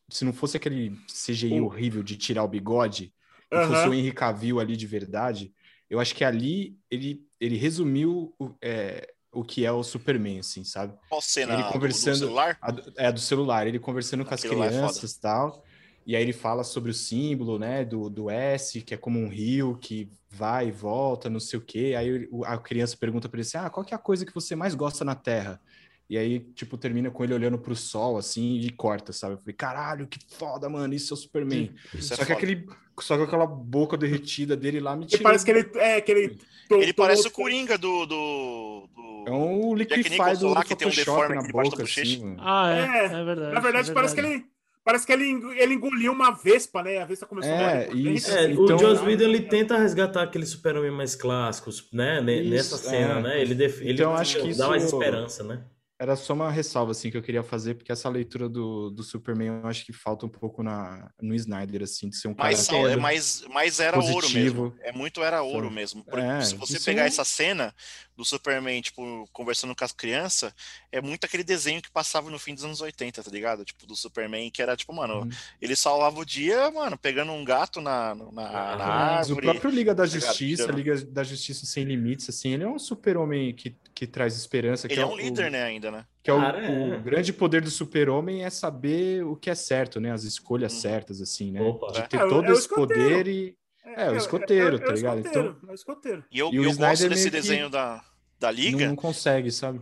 [0.09, 3.13] se não fosse aquele CGI O- horrível de tirar o bigode,
[3.53, 3.67] Aham.
[3.69, 5.53] fosse o Henry Cavill ali de verdade,
[5.89, 10.65] eu acho que ali ele ele resumiu o, é, o que é o Superman, assim,
[10.65, 10.95] sabe?
[11.09, 11.53] Qual cena?
[11.53, 12.59] Ele Do- do, conversando- celular?
[12.63, 15.63] A do- é, do celular, ele conversando com as Aquilo é crianças e tal.
[16.07, 19.29] E aí ele fala sobre o símbolo, né, do, do S, que é como um
[19.29, 21.95] rio que vai e volta, não sei o quê.
[21.99, 24.55] Aí a criança pergunta pra ele assim, ah, qual que é a coisa que você
[24.57, 25.61] mais gosta na Terra?
[26.09, 29.35] E aí, tipo, termina com ele olhando pro sol, assim, e corta, sabe?
[29.35, 31.75] Eu falei, caralho, que foda, mano, isso é o Superman.
[31.93, 32.45] Isso é só que foda.
[32.45, 32.67] aquele,
[33.01, 35.25] só que aquela boca derretida dele lá me Que tirou.
[35.25, 35.69] parece que ele.
[35.75, 36.39] É, que ele.
[36.69, 38.07] to- Ele parece o Coringa do.
[38.07, 42.37] do, do- É um Nicholson do, do que tem um deforme na boca, assim, mano.
[42.39, 42.79] Ah, é.
[42.81, 43.55] É, É, verdade.
[43.55, 44.45] Na verdade, é parece que ele.
[44.85, 45.25] Parece que ele,
[45.61, 46.99] ele engoliu uma vespa, né?
[46.99, 48.31] A vespa começou É, a isso.
[48.31, 52.21] É, Então- o Joss Whedon ele tenta resgatar aquele super-homem mais clássico, né?
[52.21, 53.23] Isso, Nessa cena, é.
[53.23, 53.41] né?
[53.41, 53.81] Ele, def...
[53.81, 55.65] ele Então, acho que dá mais isso- esperança, né?
[55.99, 59.61] Era só uma ressalva assim que eu queria fazer, porque essa leitura do, do Superman
[59.63, 62.49] eu acho que falta um pouco na, no Snyder, assim, de ser um cara.
[62.51, 64.65] Mais, sal- é mais, mais era ouro Positivo.
[64.65, 64.77] mesmo.
[64.83, 65.75] É muito era ouro Sabe?
[65.75, 66.05] mesmo.
[66.05, 67.75] Por- É, se você pegar é- essa cena
[68.15, 70.53] do Superman, tipo, conversando com as crianças,
[70.93, 73.65] é muito aquele desenho que passava no fim dos anos 80, tá ligado?
[73.65, 75.31] Tipo, do Superman, que era tipo, mano, Uhum.
[75.63, 79.47] ele salvava o dia, mano, pegando um gato na, na, na Mas o árvore.
[79.47, 80.21] próprio Liga da ligado?
[80.27, 80.71] Justiça.
[80.73, 84.87] Liga da Justiça Sem Limites, assim, ele é um super-homem que, que traz esperança.
[84.87, 86.05] que Ele é o- um líder, o, né, ainda, né?
[86.23, 86.97] Que é o, Cara, é.
[86.99, 90.13] o grande poder do super-homem é saber o que é certo, né?
[90.13, 90.81] As escolhas Uhum.
[90.81, 91.63] certas, assim, né?
[91.63, 91.91] Opa.
[91.93, 93.57] De É, ter é o- todo é o esse poder e.
[93.97, 95.17] É, o escoteiro, tá ligado?
[95.19, 96.25] É o escoteiro, é o escoteiro.
[96.31, 98.05] E eu, E o eu Snyder gosto desse meio que desenho da,
[98.39, 98.89] da Não, Liga.
[98.89, 99.81] não consegue, sabe?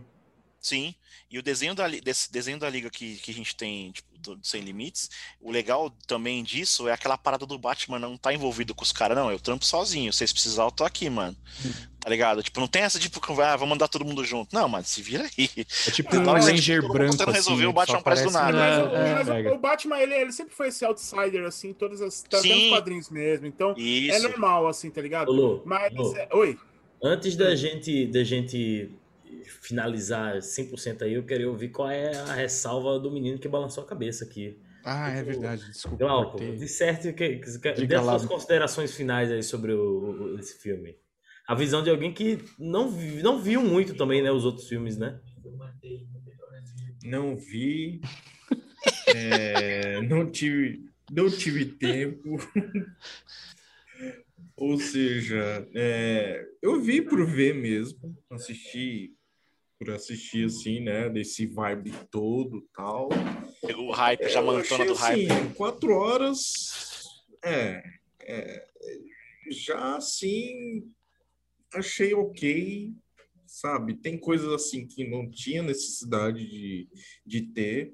[0.61, 0.95] Sim,
[1.29, 4.35] e o desenho da, desse desenho da liga que, que a gente tem, tipo, do,
[4.35, 5.09] do Sem Limites,
[5.41, 9.17] o legal também disso é aquela parada do Batman não tá envolvido com os caras,
[9.17, 11.35] não, eu trampo sozinho, se vocês precisarem, eu tô aqui, mano.
[11.99, 12.43] Tá ligado?
[12.43, 14.53] Tipo, não tem essa tipo, ah, vamos mandar todo mundo junto.
[14.53, 15.49] Não, mano, se vira aí.
[15.87, 17.11] É tipo Ah, um tipo, Ranger mundo branco.
[17.13, 18.51] tentando assim, resolver, né, o Batman aparece do nada.
[18.57, 22.21] Mas, o- É, mas o- Batman, ele, ele sempre foi esse outsider, assim, todas as.
[22.21, 22.69] Tá Sim.
[22.69, 23.47] quadrinhos mesmo.
[23.47, 24.21] Então, é Isso.
[24.29, 25.29] normal, assim, tá ligado?
[25.29, 25.91] Ô, Lu, Mas.
[25.95, 26.59] Lu, é- Oi.
[27.03, 28.91] antes da gente, da gente
[29.49, 33.87] finalizar 100% aí, eu queria ouvir qual é a ressalva do menino que balançou a
[33.87, 34.59] cabeça aqui.
[34.83, 35.65] Ah, é verdade.
[35.65, 35.97] Desculpa.
[35.97, 36.55] Glauco, cortei.
[36.57, 40.95] disserte que, que, dê suas considerações finais aí sobre o, o- esse filme.
[41.47, 42.91] A visão de alguém que não,
[43.21, 45.19] não viu muito também, né, os outros filmes, né?
[47.03, 48.01] Não vi.
[49.15, 52.37] é, não tive, não tive tempo.
[54.57, 59.13] Ou seja, é, eu vi por ver mesmo, assisti
[59.77, 63.09] por assistir assim, né, desse vibe todo, tal.
[63.61, 65.31] Pegou o hype, já Eu mantona do hype.
[65.31, 67.07] assim, quatro horas,
[67.43, 67.83] é,
[68.21, 68.67] é,
[69.51, 70.89] já assim,
[71.73, 72.93] achei ok,
[73.45, 73.95] sabe?
[73.95, 76.89] Tem coisas assim que não tinha necessidade de,
[77.25, 77.93] de ter.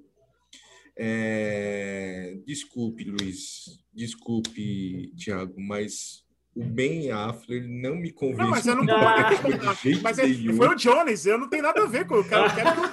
[0.96, 6.24] É, desculpe, Luiz, desculpe, Thiago, mas
[6.56, 8.42] o Ben Affleck ele não me convence.
[8.42, 9.74] Não, mas eu não tô.
[9.74, 10.58] de jeito mas é- nenhum.
[10.58, 12.48] foi o Jones, eu não tenho nada a ver com o cara.
[12.48, 12.92] Eu quero que eu.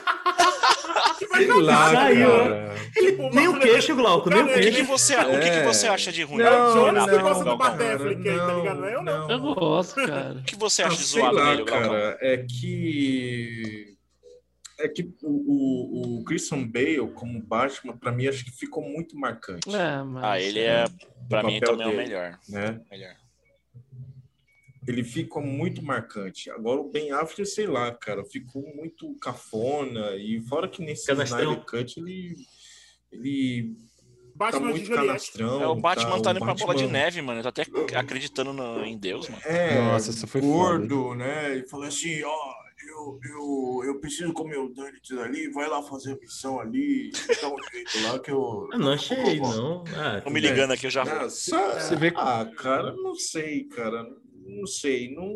[1.38, 2.74] Sei lá, Saiu, cara.
[2.94, 4.76] Tipo, Nem o queixo, Glauco, nem o que, queixo.
[4.76, 5.64] que você, o que, que É.
[5.64, 6.42] você acha de ruim?
[6.42, 7.56] É o Jones que Não, gosta do Galvão.
[7.58, 8.84] Batman Affleck aí, tá ligado?
[8.86, 9.30] Eu não.
[9.30, 10.32] Eu gosto, cara.
[10.34, 11.88] O que você Ah, acha de zoado lá, nele, Galvão?
[11.90, 13.96] cara, é que
[14.80, 19.16] é que o, o, o Christian Bale como Batman para mim acho que ficou muito
[19.18, 20.24] marcante, É, mas...
[20.24, 20.84] Ah, ele é,
[21.28, 22.02] pra mim, também é o dele.
[22.08, 22.38] melhor.
[22.48, 22.80] né?
[22.90, 23.14] melhor.
[24.88, 26.50] Ele ficou muito marcante.
[26.50, 31.12] Agora o Ben Affleck, sei lá, cara, ficou muito cafona e fora que nesse.
[31.12, 32.34] Snyder Cut ele
[33.12, 33.74] ele
[34.38, 35.06] tá Batman de muito Juliette.
[35.06, 35.62] canastrão.
[35.62, 37.40] É, o Batman tá indo pra bola de Batman- neve, mano.
[37.40, 39.42] Ele tá até acreditando no- em Deus, mano.
[39.44, 41.56] É, Nossa, essa foi gordo, né?
[41.58, 42.54] E falou assim, ó,
[42.88, 47.10] eu, eu, eu preciso comer o Donuts ali, vai lá fazer a missão ali,
[47.42, 48.68] dá um jeito lá que eu...
[48.72, 49.84] Eu não achei, não.
[49.96, 51.02] Ah, Tô me ligando aqui, eu já.
[51.02, 54.06] Ah, só- Você vê- Ah, cara, não sei, cara,
[54.48, 55.26] não sei, não...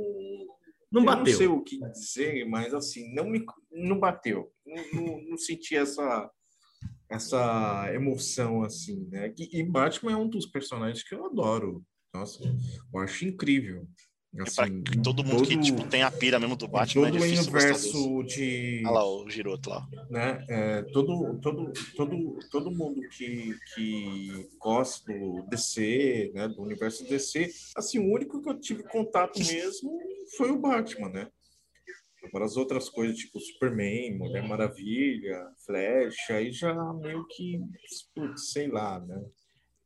[0.91, 1.25] Não eu bateu.
[1.25, 4.53] não sei o que dizer, mas assim, não me não bateu.
[4.67, 6.31] Não, não, não senti essa
[7.09, 9.33] essa emoção assim, né?
[9.39, 11.85] E, e Batman é um dos personagens que eu adoro.
[12.15, 12.43] Nossa,
[12.93, 13.87] eu acho incrível.
[14.35, 17.23] Pra Assim, todo mundo que tipo, tem a pira mesmo do Batman, é todo o
[17.23, 19.87] difícil universo de Olha lá o Giroto lá.
[20.09, 20.43] né?
[20.49, 26.49] É, todo, todo, todo, todo mundo que, que gosta do DC, né?
[26.49, 29.99] Do universo DC, assim, o único que eu tive contato mesmo
[30.39, 31.29] foi o Batman, né?
[32.25, 37.61] Agora as outras coisas, tipo Superman, Mulher Maravilha, Flash, aí já meio que,
[38.37, 39.21] sei lá, né?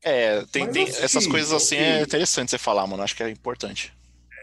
[0.05, 1.85] É, tem, Mas tem assim, essas coisas assim, ok.
[1.85, 3.03] é interessante você falar, mano.
[3.03, 3.93] Acho que é importante.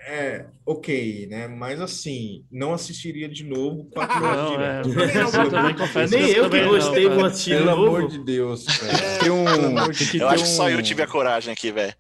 [0.06, 1.48] É, ok, né?
[1.48, 5.44] Mas assim, não assistiria de novo quatro horas Não, é.
[5.44, 7.28] Eu também confesso Nem que eu que gostei, cara.
[7.28, 8.12] assistir Pelo amor novo.
[8.12, 9.20] de Deus, cara.
[9.20, 9.46] Tem um,
[9.94, 11.96] tem que Eu acho que só um- eu tive a coragem aqui, velho.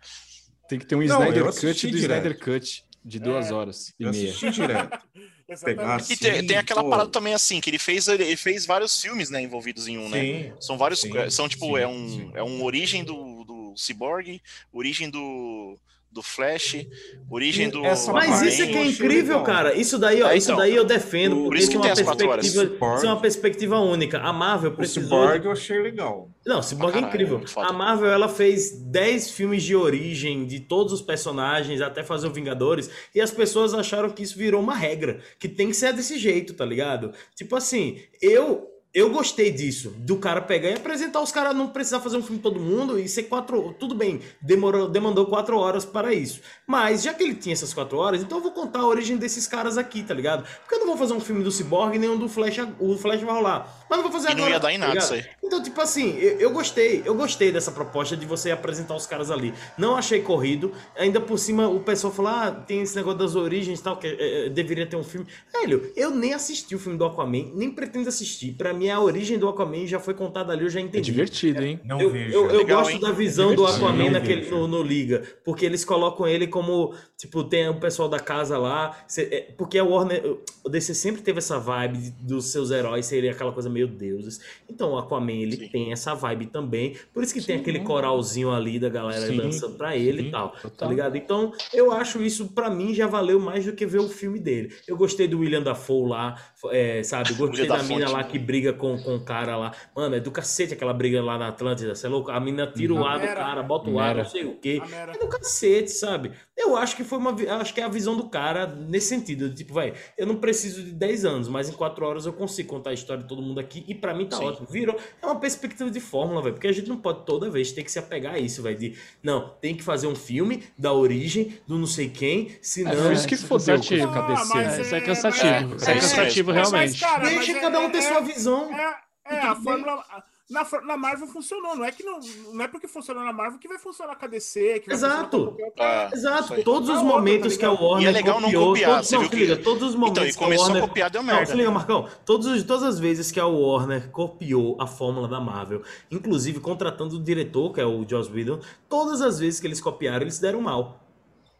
[0.68, 1.98] Tem que ter um Não, Snyder eu Cut do.
[1.98, 4.30] Snyder Cut de duas horas e Eu meia.
[4.30, 5.00] assisti direto.
[5.48, 6.06] Exatamente.
[6.08, 6.90] Que tem, Sim, tem aquela pô.
[6.90, 10.20] parada também assim, que ele fez, ele fez vários filmes, né, envolvidos em um, né?
[10.22, 12.32] Sim, São vários, sim, é, são tipo, sim, é um, sim.
[12.34, 15.78] é um origem do, do Cyborg, origem do,
[16.14, 16.86] do Flash,
[17.30, 19.44] origem do essa Mas Aquaman, isso é que é incrível, legal.
[19.44, 19.74] cara.
[19.76, 20.58] Isso daí, ó, É, isso então.
[20.58, 22.46] daí eu defendo, Por porque isso que isso é tem uma as quatro horas.
[22.46, 22.62] isso
[23.06, 24.20] é uma perspectiva única.
[24.20, 26.30] A Marvel O precisou Cyborg eu achei legal.
[26.46, 27.48] Não, Cyborg é caralho, incrível.
[27.48, 27.68] foda.
[27.70, 32.32] A Marvel ela fez 10 filmes de origem de todos os personagens até fazer o
[32.34, 36.18] Vingadores e as pessoas acharam que isso virou uma regra, que tem que ser desse
[36.20, 37.12] jeito, tá ligado?
[37.36, 42.00] Tipo assim, eu eu gostei disso, do cara pegar e apresentar os caras, não precisar
[42.00, 43.74] fazer um filme todo mundo e ser quatro.
[43.80, 46.42] Tudo bem, demorou, demandou quatro horas para isso.
[46.68, 49.48] Mas já que ele tinha essas quatro horas, então eu vou contar a origem desses
[49.48, 50.46] caras aqui, tá ligado?
[50.60, 53.22] Porque eu não vou fazer um filme do Cyborg nem um do Flash, o Flash
[53.22, 53.83] vai rolar.
[53.94, 54.54] Mas não vou fazer E não agora.
[54.56, 55.04] ia dar em tá nada ligado?
[55.06, 55.26] isso aí.
[55.44, 59.30] Então, tipo assim, eu, eu gostei, eu gostei dessa proposta de você apresentar os caras
[59.30, 59.54] ali.
[59.78, 60.72] Não achei corrido.
[60.98, 64.08] Ainda por cima, o pessoal falou: ah, tem esse negócio das origens e tal, que
[64.08, 65.28] é, é, deveria ter um filme.
[65.52, 68.54] Velho, eu nem assisti o filme do Aquaman, nem pretendo assistir.
[68.54, 71.12] Pra mim, a origem do Aquaman já foi contada ali, eu já É entendi.
[71.12, 71.80] divertido, hein?
[71.84, 72.34] Não Eu, vejo.
[72.34, 73.00] eu, eu Legal, gosto hein?
[73.00, 73.86] da visão do Divertido.
[73.86, 78.10] Aquaman Não naquele, no, no Liga, porque eles colocam ele como, tipo, tem o pessoal
[78.10, 82.72] da casa lá, é, porque a Warner, o DC sempre teve essa vibe dos seus
[82.72, 84.40] heróis serem aquela coisa meio deuses,
[84.70, 85.68] então o Aquaman, ele Sim.
[85.70, 87.62] tem essa vibe também, por isso que tem Sim.
[87.62, 89.38] aquele coralzinho ali da galera Sim.
[89.38, 90.90] dançando pra ele Sim, e tal, tá total.
[90.90, 91.16] ligado?
[91.18, 94.74] Então, eu acho isso, pra mim, já valeu mais do que ver o filme dele.
[94.88, 96.36] Eu gostei do William Dafoe lá,
[96.72, 98.32] é, sabe, gostei William da mina lá tipo.
[98.32, 101.48] que briga com, com o cara lá, mano, é do cacete aquela briga lá na
[101.50, 102.30] Atlântida, você é louco?
[102.32, 104.82] A mina tira o ar do cara, bota o ar, não sei o quê.
[105.14, 106.32] É do cacete, sabe?
[106.56, 107.36] Eu acho que foi uma.
[107.60, 109.50] Acho que é a visão do cara nesse sentido.
[109.50, 112.68] de, Tipo, vai, eu não preciso de 10 anos, mas em 4 horas eu consigo
[112.70, 113.84] contar a história de todo mundo aqui.
[113.88, 114.46] E pra mim tá Sim.
[114.46, 114.68] ótimo.
[114.70, 114.98] Virou.
[115.22, 116.54] É uma perspectiva de fórmula, velho.
[116.56, 118.78] Porque a gente não pode toda vez ter que se apegar a isso, velho.
[118.78, 123.10] De, não, tem que fazer um filme da origem, do não sei quem, senão.
[123.10, 124.50] É, isso que é fodeu com o cabeceiro.
[124.56, 125.74] mas É, isso é é- cansativo.
[125.74, 126.72] é- isso é é cansativo, mesmo.
[126.72, 126.92] realmente.
[126.92, 128.70] Mas, cara, Deixa mas cada é- um ter é- sua visão.
[128.74, 130.04] É, é a fórmula.
[130.50, 132.20] Na, na Marvel funcionou, não é que não,
[132.54, 135.56] não é porque funcionou na Marvel que vai funcionar com a DC, que vai Exato.
[135.80, 137.72] Ah, Exato, todos os momentos que a?
[137.72, 140.28] Warner E é legal não copiou, copiar, todos, você não, liga, todos os momentos Então,
[140.28, 140.84] e que a começou Warner...
[140.84, 141.46] a copiar, deu Não, merda.
[141.46, 145.40] se liga, Marcão, todos, os- todas as vezes que a Warner copiou a fórmula da
[145.40, 148.60] Marvel, inclusive contratando o diretor, que é o Joss Whedon,
[148.90, 151.00] todas as vezes que eles copiaram, eles deram mal.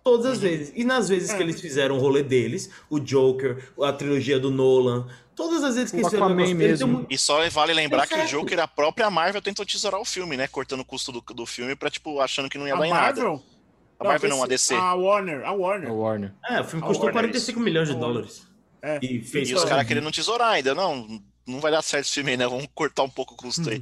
[0.04, 0.32] Todas Uhum.
[0.34, 0.74] as vezes.
[0.76, 1.38] E nas vezes É.
[1.38, 5.92] que eles fizeram o rolê deles, o Joker, a trilogia do Nolan, todas as vezes
[5.92, 6.58] que O eles fizeram Aquaman negócio,
[6.88, 7.06] mesmo.
[7.10, 8.28] E só vale lembrar que o.
[8.28, 10.48] Joker, a própria Marvel tentou tesourar o filme, né?
[10.48, 12.90] Cortando o custo do, do filme pra, tipo, achando que não ia A dar em
[12.90, 13.02] nada.
[13.22, 13.44] Marvel?
[14.00, 14.74] A Marvel não, a DC.
[14.76, 15.90] A Warner, a Warner.
[15.90, 16.34] A Warner.
[16.50, 18.46] É, o filme A custou Warner, 45 milhões de dólares.
[18.82, 19.00] É.
[19.02, 20.76] E fez E os caras querendo tesourar ainda.
[20.76, 21.08] Não,
[21.48, 22.46] não vai dar certo esse filme aí, né?
[22.46, 23.78] Vamos cortar um pouco o custo aí.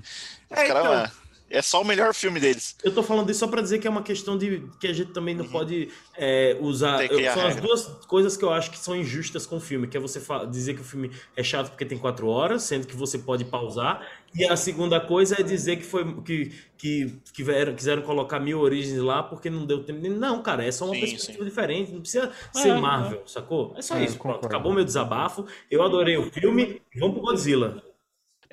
[0.52, 1.21] Os É, caras, então.
[1.52, 2.76] É só o melhor filme deles.
[2.84, 5.12] Eu tô falando isso só pra dizer que é uma questão de que a gente
[5.12, 6.98] também não pode é, usar.
[7.00, 7.68] Tem que criar são as regra.
[7.68, 10.74] duas coisas que eu acho que são injustas com o filme, que é você dizer
[10.76, 14.06] que o filme é chato porque tem quatro horas, sendo que você pode pausar.
[14.34, 18.60] E a segunda coisa é dizer que foi que, que, que vieram- quiseram colocar mil
[18.62, 20.08] origens lá porque não deu tempo.
[20.10, 21.92] Não, cara, é só uma Sim, perspectiva diferente.
[21.92, 23.74] Não precisa ser É, Marvel, sacou?
[23.78, 24.18] É só É, isso.
[24.18, 25.46] Pronto, acabou meu desabafo.
[25.70, 26.82] Eu adorei o filme.
[26.98, 27.84] Vamos pro Godzilla.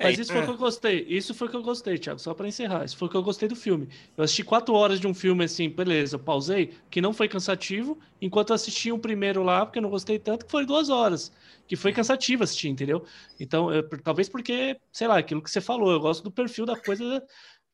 [0.01, 1.05] Mas É, isso foi o que eu gostei.
[1.09, 2.19] Isso foi o que eu gostei, Thiago.
[2.19, 2.85] Só pra encerrar.
[2.85, 3.89] Isso foi o que eu gostei do filme.
[4.15, 7.99] Eu assisti quatro horas de um filme assim, beleza, eu pausei, que não foi cansativo,
[8.21, 11.31] enquanto eu assisti o primeiro lá, porque eu não gostei tanto, que foi duas horas.
[11.67, 13.05] Que foi cansativo assistir, entendeu?
[13.39, 16.75] Então, eu- talvez porque, sei lá, aquilo que você falou, eu gosto do perfil da
[16.79, 17.21] coisa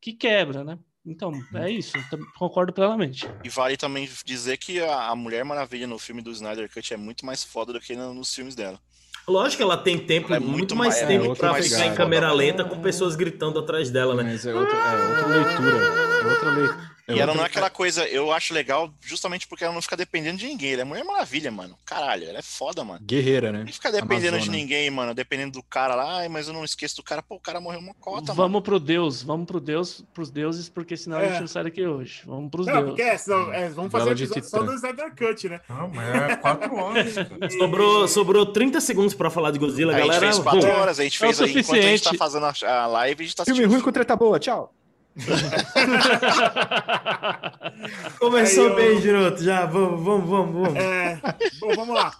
[0.01, 0.79] que quebra, né?
[1.05, 1.93] Então, é isso.
[2.39, 3.27] Concordo plenamente.
[3.43, 7.23] E vale também dizer que a, Mulher Maravilha no filme do Snyder Cut é muito
[7.25, 8.79] mais foda do que no- nos filmes dela.
[9.27, 11.63] Lógico que ela tem tempo, Ela é muito, muito mais mais- é, tempo outra pra
[11.63, 14.23] ficar em câmera lenta com pessoas gritando atrás dela, né?
[14.23, 15.77] Mas é outra, é outra leitura.
[15.77, 16.94] É outra leitura.
[17.07, 20.39] E ela não é aquela coisa, eu acho legal justamente porque ela não fica dependendo
[20.39, 20.73] de ninguém.
[20.73, 21.77] Ela é Mulher Maravilha, mano.
[21.85, 22.99] Caralho, ela é foda, mano.
[23.05, 23.63] Guerreira, né?
[23.63, 25.13] Não fica dependendo de ninguém, mano.
[25.13, 27.21] Dependendo do cara lá, ai, mas eu não esqueço do cara.
[27.21, 28.33] Pô, o cara morreu uma cota, mano.
[28.35, 31.29] vamos pro Deus, vamos pro Deus, pros deuses, porque senão a É.
[31.29, 32.23] gente não sai daqui hoje.
[32.25, 32.89] Vamos pros Não, deuses.
[32.89, 35.61] porque é, senão, é, vamos fazer Bela episódio só do Snyder Cut, né?
[35.69, 37.13] Não, mas é quatro horas.
[37.59, 40.25] Sobrou, sobrou 30 segundos pra falar de Godzilla, A gente galera.
[40.25, 40.75] fez quatro Vamos.
[40.77, 42.17] horas, a gente É o fez aí, enquanto a gente tá suficiente.
[42.17, 44.73] fazendo a, a live, a gente tá Filme ruim com treta boa, tchau.
[48.19, 49.43] Começou eu- bem, Giroto.
[49.43, 50.75] Já, vamos, vamos, vamos, vamos.
[50.79, 51.19] É,
[51.59, 52.15] bom, vamos lá.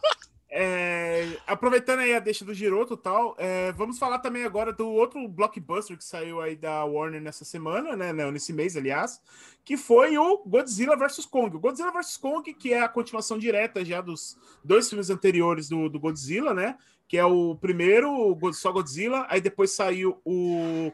[0.58, 4.90] É, aproveitando aí a deixa do Giroto e tal, é, vamos falar também agora do
[4.90, 8.14] outro blockbuster que saiu aí da Warner nessa semana, né?
[8.14, 9.20] não, Nesse mês, aliás,
[9.66, 11.58] que foi o Godzilla vs Kong.
[11.58, 15.90] O Godzilla vs Kong, que é a continuação direta já dos dois filmes anteriores do,
[15.90, 16.78] do Godzilla, né?
[17.06, 20.90] Que é o primeiro, só Godzilla, aí depois saiu o,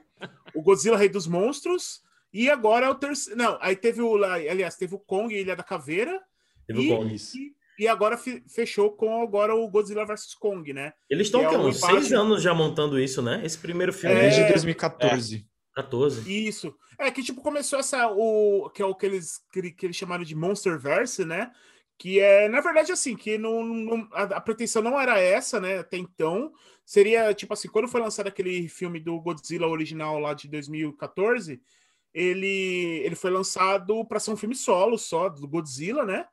[0.56, 2.02] o Godzilla Rei dos Monstros,
[2.34, 3.38] e agora é o terceiro.
[3.38, 4.23] Não, aí teve o.
[4.23, 6.19] Aliás, teve o Kong Ilha da Caveira.
[6.68, 7.14] Teve o e- Kong.
[7.15, 7.38] Isso.
[7.38, 10.94] e, E agora fe- fechou com agora o Godzilla vs Kong, né?
[11.10, 11.56] Eles estão é o quê?
[11.57, 13.41] um uns seis anos já montando isso, né?
[13.44, 14.22] Esse primeiro filme É.
[14.22, 15.45] Desde é 2014.
[15.73, 16.48] 14.
[16.48, 16.73] Isso.
[16.99, 18.07] É que, tipo, começou essa.
[18.11, 21.52] O, que é o que eles, que, que eles chamaram de Monsterverse, né?
[21.98, 25.80] Que é, na verdade, assim, que não, não- a, a pretensão não era essa, né?
[25.80, 26.52] Até então.
[26.91, 31.61] Seria, tipo assim, quando foi lançado aquele filme do Godzilla original lá de 2014,
[32.13, 36.27] ele, ele foi lançado para ser um filme solo só, do Godzilla, né?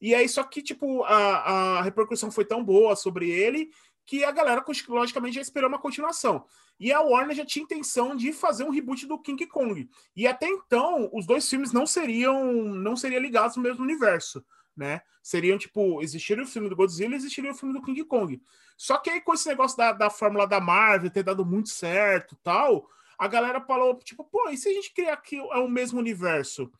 [0.00, 3.70] E aí, só que, tipo, a, a repercussão foi tão boa sobre ele
[4.06, 6.46] que a galera, logicamente, já esperou uma continuação.
[6.78, 9.90] E a Warner já tinha intenção de fazer um reboot do King Kong.
[10.14, 14.44] E até então, os dois filmes não seriam não seriam ligados no mesmo universo,
[14.76, 15.02] né?
[15.22, 18.40] Seriam, tipo, existiria o filme do Godzilla e existiria o filme do King Kong.
[18.76, 22.36] Só que aí, com esse negócio da, da fórmula da Marvel ter dado muito certo
[22.42, 22.88] tal,
[23.18, 26.70] a galera falou, tipo, pô, e se a gente criar que é o mesmo universo?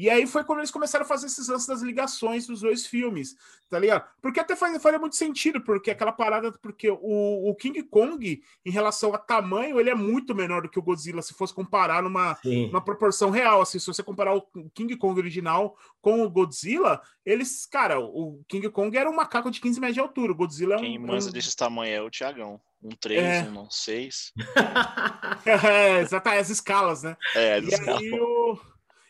[0.00, 3.36] E aí foi quando eles começaram a fazer esses lances das ligações dos dois filmes,
[3.68, 4.08] tá ligado?
[4.22, 8.70] Porque até faz, faria muito sentido, porque aquela parada, porque o, o King Kong, em
[8.70, 12.38] relação a tamanho, ele é muito menor do que o Godzilla, se fosse comparar numa,
[12.80, 14.40] proporção real, assim, se você comparar o
[14.72, 19.60] King Kong original com o Godzilla, eles, cara, o King Kong era um macaco de
[19.60, 20.80] 15 metros de altura, o Godzilla é um...
[20.80, 22.58] Quem manja desses tamanhos é o Tiagão.
[22.82, 23.42] Um 3, É.
[23.50, 24.32] um 6.
[25.44, 27.14] é, exatamente, as escalas, né?
[27.34, 28.58] É, E aí o...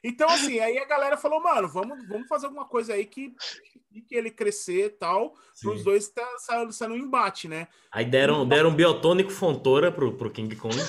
[0.02, 3.34] Então, assim, aí a galera falou, mano, vamos, vamos fazer alguma coisa aí que,
[4.00, 7.66] que ele crescer e tal, para os dois tá, saindo, saindo um embate, né?
[7.92, 10.76] Aí deram, deram biotônico Fontoura pro, pro King Kong.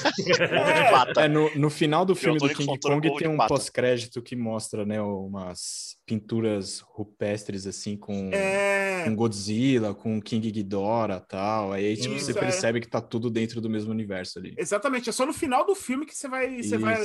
[1.17, 3.37] É, É, no, no final do filme do Teotônico King Fontoura Kong com tem um
[3.37, 11.21] pós-crédito que mostra, né, umas pinturas rupestres, assim, com, é, com Godzilla, com King Ghidorah
[11.23, 11.71] e tal.
[11.71, 12.39] Aí tipo, Isso, você é.
[12.39, 14.53] percebe que tá tudo dentro do mesmo universo ali.
[14.57, 17.01] exatamente, é só no final do filme que você vai, você vai,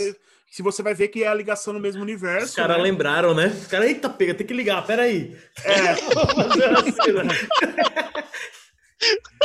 [0.51, 2.47] se você vai ver que é a ligação no mesmo universo.
[2.47, 2.83] Os caras né?
[2.83, 3.47] lembraram, né?
[3.47, 5.37] Os caras, eita, pega, tem que ligar, peraí.
[5.65, 5.86] É,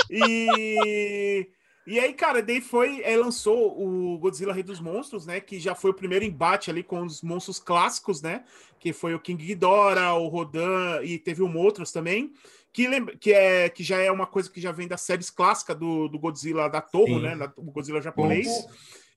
[0.09, 1.47] E,
[1.87, 5.39] e aí, cara, daí foi, aí lançou o Godzilla Rei dos Monstros, né?
[5.39, 8.43] Que já foi o primeiro embate ali com os monstros clássicos, né?
[8.79, 12.31] Que foi o King Ghidorah, o Rodan e teve o Motros também.
[12.73, 15.75] Que, lembra, que, é, que já é uma coisa que já vem das séries clássicas
[15.77, 17.21] do, do Godzilla da Torre, Sim.
[17.21, 17.35] né?
[17.35, 18.47] da- o Godzilla japonês.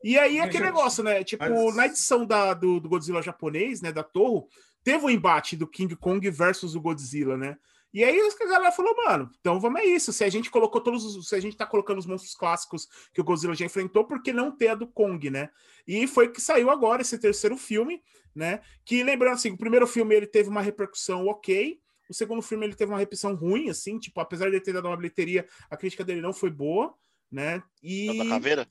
[0.03, 1.23] E aí, Mas, aquele negócio, né?
[1.23, 3.93] Tipo, mas- na edição da, do, do Godzilla japonês, né?
[3.93, 4.45] Da Torre,
[4.85, 7.57] teve o embate do King Kong versus o Godzilla, né?
[7.93, 10.13] E aí a galera falou, mano, então vamos é isso.
[10.13, 11.29] Se a gente colocou todos os.
[11.29, 14.33] Se a gente tá colocando os monstros clássicos que o Godzilla já enfrentou, por que
[14.33, 15.49] não ter a do Kong, né?
[15.87, 18.03] E foi que saiu agora esse terceiro filme,
[18.35, 18.61] né?
[18.85, 21.81] Que lembrando assim, o primeiro filme ele teve uma repercussão ok.
[22.11, 24.89] O segundo filme ele teve uma repercussão ruim, assim, tipo, apesar de ele ter dado
[24.89, 26.93] uma bilheteria, a crítica dele não foi boa,
[27.31, 27.63] né?
[27.81, 28.09] E.
[28.09, 28.69] É o da caveira?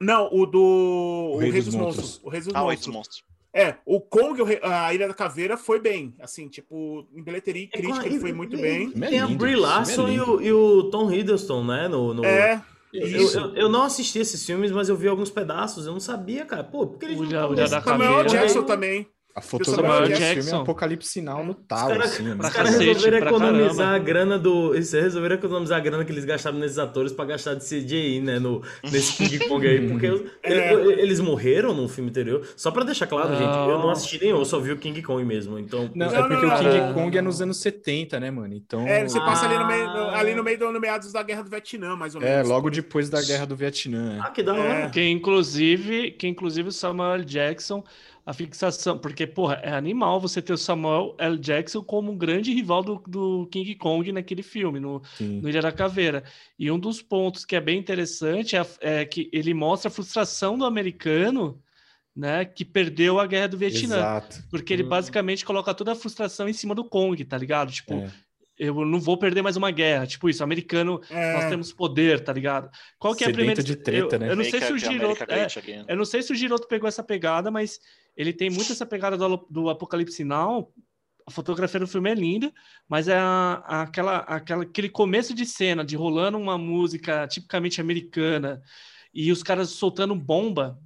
[0.00, 1.32] Não, o do.
[1.34, 2.20] O Rei, dos, Monstros.
[2.22, 3.24] O Rei dos Ah, o Rei dos Monstros.
[3.52, 6.14] É, o Kong, o a Ilha da Caveira, foi bem.
[6.20, 8.92] Assim, tipo, em bilheteria e crítica ele foi muito bem.
[9.02, 10.36] É Tem a lindo, Brie é Larson e lindo.
[10.36, 11.88] o, e o Tom Hiddleston, né?
[11.88, 12.24] No, no...
[12.24, 12.62] É,
[12.92, 15.86] Eu, eu, eu não assisti esses filmes, mas eu vi alguns pedaços.
[15.86, 16.64] Eu não sabia, cara.
[16.64, 18.28] Pô, por que eles O não o Samuel Caveira.
[18.28, 19.08] Jackson também.
[19.34, 20.42] A fotografia desse Jackson.
[20.42, 22.36] filme é apocalipse sinal no talo, caras- assim, né?
[22.38, 23.94] Os resolveram economizar caramba.
[23.94, 24.74] a grana do.
[24.74, 28.38] Eles resolveram economizar a grana que eles gastaram nesses atores pra gastar de CGI, né?
[28.40, 29.88] No, nesse King Kong aí.
[29.88, 30.72] Porque os- É.
[30.72, 32.44] ele- eles morreram no filme anterior.
[32.56, 33.90] Só pra deixar claro, gente, eu não Não.
[33.90, 35.58] assisti nenhum, eu só vi o King Kong mesmo.
[35.58, 35.88] Então.
[35.94, 36.94] Não, Não, é porque não, o King não.
[36.94, 38.52] Kong é nos anos 70, né, mano?
[38.54, 38.86] Então.
[38.86, 40.18] É, você passa ali no meio, no- Ah.
[40.18, 42.36] ali no meio do no meados da Guerra do Vietnã, mais ou menos.
[42.36, 44.18] É, logo depois da Guerra do Vietnã.
[44.22, 44.62] Ah, que da hora.
[44.86, 44.88] É.
[44.90, 47.24] Que inclusive, que inclusive o Samuel.
[47.24, 47.82] Jackson,
[48.24, 51.38] a fixação, porque, porra, é animal você ter o Samuel L.
[51.38, 55.40] Jackson como um grande rival do, do King Kong naquele filme, no, Sim.
[55.40, 56.22] no Ilha da Caveira.
[56.58, 60.56] E um dos pontos que é bem interessante é, é que ele mostra a frustração
[60.58, 61.60] do americano,
[62.14, 63.96] né, que perdeu a Guerra do Vietnã.
[63.96, 64.42] Exato.
[64.50, 64.88] Porque ele Hum.
[64.88, 67.72] basicamente coloca toda a frustração em cima do Kong, tá ligado?
[67.72, 68.10] Tipo, É.
[68.60, 70.06] eu não vou perder mais uma guerra.
[70.06, 72.70] Tipo isso, americano, É, nós temos poder, tá ligado?
[72.98, 73.62] Qual que é a primeira...
[73.62, 74.30] de treta, eu, né?
[74.30, 75.24] eu não sei se o Giroto...
[75.28, 75.46] é,
[75.88, 77.80] eu não sei se o Giroto pegou essa pegada, mas
[78.16, 80.72] ele tem muito essa pegada do, do Apocalipse Now.
[81.26, 82.52] A fotografia do filme é linda,
[82.88, 87.80] mas é a- a- aquela, aquela, aquele começo de cena de rolando uma música tipicamente
[87.80, 88.60] americana
[89.14, 90.78] e os caras soltando bomba,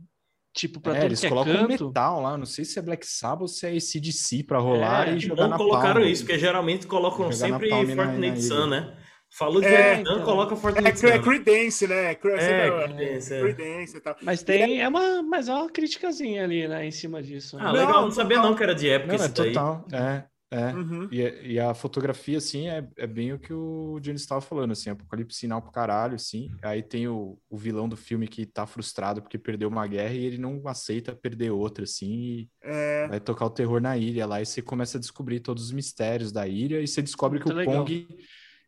[0.55, 1.89] tipo, pra É, tudo eles que é colocam canto.
[1.89, 5.15] metal lá, não sei se é Black Sabbath ou se é ACDC pra rolar É,
[5.17, 6.07] e jogar não na colocaram palma.
[6.09, 8.97] isso, porque geralmente colocam sempre napalm na- Fortnite na Sun, né?
[9.37, 10.25] Falou de É, Vietnã, então.
[10.25, 11.23] coloca é, Fortnite é Sun.
[11.23, 12.05] Credence, né?
[12.13, 13.41] É, sempre- Credence, é.
[13.41, 14.17] Credence e tal.
[14.23, 17.57] Mas tem, é uma, mas é uma criticazinha ali, né, em cima disso.
[17.57, 17.63] né?
[17.65, 18.51] Ah, Não, legal, não sabia total.
[18.51, 19.53] não que era de época Não, é isso daí.
[19.53, 19.85] total.
[19.93, 20.25] É.
[20.55, 20.73] É.
[20.73, 21.09] Uhum.
[21.11, 24.89] E, e a fotografia, assim, é, é bem o que o Johnny estava falando, assim,
[24.91, 26.51] apocalipse sinal pro caralho, assim.
[26.63, 30.25] Aí tem o, o vilão do filme que tá frustrado porque perdeu uma guerra e
[30.25, 34.41] ele não aceita perder outra, assim, e É, vai tocar o terror na ilha lá.
[34.41, 37.57] E você começa a descobrir todos os mistérios da ilha e você descobre que Muito
[37.57, 37.85] o legal.
[37.85, 38.07] Kong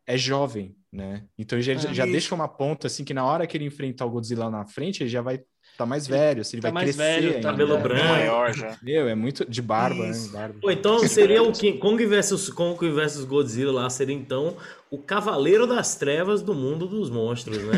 [0.08, 1.24] é jovem, né?
[1.38, 1.78] Então já, É.
[1.94, 4.66] já deixa uma ponta, assim, que na hora que ele enfrentar o Godzilla lá na
[4.66, 5.40] frente, ele já vai
[5.76, 7.50] tá mais velho, assim, ele Tá vai mais crescer velho, tá ainda.
[7.50, 7.80] Cabelo É.
[7.80, 8.04] branco.
[8.04, 8.76] Maior já.
[8.82, 10.32] Meu, é muito de barba, Isso.
[10.32, 10.38] né?
[10.38, 10.54] Barba.
[10.60, 14.56] Pô, então seria o King Kong versus Kong versus Godzilla lá, seria então
[14.88, 17.74] o Cavaleiro das Trevas do mundo dos monstros, né?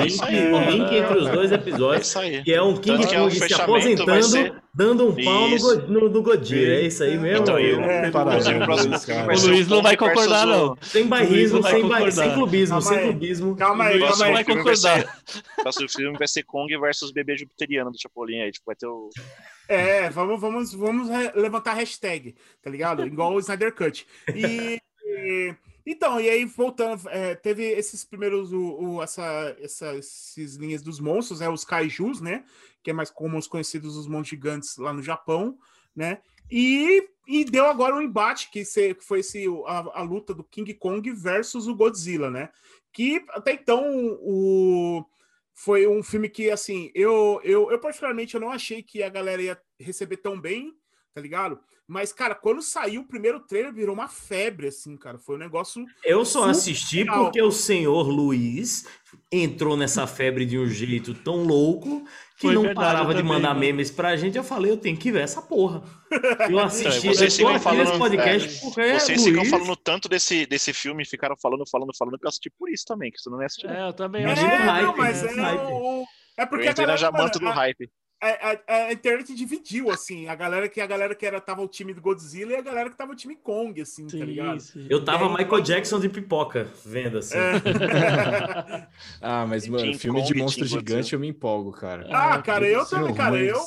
[0.00, 0.52] É, isso link, aí.
[0.52, 2.42] o link entre os dois É episódios, isso aí.
[2.42, 3.78] que é um King é Kong se fechamento vai
[4.18, 5.82] aposentando, ser- dando um pau no, Isso.
[5.88, 6.08] No,
[6.72, 7.42] é isso aí mesmo?
[7.42, 8.96] Então, e o, É, inclusive, o próximo
[9.26, 10.76] vai O Luiz não vai concordar, não.
[10.80, 11.26] Sem vai
[11.62, 13.04] sem, ba- sem clubismo, Calma sem aí.
[13.04, 13.56] clubismo.
[13.56, 14.32] Calma aí, O calma aí.
[14.32, 15.20] vai filme vai ser- concordar.
[15.58, 18.50] o próximo filme vai ser Kong versus bebê jupiteriano do Chapolin aí.
[18.50, 19.10] Tipo, vai ter o.
[19.68, 23.06] É, vamos, vamos, vamos levantar a hashtag, tá ligado?
[23.06, 24.06] Igual o Snyder Cut.
[24.34, 24.80] E-
[25.86, 28.60] então, e aí voltando, é, teve esses primeiros, o,
[28.96, 31.48] o- essa, essa- essas linhas dos monstros, né?
[31.48, 32.44] Os kaijus, né?
[32.82, 35.58] Que é mais como os conhecidos os monstros gigantes lá no Japão,
[35.94, 36.20] né?
[36.50, 40.44] E, e deu agora um embate que, se- que foi esse, a, a luta do
[40.44, 42.50] King Kong versus o Godzilla, né?
[42.92, 43.82] Que até então
[44.22, 45.04] o
[45.52, 49.42] foi um filme que, assim, eu, eu, eu particularmente eu não achei que a galera
[49.42, 50.74] ia receber tão bem,
[51.14, 51.58] tá ligado?
[51.92, 55.18] Mas, cara, quando saiu o primeiro trailer, virou uma febre, assim, cara.
[55.18, 55.84] Foi um negócio.
[56.04, 58.86] Eu só assisti porque o senhor Luiz
[59.32, 62.04] entrou nessa febre de um jeito tão louco
[62.36, 63.60] que Foi não verdade, parava eu de também, mandar mano.
[63.60, 64.38] memes pra gente.
[64.38, 65.82] Eu falei, eu tenho que ver essa porra.
[66.48, 69.50] Eu assisti, Então, vocês eu ficam falando- podcast é, porque Vocês ficam Luiz...
[69.50, 73.10] falando tanto desse, desse filme, ficaram falando, falando, falando, que eu assisti por isso também,
[73.10, 73.68] que você não é assistir.
[73.68, 74.56] É, eu também Imagina acho.
[74.56, 75.42] o é, hype, não, mas né?
[75.42, 76.04] é o.
[76.38, 77.90] É Eu porque a entrei na galera, jamanta do hype.
[78.20, 80.28] A, a- a internet dividiu, assim.
[80.28, 82.90] A galera que a galera que era, tava o time do Godzilla e a galera
[82.90, 84.60] que tava o time Kong, assim, tá Sim, ligado?
[84.60, 84.86] sim.
[84.90, 87.38] Eu tava aí, Michael Jackson de pipoca vendo assim.
[87.38, 88.86] É.
[89.20, 91.14] Ah, mas, mano, filme de Kong e monstro gigante Godzilla.
[91.16, 92.06] eu me empolgo, cara.
[92.10, 93.58] ah, cara, eu também, cara, eu.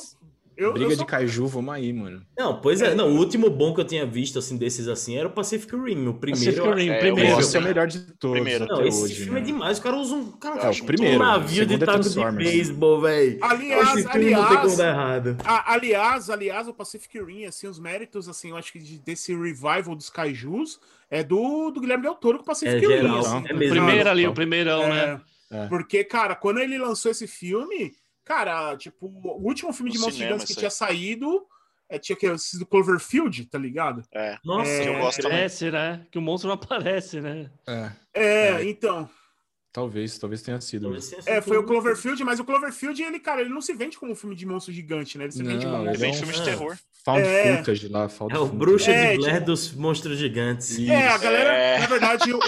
[0.56, 2.22] Eu, Briga eu sou- de kaiju, vamos aí, mano.
[2.38, 5.26] Não, pois é, não, o último bom que eu tinha visto assim desses assim era
[5.28, 6.54] o Pacific Rim, o primeiro.
[6.62, 7.40] Pacific Rim, é, primeiro.
[7.40, 8.64] Esse é o melhor de todos Primeiro.
[8.64, 9.40] até Não, esse hoje, filme né?
[9.40, 11.78] é demais, o cara usa um, cara, É, o primeiro, um o navio de é
[11.78, 12.50] taco de Transformers.
[12.50, 13.38] beisebol, velho.
[13.42, 15.36] Aliás, aliás, dar errado.
[15.44, 19.34] A- aliás, aliás, o Pacific Rim, assim, os méritos, assim, eu acho que de- desse
[19.34, 20.78] revival dos kaijus
[21.10, 23.70] é do, do Guilherme Del Toro com o Pacific É Rim, assim, é ligado?
[23.70, 25.20] Primeiro ali, o primeirão, né?
[25.30, 25.66] É, É.
[25.68, 27.92] Porque, cara, quando ele lançou esse filme,
[28.24, 31.46] cara, tipo, o último filme de No monstros cinema, gigantes que tinha saído
[31.88, 34.02] é, tinha que sido Cloverfield, tá ligado?
[34.12, 34.38] É.
[34.44, 35.38] Nossa, É, eu gosto também.
[35.70, 36.06] Né?
[36.10, 37.50] Que o monstro não aparece, né?
[37.66, 39.08] É, É, então.
[39.74, 40.82] Talvez, talvez tenha sido.
[40.84, 43.74] Talvez tenha É, sido foi o Cloverfield, mas o Cloverfield, ele, cara, ele não se
[43.74, 45.24] vende como um filme de monstro gigante, né?
[45.24, 45.90] Ele se vende Não, como.
[45.90, 46.44] ele É um- filme de é.
[46.44, 46.76] terror.
[47.04, 47.56] Found É.
[47.58, 48.58] footage lá, found É o footage.
[48.58, 50.78] bruxa É, de Blair tipo- dos monstros gigantes.
[50.88, 51.78] É, a galera, É.
[51.80, 52.38] na verdade, o,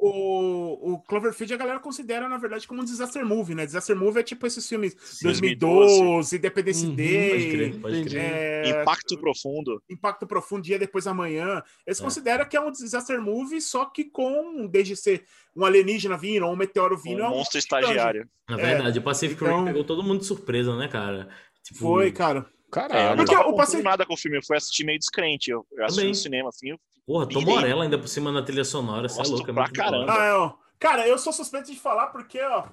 [0.00, 3.64] o, o Cloverfield a galera considera, na verdade, como um disaster movie, né?
[3.64, 8.10] Disaster movie é tipo esses filmes 2012, Independence Uhum, Pode Day, crer, pode Entendi.
[8.16, 8.22] crer.
[8.24, 9.82] é, Impacto Profundo.
[9.88, 11.62] Impacto Profundo, Dia Depois da Manhã.
[11.86, 12.02] Eles É.
[12.04, 15.24] consideram que é um disaster movie, só que com, desde ser
[15.56, 18.28] um alienígena vindo ou um meteoro vindo, é Um um monstro estagiário.
[18.48, 21.28] Na verdade, o Pacific Rim então- pegou todo mundo de surpresa, né, cara?
[21.64, 22.40] Tipo, Foi, cara.
[22.40, 23.08] É, eu Caralho.
[23.10, 25.50] não Porque tava o Pacific- nada com o filme, eu fui assistir meio descrente.
[25.50, 26.08] Eu, eu assisti Também.
[26.10, 27.54] no cinema, assim, eu Porra, Tom Pirei.
[27.54, 30.12] Morella ainda por cima na trilha sonora, você é louco, é pra caramba.
[30.12, 30.52] Ah, é, ó.
[30.78, 32.64] Cara, eu sou suspeito de falar porque, ó,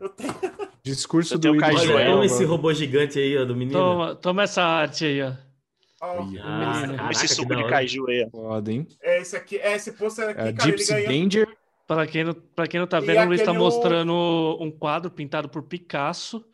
[0.00, 0.34] eu tenho.
[0.82, 2.18] Discurso Você do tem o Idris Kaiju Olha, aí, Elba.
[2.18, 3.78] olha esse robô gigante aí, ó, do menino.
[3.78, 5.32] Toma, toma essa arte aí, ó.
[6.02, 8.24] Ah, esse suco de kaiju aí.
[8.26, 8.30] ó.
[8.30, 8.86] Foda, hein?
[9.02, 11.08] é esse aqui, é esse pôster aqui, É, cara, ele Gypsy ganhou.
[11.08, 11.55] Danger.
[11.86, 14.12] Para quem, não, pra quem não tá E vendo, o Luiz tá o- mostrando
[14.60, 16.44] um quadro pintado por Picasso,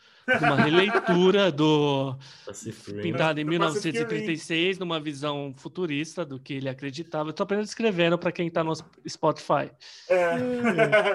[0.40, 2.14] uma releitura do
[3.02, 7.30] pintado em Do Pacific 1936, numa visão futurista do que ele acreditava.
[7.30, 8.72] Eu tô apenas descrevendo para quem tá no
[9.08, 9.70] Spotify.
[10.08, 10.36] É.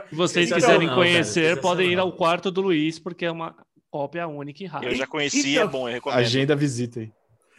[0.10, 3.56] Se vocês Sensacional, quiserem conhecer, podem ir ao quarto do Luiz, porque é uma
[3.92, 4.86] cópia única e rara.
[4.86, 6.20] Eu já conheci, Então, é bom, eu recomendo.
[6.20, 7.12] Agenda visita aí.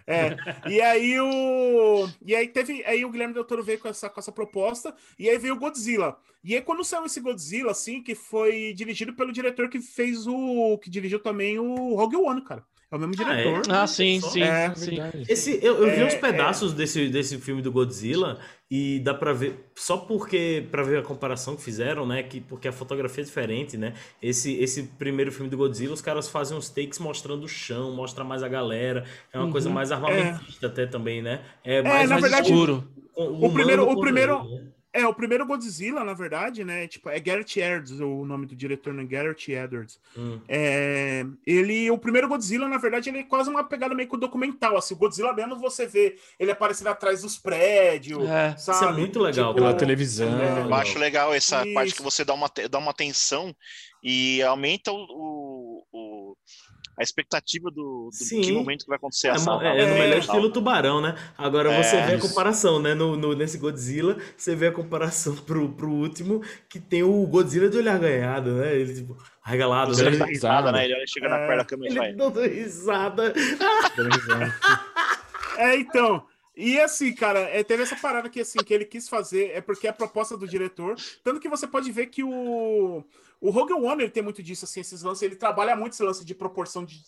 [0.09, 0.35] É.
[0.71, 2.09] E aí o.
[2.25, 2.83] E aí teve.
[2.87, 4.95] Aí o Guilherme Del Toro veio com essa, com essa proposta.
[5.19, 6.17] E aí veio o Godzilla.
[6.43, 10.79] E aí, quando saiu esse Godzilla, assim, que foi dirigido pelo diretor que fez o.
[10.79, 12.65] que dirigiu também o Rogue One, cara.
[12.91, 13.43] É o mesmo Ah, é?
[13.43, 13.63] diretor.
[13.71, 14.97] Ah, sim, sim, É, sim.
[15.29, 18.39] Esse, eu, eu vi É, uns pedaços desse, desse filme do Godzilla
[18.71, 22.67] e dá pra ver, só porque, pra ver a comparação que fizeram, né, que, porque
[22.67, 23.93] a fotografia é diferente, né,
[24.23, 28.25] esse, esse primeiro filme do Godzilla, os caras fazem uns takes mostrando o chão, mostra
[28.25, 29.53] mais a galera, é uma Uhum.
[29.53, 32.89] coisa mais armamentista até também, né, é na mais, verdade, Escuro.
[33.17, 34.69] humano primeiro- o primeiro- ele, né?
[35.01, 36.87] É, o primeiro Godzilla, na verdade, né?
[36.89, 39.05] Tipo, é Garrett Edwards, o nome do diretor, né?
[39.05, 39.99] Garrett Edwards.
[40.17, 40.41] Hum.
[40.49, 44.77] É, ele, o primeiro Godzilla, na verdade, ele é quase uma pegada meio que documental,
[44.77, 48.55] assim, o Godzilla mesmo você vê ele aparecendo atrás dos prédios, É.
[48.57, 48.99] Isso é sabe?
[48.99, 49.55] muito legal.
[49.55, 50.29] Pela televisão.
[50.41, 51.75] é, Eu acho legal essa Isso.
[51.75, 53.55] parte que você dá uma, dá uma tensão
[54.03, 55.48] e aumenta o- o-
[56.99, 58.41] a expectativa do, do Sim.
[58.41, 59.63] que momento que vai acontecer a É, ação.
[59.63, 61.15] é, no É, melhor estilo tubarão, né?
[61.39, 62.93] Agora você É, vê a comparação, né?
[62.95, 67.69] No, no- nesse Godzilla, você vê a comparação pro, pro último, que tem o Godzilla
[67.69, 68.75] de olhar ganhado, né?
[68.75, 70.11] Ele, tipo, arregalado, Você né?
[70.11, 70.85] dá Ele- risada, né?
[70.85, 71.47] Ele olha, chega na É.
[71.47, 72.13] perna da câmera e Ele vai.
[72.15, 73.33] dando risada.
[73.97, 74.55] Dando risada.
[75.57, 76.25] É, então.
[76.61, 79.87] E assim, cara, é, teve essa parada que, assim, que ele quis fazer, é porque
[79.87, 80.97] é a proposta do diretor.
[81.23, 83.05] Tanto que você pode ver que o,
[83.41, 86.25] o Rogue One ele tem muito disso, assim, esses lances, ele trabalha muito esse lance
[86.25, 87.01] de proporção de,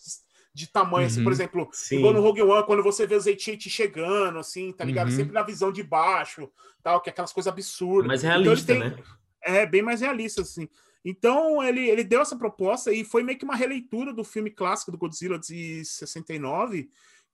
[0.53, 1.25] de tamanho, assim, Uhum.
[1.25, 1.97] por exemplo, Sim.
[1.97, 5.09] igual no Rogue One, quando você vê os AT-AT chegando, assim, tá ligado?
[5.09, 5.15] Uhum.
[5.17, 6.49] Sempre na visão de baixo,
[6.81, 8.07] tal, que é aquelas coisas absurdas.
[8.07, 8.97] Mais Então, realista, tem- né?
[9.43, 10.69] É, bem mais realista, assim.
[11.03, 14.91] Então, ele, ele deu essa proposta e foi meio que uma releitura do filme clássico
[14.91, 16.89] do Godzilla de 69,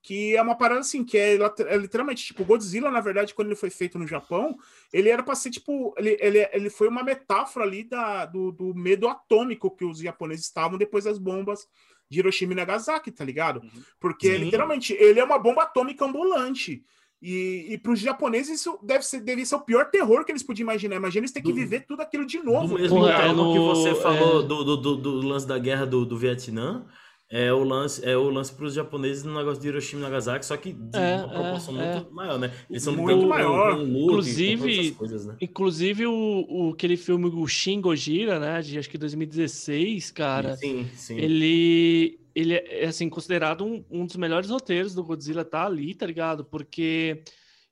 [0.08, 1.36] que é uma parada assim, que é,
[1.68, 4.58] é literalmente, tipo, o Godzilla, na verdade, quando ele foi feito no Japão,
[4.94, 8.74] ele era para ser, tipo, ele, ele, ele foi uma metáfora ali da, do, do
[8.74, 11.68] medo atômico que os japoneses estavam depois das bombas
[12.10, 13.58] de Hiroshima e Nagasaki, tá ligado?
[13.62, 13.82] Uhum.
[14.00, 14.46] Porque, Sim.
[14.46, 16.82] literalmente, ele é uma bomba atômica ambulante.
[17.22, 20.44] E, e para os japoneses isso deve ser, deve ser o pior terror que eles
[20.44, 20.96] podiam imaginar.
[20.96, 22.76] Imagina eles ter que Do- viver tudo aquilo de Do novo.
[22.76, 24.48] mesmo Porra, é no- que você falou é.
[24.48, 26.86] do, do, do, do lance da guerra do, do Vietnã,
[27.30, 30.45] é o lance, é o lance para os japoneses no negócio de Hiroshima e Nagasaki,
[30.45, 32.54] só que de É, uma proporção é, muito maior, né?
[32.70, 33.74] Eles são Muito com- maior.
[33.74, 35.36] e com Inclusive- coisas, né?
[35.41, 40.88] Inclusive, o, o, aquele filme, o Shin Gojira, né, de acho que 2016, cara, Sim,
[40.95, 41.18] sim.
[41.18, 46.06] ele, ele é, assim, considerado um, um dos melhores roteiros do Godzilla, tá ali, tá
[46.06, 46.45] ligado?
[46.45, 47.22] Porque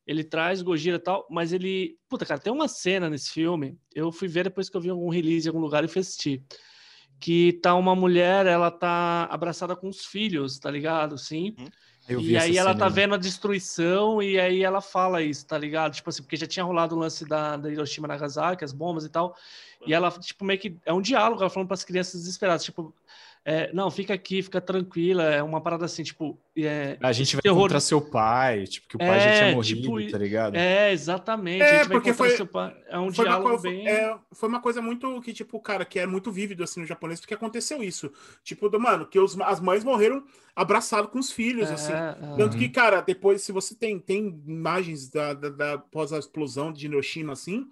[0.05, 1.95] ele traz Gojira e tal, mas ele...
[2.09, 5.09] Puta, cara, tem uma cena nesse filme, eu fui ver depois que eu vi algum
[5.09, 6.43] release em algum lugar e fui assistir,
[7.19, 11.17] que tá uma mulher, ela tá abraçada com os filhos, tá ligado?
[11.17, 11.55] Sim.
[12.07, 15.45] Eu vi E aí ela cena tá vendo a destruição e aí ela fala isso,
[15.47, 15.93] tá ligado?
[15.93, 19.09] Tipo assim, porque já tinha rolado o lance da, da Hiroshima Nagasaki, as bombas e
[19.09, 19.35] tal.
[19.85, 22.93] E ela, tipo, meio que é um diálogo, ela falando para as crianças desesperadas, tipo,
[23.47, 27.43] é, não, fica aqui, fica tranquila, é uma parada assim, tipo, é, A gente vai
[27.43, 30.55] terror- encontrar seu pai, tipo, que o pai já É, tinha morrido, tipo, tá ligado?
[30.55, 33.35] é, exatamente, É, a gente vai porque encontrar foi- seu pai, é um Foi uma,
[33.35, 33.87] diálogo coisa, bem...
[33.87, 37.19] é, foi uma coisa muito que, tipo, cara, que é muito vívido assim no japonês,
[37.19, 38.11] porque aconteceu isso.
[38.43, 40.23] Tipo, do, mano, que os, as mães morreram
[40.55, 41.93] abraçados com os filhos, assim.
[41.93, 42.59] é, Tanto é.
[42.59, 46.87] que, cara, depois, se você tem, tem imagens da, da, da- após a explosão de
[46.87, 47.67] Hiroshima, assim,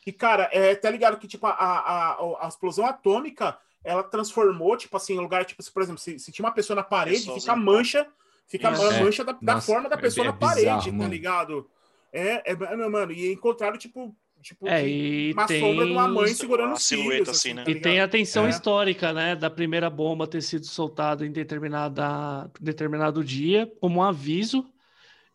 [0.00, 4.76] que, cara, é, tá ligado que, tipo, a, a, a, a explosão atômica, ela transformou,
[4.76, 7.18] tipo assim, em lugar, tipo, se, por exemplo, se, se tinha uma pessoa na parede,
[7.18, 8.06] Pessoas fica em- mancha,
[8.46, 9.02] fica a É.
[9.02, 11.10] mancha da, da Nossa, forma da é- pessoa é na parede, bizarro, tá mano.
[11.10, 11.70] ligado?
[12.12, 15.60] É, é, mano, e encontraram, tipo, tipo É, e uma tem...
[15.60, 17.62] sombra de uma mãe segurando Uma os silhueta, filhos, assim, né?
[17.64, 18.08] tá E tem ligado?
[18.08, 18.50] a tensão É.
[18.50, 24.66] histórica, né, da primeira bomba ter sido soltada em determinada, determinado dia, como um aviso,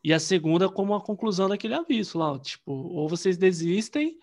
[0.04, 4.18] e a segunda como a conclusão daquele aviso lá, tipo, ou vocês desistem,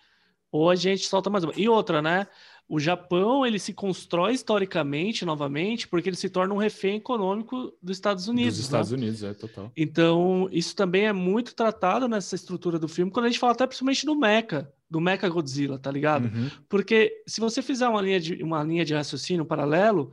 [0.53, 1.53] ou a gente solta mais uma.
[1.57, 2.29] E outra, né,
[2.69, 7.97] o Japão, ele se constrói historicamente, novamente, porque ele se torna um refém econômico dos
[7.97, 8.65] Estados Unidos, Dos né?
[8.66, 9.73] Estados Unidos, é, total.
[9.77, 13.66] Então, isso também é muito tratado nessa estrutura do filme, quando a gente fala até
[13.66, 16.27] principalmente do Mecha, do Mecha Godzilla, tá ligado?
[16.27, 16.51] Uhum.
[16.69, 20.12] Porque se você fizer uma linha de, uma linha de raciocínio um paralelo,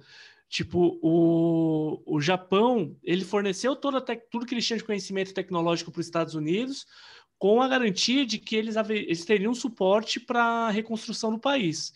[0.50, 6.00] tipo, o, o Japão, ele forneceu toda tudo que eles tinham de conhecimento tecnológico para
[6.00, 6.86] os Estados Unidos,
[7.40, 11.94] com a garantia de que eles, eles teriam suporte para a reconstrução do país,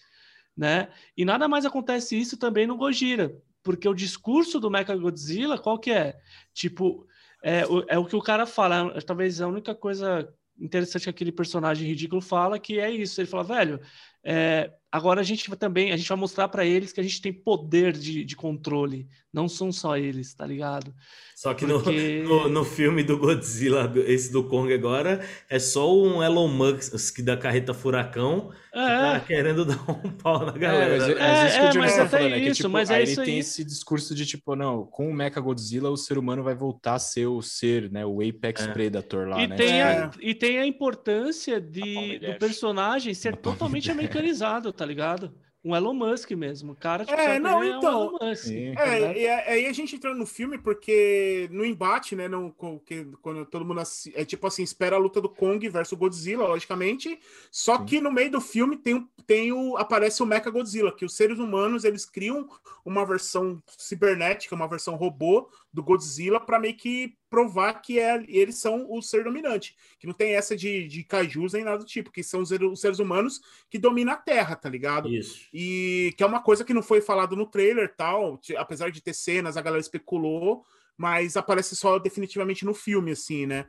[0.57, 0.89] né?
[1.17, 5.91] E nada mais acontece isso também no Gojira, porque o discurso do Mechagodzilla, qual que
[5.91, 6.19] é?
[6.53, 7.07] Tipo,
[7.43, 11.09] é, o- é o que o cara fala, é talvez a única coisa interessante que
[11.09, 13.19] aquele personagem ridículo fala, que é isso.
[13.19, 13.79] Ele fala, velho,
[14.23, 17.19] é, agora a gente vai também, a gente vai mostrar para eles que a gente
[17.19, 20.93] tem poder de, de controle, não são só eles, tá ligado?
[21.35, 25.91] Só que no, Porque- no, no filme do Godzilla, esse do Kong agora, é só
[25.91, 30.59] um Elon Musk da carreta furacão que tá É, querendo dar um pau na É,
[30.59, 30.97] galera.
[30.97, 31.15] mas, né?
[31.19, 32.89] mas isso que É, o Johnny mas tá até falando, é que, isso, tipo, mas
[32.91, 33.39] é aí isso ele tem aí.
[33.39, 36.99] esse discurso de, tipo, não, com o Mecha Godzilla, o ser humano vai voltar a
[36.99, 38.71] ser o ser, né, o Apex É.
[38.71, 39.55] Predator lá, e, né?
[39.55, 39.83] tem É.
[39.83, 45.33] a, e tem a importância de, do personagem ser totalmente americanizado, tá ligado?
[45.65, 46.73] Um Elon Musk mesmo.
[46.73, 48.73] O cara, tipo, É, não, ele é um então, Sim.
[48.73, 48.85] tá?
[48.85, 52.77] É, e a- aí a gente entrando no filme, porque no embate, né, não, com-
[52.79, 56.45] que- quando todo mundo assi- é tipo assim, espera a luta do Kong versus Godzilla,
[56.47, 57.17] logicamente,
[57.49, 57.85] só Sim.
[57.85, 61.39] que no meio do filme tem, tem o, aparece o Mecha Godzilla, que os seres
[61.39, 62.45] humanos, eles criam
[62.83, 68.59] uma versão cibernética, uma versão robô do Godzilla para meio que provar que é, eles
[68.59, 72.11] são o ser dominante, que não tem essa de, de kaijus nem nada do tipo,
[72.11, 75.09] que são os, os seres humanos que dominam a Terra, tá ligado?
[75.09, 75.47] Isso.
[75.51, 79.13] E que é uma coisa que não foi falado no trailer tal, apesar de ter
[79.13, 80.63] cenas, a galera especulou,
[80.95, 83.65] mas aparece só definitivamente no filme, assim, né?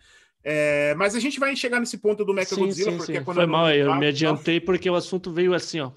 [0.47, 3.19] É, mas a gente vai chegar nesse ponto do Mecha Godzilla, sim, porque sim.
[3.19, 5.91] é quando Foi eu mal, eu me adiantei porque o assunto veio assim, ó.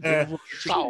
[0.00, 0.26] É.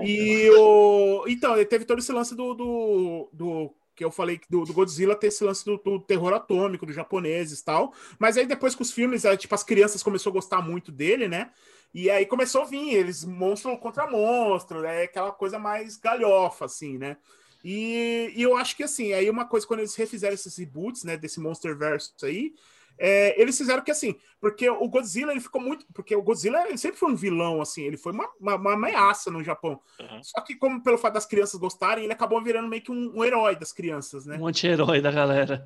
[0.04, 1.24] E o.
[1.26, 2.54] Então, ele teve todo esse lance do.
[2.54, 6.86] do, do- que eu falei do, do Godzilla ter esse lance do, do terror atômico,
[6.86, 7.92] dos japoneses e tal.
[8.18, 11.28] Mas aí depois que os filmes, é, tipo, as crianças começaram a gostar muito dele,
[11.28, 11.50] né?
[11.94, 16.96] E aí começou a vir eles, monstro contra monstro, é aquela coisa mais galhofa, assim,
[16.96, 17.18] né?
[17.64, 21.16] E, e eu acho que assim, aí uma coisa, quando eles refizeram esses reboots, né,
[21.16, 22.54] desse Monsterverse aí,
[22.98, 25.86] é, eles fizeram que assim, porque o Godzilla ele ficou muito.
[25.94, 29.30] Porque o Godzilla ele sempre foi um vilão, assim, ele foi uma, uma, uma ameaça
[29.30, 29.80] no Japão.
[30.00, 30.22] Uhum.
[30.22, 33.24] Só que, como pelo fato das crianças gostarem, ele acabou virando meio que um, um
[33.24, 34.36] herói das crianças, né?
[34.40, 35.64] Um anti-herói da galera.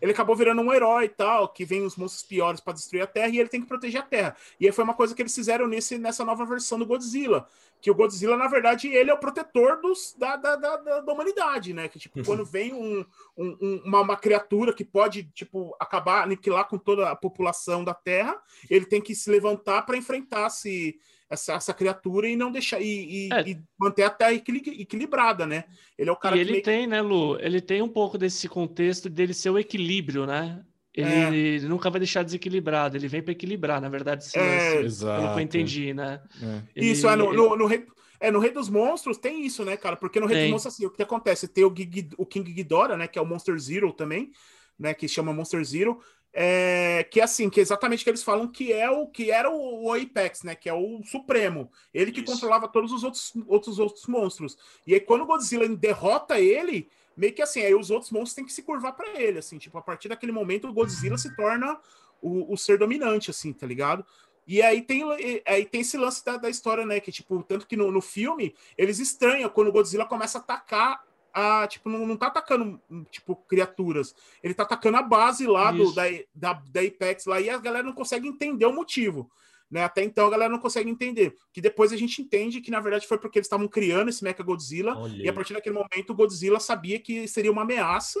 [0.00, 3.06] Ele acabou virando um herói e tal, que vem os monstros piores para destruir a
[3.06, 4.36] Terra e ele tem que proteger a Terra.
[4.60, 7.46] E aí foi uma coisa que eles fizeram nesse, nessa nova versão do Godzilla.
[7.80, 11.12] Que o Godzilla, na verdade, ele é o protetor dos, da, da, da, da- da
[11.12, 11.88] humanidade, né?
[11.88, 13.04] Que, tipo, quando vem um,
[13.36, 17.94] um- um- uma, uma criatura que pode, tipo, acabar, aniquilar com toda a população da
[17.94, 18.36] Terra,
[18.70, 20.96] ele tem que se levantar para enfrentar esse,
[21.30, 23.48] essa, essa criatura e não deixar e, e- É.
[23.48, 25.64] e manter a Terra equili- equilibrada, né?
[25.98, 27.38] Ele é o cara e que ele meio tem, né, Lu?
[27.40, 30.62] Ele tem um pouco desse contexto dele ser o equilíbrio, né?
[30.94, 31.28] Ele, É.
[31.28, 35.22] ele nunca vai deixar desequilibrado, ele vem para equilibrar, na verdade, esse É, Exato.
[35.22, 36.20] pelo que eu entendi, né?
[36.42, 36.62] É.
[36.76, 37.86] Ele- Isso, é no, no, no Rei,
[38.20, 39.96] é, no Rei dos Monstros tem isso, né, cara?
[39.96, 40.44] Porque no Rei Tem.
[40.44, 41.48] dos Monstros, assim, o que acontece?
[41.48, 44.30] Tem o, Gig- o King Ghidorah, né, que é o Monster Zero também,
[44.78, 45.98] né, que chama Monster Zero,
[46.32, 49.50] é, que é assim, que é exatamente que eles falam que é o que era
[49.50, 51.70] o, o Apex, né, que é o Supremo.
[51.92, 52.32] Ele que Isso.
[52.32, 54.56] controlava todos os outros, outros, outros monstros.
[54.86, 58.44] E aí, quando o Godzilla derrota ele, meio que assim, aí os outros monstros têm
[58.44, 61.78] que se curvar pra ele, assim, tipo, a partir daquele momento o Godzilla se torna
[62.20, 64.04] o, o ser dominante, assim, tá ligado?
[64.46, 65.02] E aí tem,
[65.46, 66.98] aí tem esse lance da, da história, né?
[66.98, 71.04] Que, tipo, tanto que no, no filme, eles estranham quando o Godzilla começa a atacar
[71.32, 71.66] a.
[71.66, 72.80] Tipo, não, não tá atacando,
[73.10, 74.14] tipo, criaturas.
[74.42, 76.04] Ele tá atacando a base lá do, da,
[76.34, 79.30] da, da Apex lá e a galera não consegue entender o motivo.
[79.70, 79.82] Né?
[79.82, 81.34] Até então a galera não consegue entender.
[81.52, 84.42] Que depois a gente entende que, na verdade, foi porque eles estavam criando esse Mecha
[84.42, 84.94] Godzilla.
[84.98, 85.32] Olha E a aí.
[85.34, 88.20] partir daquele momento, o Godzilla sabia que seria uma ameaça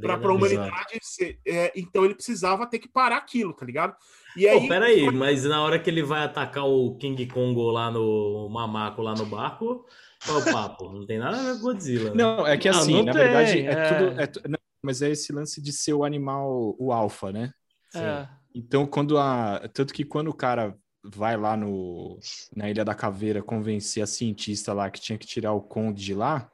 [0.00, 0.34] para a Exato.
[0.34, 0.98] humanidade.
[1.02, 3.94] ser- é, então ele precisava ter que parar aquilo, tá ligado?
[4.36, 4.60] E aí.
[4.60, 9.00] Pô, peraí, mas na hora que ele vai atacar o King Kong lá no Mamaco,
[9.00, 9.86] lá no barco,
[10.24, 10.92] qual o papo?
[10.92, 12.10] Não tem nada a ver com Godzilla.
[12.10, 12.16] né?
[12.16, 13.88] Não, é que Não, assim, não na tem, verdade, é, é.
[13.94, 14.20] tudo.
[14.20, 17.52] é tu- não, mas é esse lance de ser o animal, o alfa, né?
[17.94, 18.26] É.
[18.54, 19.68] Então, quando a.
[19.72, 22.18] Tanto que quando o cara vai lá no,
[22.54, 26.14] na Ilha da Caveira convencer a cientista lá que tinha que tirar o Kong de
[26.14, 26.50] lá,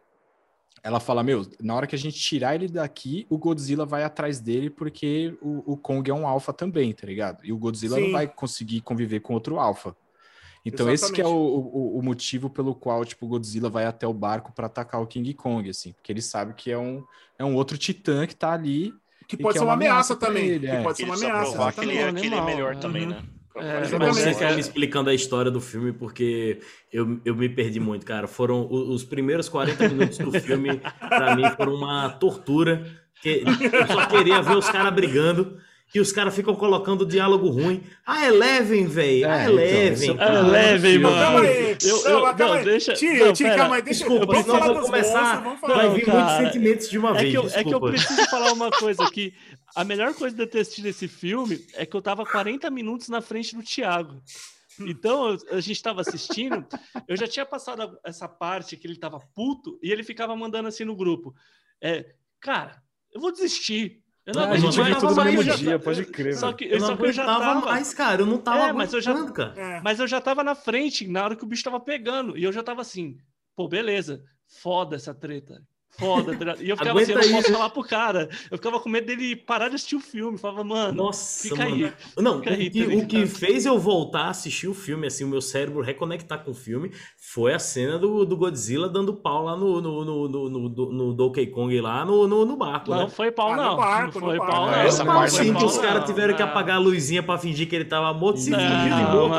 [0.82, 4.38] ela fala: Meu, na hora que a gente tirar ele daqui, o Godzilla vai atrás
[4.40, 7.44] dele, porque o, o Kong é um alfa também, tá ligado?
[7.44, 8.04] E o Godzilla Sim.
[8.04, 9.96] não vai conseguir conviver com outro alfa.
[10.64, 14.06] Então, esse que é o, o, o motivo pelo qual, tipo, o Godzilla vai até
[14.06, 17.04] o barco para atacar o King Kong, assim, porque ele sabe que é um,
[17.38, 18.94] é um outro titã que tá ali
[19.28, 20.46] Que pode que ser é uma uma ameaça também.
[20.46, 20.82] ele, que é.
[20.82, 21.72] pode ser uma ameaça.
[21.72, 22.30] que ele, é, exatamente.
[22.30, 22.80] que melhor né?
[22.80, 23.10] também, Uhum.
[23.10, 23.22] né?
[23.56, 24.14] É, Mas Exatamente.
[24.16, 24.54] vocês estão É.
[24.54, 26.58] me explicando a história do filme porque
[26.92, 28.26] eu, eu me perdi muito, cara.
[28.26, 32.84] Foram o- os primeiros 40 minutos do filme, pra mim, foram uma tortura.
[33.22, 35.56] Que eu só queria ver os caras brigando
[35.94, 37.82] e os caras ficam colocando diálogo ruim.
[38.04, 39.28] Ah, Eleven, velho.
[39.30, 40.08] Ah, É, então, Eleven.
[40.08, 41.04] é o É problema do leve, filme.
[41.04, 41.16] mano.
[41.16, 41.76] Calma aí.
[41.84, 42.64] Eu- Não, eu- mas calma não, aí.
[42.64, 43.82] deixa- Tio, não, calma aí.
[43.82, 45.42] Deixa Desculpa, senão eu dos começar.
[45.60, 45.74] falar.
[45.76, 46.18] Vai Não, vir cara.
[46.18, 47.30] muitos sentimentos de uma É vez.
[47.30, 49.32] que, eu, é que eu preciso falar uma coisa aqui.
[49.76, 53.08] A melhor coisa de eu ter assistido esse filme é que eu tava 40 minutos
[53.08, 54.20] na frente do Thiago.
[54.80, 56.66] Então, a gente tava assistindo,
[57.06, 60.84] eu já tinha passado essa parte que ele tava puto e ele ficava mandando assim
[60.84, 61.32] no grupo.
[61.80, 62.04] É,
[62.40, 64.02] cara, eu vou desistir.
[64.26, 66.04] Eu não Ah, a gente mas viu mais, tudo no mesmo eu já- dia, pode
[66.06, 66.34] crer.
[66.34, 66.56] Só velho.
[66.56, 67.60] que, Eu não só que eu já tava.
[67.60, 68.22] mais, cara.
[68.22, 69.54] Eu não tava É, mas eu já- cara.
[69.60, 69.80] É.
[69.82, 72.36] Mas eu já tava na frente na hora que o bicho tava pegando.
[72.38, 73.18] E eu já tava assim,
[73.54, 74.22] pô, beleza,
[74.62, 75.60] foda essa treta.
[75.98, 76.62] Foda, tá ligado?
[76.62, 77.32] E eu ficava assim, eu não aí.
[77.32, 78.28] posso falar pro cara.
[78.50, 80.36] Eu ficava com medo dele parar de assistir o filme.
[80.38, 81.86] Falava, mano, Nossa, fica mano.
[81.86, 81.92] aí.
[82.18, 85.06] Não, Fica aí, o, que, tá o que fez eu voltar a assistir o filme,
[85.06, 89.14] assim, o meu cérebro reconectar com o filme, foi a cena do, do Godzilla dando
[89.14, 92.90] pau lá no, no, no, no, no, no Donkey Kong lá no, no, no barco,
[92.90, 93.08] Não né?
[93.08, 93.76] foi pau, Ah, no não.
[93.76, 94.52] barco, não foi barco.
[94.52, 94.80] pau, É, não.
[94.82, 96.06] essa Não parte foi Sim, pau, que os caras não.
[96.06, 99.02] tiveram que apagar a luzinha pra fingir que ele tava morto, se Não, fingiu de
[99.12, 99.36] morto.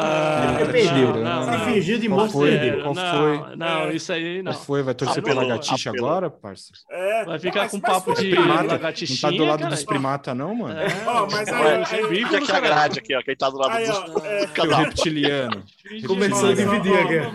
[0.61, 1.15] Ele perdeu.
[1.23, 1.60] não, Se não.
[1.65, 2.77] fingiu de morto, perdeu.
[2.77, 3.56] Não, foi?
[3.57, 3.95] Não, É.
[3.95, 4.52] isso aí não.
[4.53, 4.84] Qual foi?
[4.84, 5.60] Vai torcer pela apelou.
[5.98, 6.82] agora, parceiro?
[6.90, 7.26] É.
[7.26, 9.76] Vai ficar Mas- com mas papo foi- de Primata, Não tá do lado cara.
[9.76, 10.80] dos primata, não, mano?
[10.80, 13.22] É, Ó, mas aí- Olha, aí- do aqui a grade aqui, ó.
[13.24, 13.98] Quem tá do lado Aí, dos.
[13.98, 14.84] ó, é, Que é o Cada um.
[14.86, 15.64] reptiliano.
[16.08, 17.32] Começou a dividir a guerra.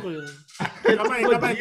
[0.97, 1.57] Calma aí, calma aí,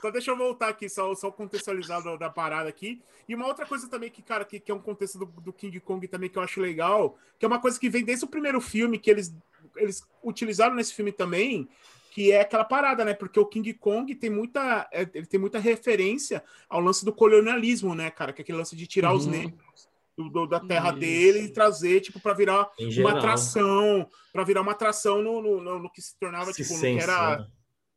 [0.00, 3.02] só deixa eu voltar aqui, só, só contextualizar da, da parada aqui.
[3.28, 5.80] E uma outra coisa também que, cara, que, que é um contexto do, do King
[5.80, 8.60] Kong também que eu acho legal, que é uma coisa que vem desde o primeiro
[8.60, 9.34] filme, que eles,
[9.76, 11.68] eles utilizaram nesse filme também,
[12.16, 13.12] que é aquela parada, né?
[13.12, 17.94] Porque o King Kong tem muita, é, ele tem muita referência ao lance do colonialismo,
[17.94, 18.32] né, cara?
[18.32, 19.32] Que é aquele lance de tirar os Uhum.
[19.32, 19.86] negros
[20.16, 20.98] do- do- da terra Isso.
[20.98, 23.18] dele e trazer, tipo, para virar Em uma geral.
[23.18, 26.80] atração, para virar uma atração no, no, no- no que se tornava, Esse tipo, no
[26.80, 27.36] que era.
[27.38, 27.46] né?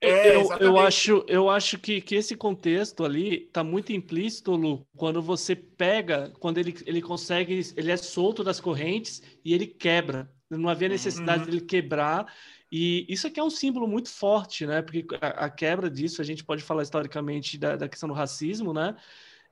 [0.01, 4.85] É, eu, eu acho, eu acho que, que esse contexto ali tá muito implícito, Lu,
[4.97, 10.29] quando você pega, quando ele, ele consegue, ele é solto das correntes e ele quebra.
[10.49, 11.49] Não havia necessidade Uhum.
[11.51, 12.25] dele quebrar.
[12.71, 14.81] E isso aqui é um símbolo muito forte, né?
[14.81, 18.73] Porque a, a quebra disso, a gente pode falar historicamente da, da questão do racismo,
[18.73, 18.95] né?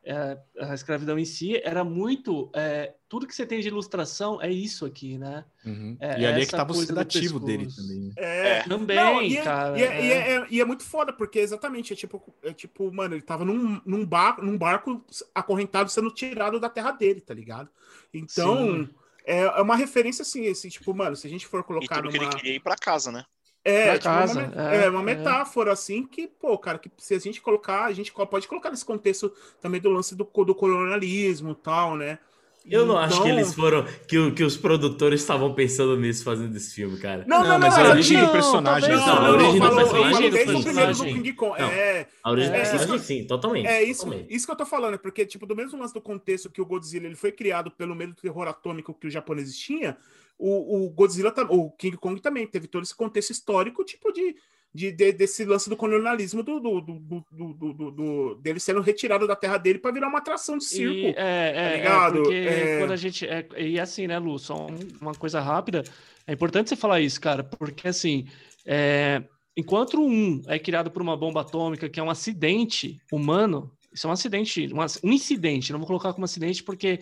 [0.10, 2.50] É, a escravidão em si era muito.
[2.56, 5.44] é, tudo que você tem de ilustração é isso aqui, né?
[5.66, 5.98] Uhum.
[6.00, 8.00] É, e ali é que essa tava o sedativo dele também.
[8.06, 8.14] né?
[8.16, 8.64] É.
[8.64, 9.78] Também, Não, e, é, cara.
[9.78, 10.58] e, é, e é.
[10.60, 14.06] é- é muito foda, porque exatamente, é tipo, é tipo mano, ele tava num, num,
[14.06, 15.04] bar, num barco
[15.36, 17.70] acorrentado sendo tirado da terra dele, tá ligado?
[18.14, 18.90] Então, Sim.
[19.28, 22.10] É, é uma referência assim, assim, tipo, mano, se a gente for E colocar tudo
[22.10, 22.24] que numa.
[22.26, 23.26] ele queria ir pra casa, né?
[23.64, 25.04] É, Pra tipo, casa, uma, é, é, uma é.
[25.04, 28.86] metáfora, assim, que, pô, cara, que se a gente colocar, a gente pode colocar nesse
[28.86, 29.30] contexto
[29.60, 32.20] também do lance do, do colonialismo e tal, né?
[32.70, 33.86] Eu não acho que Então- eles foram.
[34.08, 37.24] Que, o- que os produtores estavam pensando nisso fazendo esse filme, cara.
[37.28, 38.90] Não, não, Não, mas não, a não, origem não, do personagem.
[38.90, 41.14] Não, Não, não, a não, origem do personagem desde o primeiro do personagem.
[41.16, 41.62] King Kong.
[41.62, 41.68] Não.
[41.70, 43.68] É, A origem É, do personagem, isso- sim, totalmente.
[43.68, 44.34] É isso, totalmente.
[44.36, 46.66] isso que eu tô falando, é porque, tipo, do mesmo lance do contexto que o
[46.66, 49.96] Godzilla ele foi criado pelo medo do terror atômico que os japoneses tinham,
[50.38, 54.36] o, o Godzilla, o King Kong também teve todo esse contexto histórico, tipo, de,
[54.74, 59.58] de, de- desse lance do colonialismo do, do, do, do, dele sendo retirado da terra
[59.58, 60.94] dele para virar uma atração de circo.
[60.96, 62.22] E, é, é, é, ligado?
[62.24, 62.80] porque É.
[62.80, 63.26] quando a gente.
[63.26, 64.38] É, e assim, né, Lu?
[64.38, 65.84] Só um- uma coisa rápida.
[66.28, 68.26] É importante você falar isso, cara, porque assim.
[68.66, 69.24] é,
[69.56, 74.10] enquanto um é criado por uma bomba atômica, que é um acidente humano, isso é
[74.10, 77.00] um acidente, ac- um incidente, não vou colocar como acidente porque.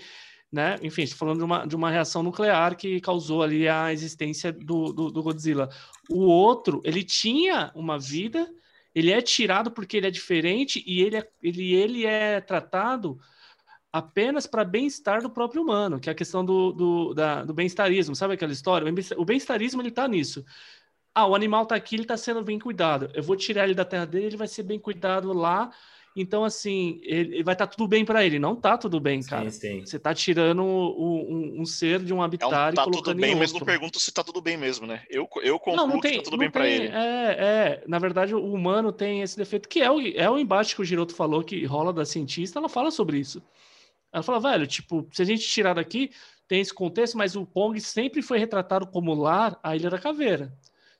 [0.55, 0.77] Né?
[0.81, 4.93] Enfim, estou falando de uma, de uma reação nuclear que causou ali a existência do,
[4.93, 5.69] do, do Godzilla.
[6.09, 8.49] O outro, ele tinha uma vida,
[8.93, 13.19] ele é tirado porque ele é diferente e ele é, ele, ele é tratado
[13.91, 18.15] apenas para bem-estar do próprio humano, que é a questão do, do, da- do bem-estarismo,
[18.15, 18.87] sabe aquela história?
[18.89, 20.45] O bem- O bem-estarismo ele está nisso.
[21.13, 23.09] Ah, o animal está aqui, ele está sendo bem cuidado.
[23.13, 25.71] Eu vou tirar ele da terra dele, ele vai ser bem cuidado lá.
[26.15, 28.39] Então, assim, ele, ele vai estar tudo bem para ele.
[28.39, 29.49] Não tá tudo bem, cara.
[29.51, 29.85] Sim, sim.
[29.85, 33.03] Você está tirando o- um, um ser de um É um, habitat e tá colocando
[33.03, 33.65] tudo em bem, mas não outro.
[33.65, 35.03] pergunto se tá tudo bem mesmo, né?
[35.09, 36.87] Eu, eu concluo Não, não que tem, tá tudo não bem pra tem- ele.
[36.87, 40.73] É, é, na verdade, o humano tem esse defeito, que é o, é o embate
[40.73, 43.43] que o Giroto falou, que rola da cientista, ela fala sobre isso.
[44.13, 46.11] Ela fala, velho, tipo, se a gente tirar daqui,
[46.47, 50.53] tem esse contexto, mas o Kong sempre foi retratado como lar a Ilha da Caveira.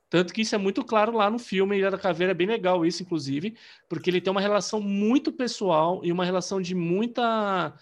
[0.09, 2.85] Tanto que isso é muito claro lá no filme Ilha da Caveira, é bem legal
[2.85, 3.57] isso, inclusive,
[3.89, 7.73] porque ele tem uma relação muito pessoal e uma relação de muita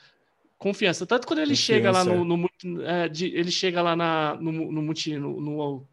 [0.58, 1.06] confiança.
[1.06, 4.52] Tanto quando ele chega lá no, no multi- é, de- ele chega lá na, no,
[4.52, 5.88] no, no-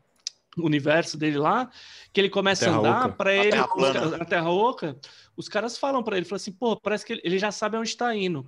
[0.56, 1.70] no universo dele lá,
[2.12, 4.98] que ele começa Terra a andar para ele Terra os a Terra Oca,
[5.36, 7.88] os caras falam para ele, falam assim, pô, parece que ele, ele já sabe onde
[7.88, 8.46] está indo.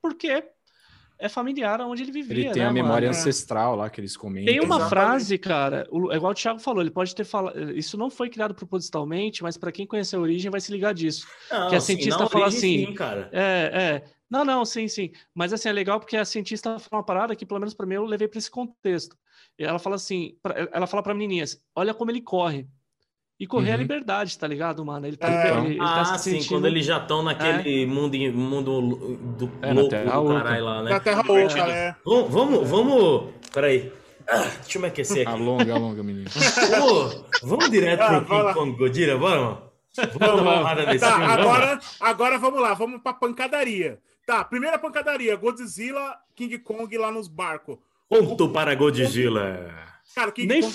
[0.00, 0.44] Por quê?
[1.18, 3.18] É familiar aonde ele vivia, Ele tem né, a memória mano?
[3.18, 4.52] ancestral lá que eles comentam.
[4.52, 4.88] Tem uma Exatamente.
[4.88, 8.30] frase, cara, o- é igual o Thiago falou, ele pode ter falado, isso não foi
[8.30, 11.26] criado propositalmente, mas para quem conhece a origem vai se ligar disso.
[11.50, 13.28] Não, Que a sim, cientista na fala assim, sim, cara.
[13.32, 14.18] É, é.
[14.30, 15.10] Não, não, sim, sim.
[15.34, 17.94] Mas assim, é legal porque a cientista fala uma parada que, pelo menos para mim,
[17.94, 19.16] eu levei para esse contexto.
[19.58, 22.68] E ela fala assim, pra- ela fala para menininhas, olha como ele corre.
[23.40, 23.78] E correr é Uhum.
[23.82, 25.06] liberdade, tá ligado, mano?
[25.06, 25.58] Ele tá, É.
[25.58, 26.48] ele, ele tá Ah, se sim, sentindo...
[26.48, 28.80] quando eles já estão naquele mundo, em- mundo
[29.36, 30.90] do É, louco Terra do caralho lá, né?
[30.90, 31.96] Na Terra Oca, né?
[32.04, 33.24] Vamos, vamos, vamos.
[33.52, 33.92] Peraí.
[34.28, 35.40] Ah, deixa eu me aquecer aqui.
[35.40, 36.28] Alonga, alonga, menino.
[36.70, 38.26] Vamos, vamos direto Ah, pro.
[38.42, 39.58] King Kong Godzilla, vamos?
[39.96, 41.40] Vamos dar uma porrada nesse Tá, filme, vamos?
[41.46, 43.98] agora, agora vamos lá, vamos pra pancadaria.
[44.26, 47.78] Tá, primeira pancadaria, Godzilla, King Kong lá nos barcos.
[48.08, 49.70] Ponto para Godzilla.
[50.14, 50.72] Cara, King Nem Kong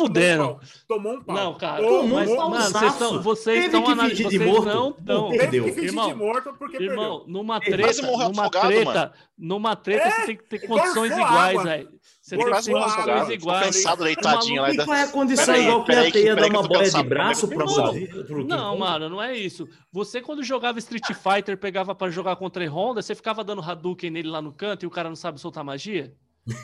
[0.87, 1.35] tomou um pau.
[1.35, 1.39] Um.
[1.39, 2.49] Não, cara, Tomou mas, um pau.
[2.51, 4.65] mano, vocês estão vocês Teve estão que analisando, fingir de morto.
[4.65, 5.29] não estão...
[5.29, 5.63] Teve Perdeu.
[5.63, 7.33] que fingir Irmão, de morto porque Irmão, perdeu.
[7.33, 9.11] numa treta, numa afogado, treta, mano.
[9.37, 11.89] numa treta você tem que ter condições iguais, velho.
[12.21, 13.65] Você tem que ter condições iguais.
[13.65, 14.71] cansado, deitadinho lá.
[14.71, 15.55] E qual é a condição?
[15.55, 19.09] Igual que a teia dar que uma boia de braço é que King Não, mano,
[19.09, 19.67] não é isso.
[19.91, 24.09] Você, quando jogava Street Fighter, pegava pra jogar contra a Honda, você ficava dando Hadouken
[24.11, 26.13] nele lá no canto e o cara não sabe soltar magia?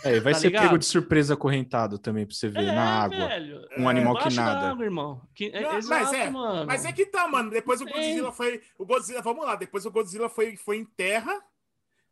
[0.03, 0.63] É, vai Tá ser ligado?
[0.63, 3.27] pego de surpresa acorrentado também pra você ver é, na água.
[3.29, 3.61] velho.
[3.77, 4.69] Um animal que Embaixo da nada.
[4.71, 5.21] água, irmão.
[5.33, 6.65] Que, é, Não, mas exato, é, mano.
[6.67, 7.49] Mas é que tá, mano.
[7.49, 7.91] Depois o Sim.
[7.91, 8.61] Godzilla foi.
[8.77, 9.55] O Godzilla, vamos lá.
[9.55, 11.33] Depois o Godzilla foi, foi em terra.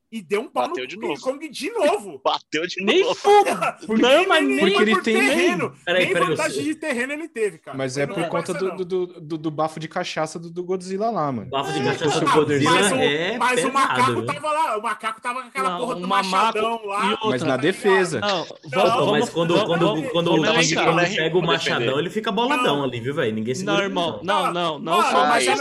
[0.10, 1.22] E deu um pau Bateu no de King novo.
[1.22, 2.22] Kong de novo.
[2.24, 3.14] Bateu de Nem novo.
[3.16, 3.78] fuga!
[3.90, 5.74] Não, mas nem, nem ele por tem- terreno.
[5.84, 7.78] Peraí, nem peraí, vantagem você- de terreno ele teve, cara.
[7.78, 11.10] Mas é por conta Barça, do, do, do, do bafo de cachaça do, do Godzilla
[11.10, 11.50] lá, mano.
[11.50, 14.26] Bafo de É, cachaça cara, do Godzilla mas o, é mas o pesado, macaco viu?
[14.26, 17.06] tava lá, o macaco tava com aquela Não, porra o do macaco machadão lá.
[17.06, 18.20] e outra, Mas na tá defesa.
[18.22, 20.38] Não, vamos, mas quando, vamos- quando, vamos- quando, o.
[20.38, 20.58] Kong
[20.94, 23.34] Vamos pega o machadão, ele fica boladão ali, viu, velho?
[23.34, 24.98] Ninguém segura Não, irmão, não, não, não.
[24.98, 25.56] Mano, só mas, é é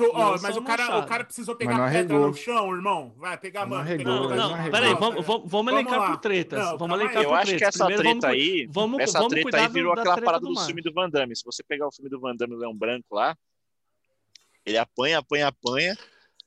[0.00, 3.12] o, o, cara, o precisou pegar não pedra no chão, irmão.
[3.18, 3.82] Vai pegar, mano.
[3.82, 6.10] arregou, Não, não não, peraí, vamos, vamos, vamos elencar lá.
[6.10, 6.58] por tretas.
[6.58, 9.32] Não, vamos elencar Eu por acho que essa Primeiro treta vamos, aí, vamos, essa vamos
[9.34, 11.34] treta aí virou aquela parada do do filme do Van Damme.
[11.34, 13.36] Se você pegar o filme do Van Damme, o Leão Branco lá,
[14.64, 15.96] ele apanha, apanha, apanha.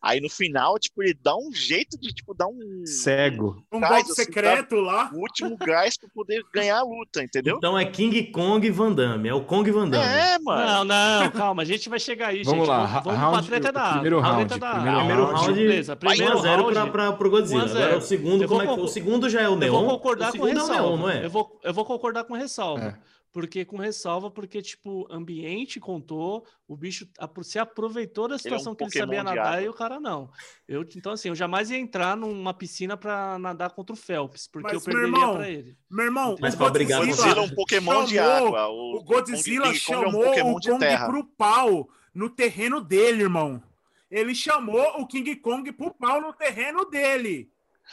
[0.06, 3.64] Aí no final, tipo, ele dá um jeito de, tipo, dar um Cego.
[3.72, 5.10] Um Cais, golpe assim, secreto lá.
[5.14, 7.56] o último gás pra poder ganhar a luta, entendeu?
[7.56, 10.04] Então é King Kong Van Damme, é o Kong Van Damme.
[10.06, 10.66] É, mano.
[10.66, 10.84] Não,
[11.24, 12.70] não, calma, a gente vai chegar aí, Vamos gente.
[12.70, 14.98] lá, Vamos, vamos round- pra treta da primeiro round, primeiro água.
[14.98, 15.96] Primeiro round, beleza.
[15.96, 17.62] Primeiro 1x0 round, pra, pra, pro Godzilla.
[17.62, 17.84] 1 a 0.
[17.86, 18.84] Agora o segundo, Eu como é que foi?
[18.84, 19.72] O segundo já é o Eu Neon.
[19.72, 20.82] vou concordar o com segundo é o ressalva.
[20.90, 21.26] Neon, não é?
[21.26, 22.84] Eu vou, eu vou concordar com ressalva.
[22.84, 23.12] É.
[23.34, 27.07] Porque com ressalva, porque, tipo, ambiente contou, o bicho
[27.41, 29.61] se aproveitou da é um situação que ele Pokémon sabia de nadar água.
[29.64, 30.30] e o cara não.
[30.68, 34.68] Eu, então, assim, eu jamais ia entrar numa piscina pra nadar contra o Phelps, porque
[34.68, 35.76] Mas, eu perderia irmão, pra ele.
[35.89, 38.68] Meu irmão, Mas o pra Godzilla, é um Pokémon de chamou- água.
[38.68, 41.05] O O, Godzilla Kong é um chamou Pokémon o de Kong terra.
[41.07, 43.64] pro pau no terreno dele, irmão.
[44.11, 47.49] Ele chamou o King Kong pro pau no terreno dele.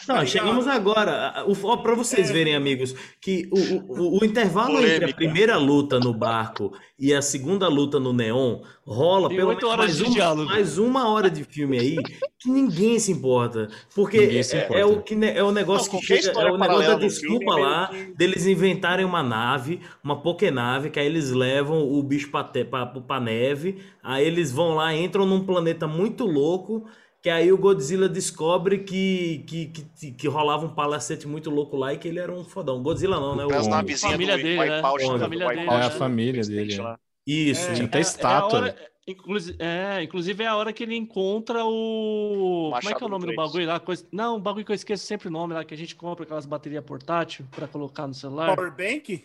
[0.08, 1.44] Não, chegamos agora.
[1.82, 2.32] Pra vocês É.
[2.32, 5.16] verem, amigos, que o, o, o intervalo entre a Polêmica.
[5.16, 10.00] primeira luta no barco e a segunda luta no Neon rola Tem pelo menos horas
[10.00, 10.48] mais, diálogo.
[10.50, 11.96] mais uma hora de filme aí
[12.38, 13.68] que ninguém se importa.
[13.94, 14.80] Porque Ninguém se é, importa.
[14.80, 17.88] é o, que, é o negócio Não, que chega, é o negócio da desculpa lá
[17.88, 22.44] que- deles inventarem uma nave, uma pokénave, que aí eles levam o bicho pra,
[22.86, 26.86] pra neve, aí eles vão lá, entram num planeta muito louco.
[27.22, 31.92] Que aí o Godzilla descobre que, que, que, que rolava um palacete muito louco lá
[31.92, 32.82] e que ele era um fodão.
[32.82, 33.44] Godzilla não, né?
[33.55, 33.70] As O...
[33.70, 34.76] navezinhas família do dele, né?
[34.80, 36.74] Do família dele, É a família dele.
[36.74, 36.82] É.
[36.82, 36.98] lá.
[37.26, 37.70] Isso.
[37.70, 37.74] É.
[37.74, 38.59] Tinha até É- é estátua.
[38.60, 38.76] hora-
[39.06, 42.70] inclusive, é, inclusive é a hora que ele encontra o.
[42.70, 43.52] Como é que é Machado o nome do do Kratos.
[43.52, 43.80] bagulho lá?
[43.80, 44.06] Coisa...
[44.10, 46.47] Não, o bagulho que eu esqueço sempre o nome lá, que a gente compra aquelas
[46.47, 48.56] baterias portátil pra colocar no celular.
[48.56, 49.24] Power Bank?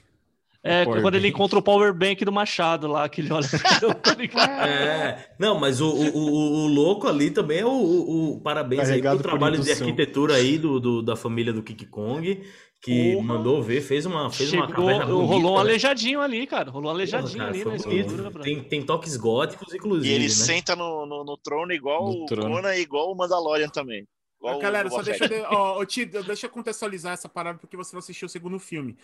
[0.67, 1.35] É, Power quando ele Bank.
[1.35, 3.47] encontra o Power Bank do Machado lá, que ele olha
[4.17, 4.67] ligado?
[4.67, 8.81] É, não, mas o, o, o, o louco ali também é o, o, o parabéns
[8.81, 12.43] aí Carregado pro por trabalho de arquitetura aí do, do- da família do King Kong,
[12.81, 13.23] que Porra.
[13.25, 15.61] mandou ver, fez uma, fez uma Chegou, caverna bonita, rolou um né?
[15.61, 16.71] aleijadinho ali, cara.
[16.71, 18.43] Rolou um Porra, aleijadinho cara, ali na escultura, bro.
[18.43, 20.29] Tem, tem toques góticos, inclusive, E ele né?
[20.29, 22.25] senta no, no, no trono igual No o.
[22.27, 24.07] Conan e igual o Mandalorian também.
[24.39, 27.75] Igual Galera, só deixa, eu de- ó, ô, Ti, deixa eu contextualizar essa parada porque
[27.77, 28.95] você não assistiu o segundo filme.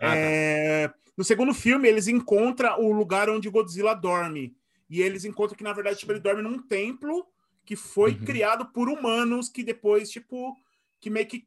[0.00, 0.16] Ah, tá.
[0.16, 4.54] É, No segundo filme, eles encontram o lugar onde Godzilla dorme.
[4.88, 7.26] E eles encontram que, na verdade, tipo, ele dorme num templo
[7.64, 8.24] que foi Uhum.
[8.24, 10.56] criado por humanos que depois, tipo,
[10.98, 11.44] que meio que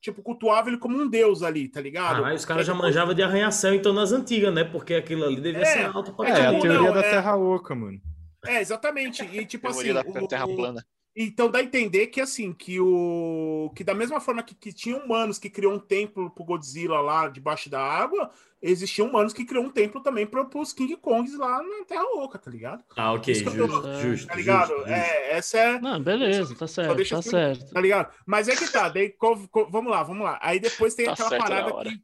[0.00, 2.16] tipo, cultuavam ele como um deus ali, tá ligado?
[2.16, 4.64] Caralho, os caras já manjavam de arranha-céu, então, nas antigas, né?
[4.64, 6.60] Porque aquilo ali devia É, ser alto pra É, a Não, caralho.
[6.60, 8.00] teoria não, da é- Terra Oca, mano.
[8.44, 9.24] É, exatamente.
[9.24, 9.84] E tipo assim.
[9.84, 10.84] Teoria da o- Terra o- plana.
[11.14, 13.70] Então dá a entender que assim, que o.
[13.76, 17.28] Que da mesma forma que, que tinha humanos que criou um templo pro Godzilla lá
[17.28, 18.30] debaixo da água,
[18.62, 22.38] existiam humanos que criou um templo também pro, pros King Kongs lá na Terra Oca,
[22.38, 22.82] tá ligado?
[22.96, 23.50] Ah, ok, justo,
[23.82, 24.68] tô- justo, Tá ligado?
[24.68, 24.90] justo, justo.
[24.90, 25.80] É, essa é.
[25.80, 27.74] Não, beleza, tá certo, deixa tá assim, certo.
[27.74, 28.10] Tá ligado?
[28.24, 30.38] Mas é que tá, daí co- co- vamos lá, vamos lá.
[30.40, 32.02] Aí depois tem Tá aquela na parada que.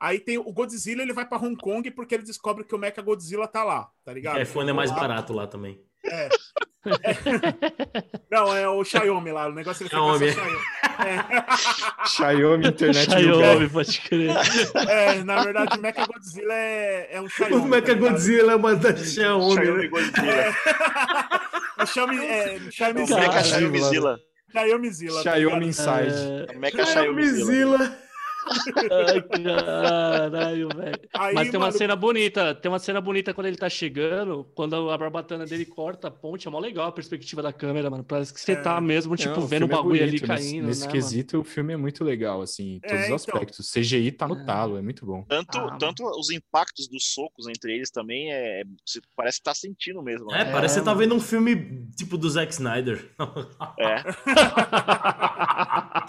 [0.00, 3.00] Aí tem o Godzilla, ele vai pra Hong Kong porque ele descobre que o Mecha
[3.00, 4.36] Godzilla tá lá, tá ligado?
[4.38, 5.80] O iPhone é mais Lá- barato lá também.
[6.06, 6.28] É.
[8.30, 10.32] Não, é o Xiaomi lá, o negócio ele Xiaomi.
[10.32, 10.40] só
[12.06, 12.36] Xiaomi.
[12.36, 14.30] Xiaomi Internet Xiaomi, pode crer.
[14.88, 17.56] É, é, na verdade, o Mecha Godzilla é, é um Xiaomi.
[17.56, 17.94] O Mecha tá?
[17.94, 19.88] Godzilla é uma da Xiaomi, Xiaomi né?
[19.88, 20.54] Godzilla.
[21.78, 23.42] É Xiaomi, é, Xiaomi, O Zilla.
[23.42, 24.20] Xiaomi Zilla.
[24.52, 25.24] Xiaomi Zilla.
[25.24, 25.66] tá Xiaomi?
[25.66, 26.48] Inside.
[26.48, 27.98] É, O Mecha Xiaomi Zilla.
[28.90, 31.00] Ai, caralho, velho.
[31.34, 34.90] Mas tem uma mano, cena bonita, tem uma cena bonita quando ele tá chegando, quando
[34.90, 38.04] a barbatana dele corta a ponte, é mó legal a perspectiva da câmera, mano.
[38.04, 38.56] Parece que você É.
[38.56, 40.86] tá mesmo, tipo, Não, vendo o filme é bagulho ali bonito, nesse- caindo, Nesse né,
[40.86, 41.00] mano?
[41.00, 43.16] quesito, o filme é muito legal, assim, em todos É, os então.
[43.34, 43.70] aspectos.
[43.72, 44.44] CGI tá no É.
[44.44, 45.24] talo, é muito bom.
[45.28, 48.62] Tanto, Ah, tanto os impactos dos socos entre eles também é.
[48.86, 50.30] você Parece que tá sentindo mesmo.
[50.34, 50.52] É, né?
[50.52, 51.00] parece que você tá mano.
[51.00, 53.10] vendo um filme tipo do Zack Snyder.
[53.78, 54.02] É.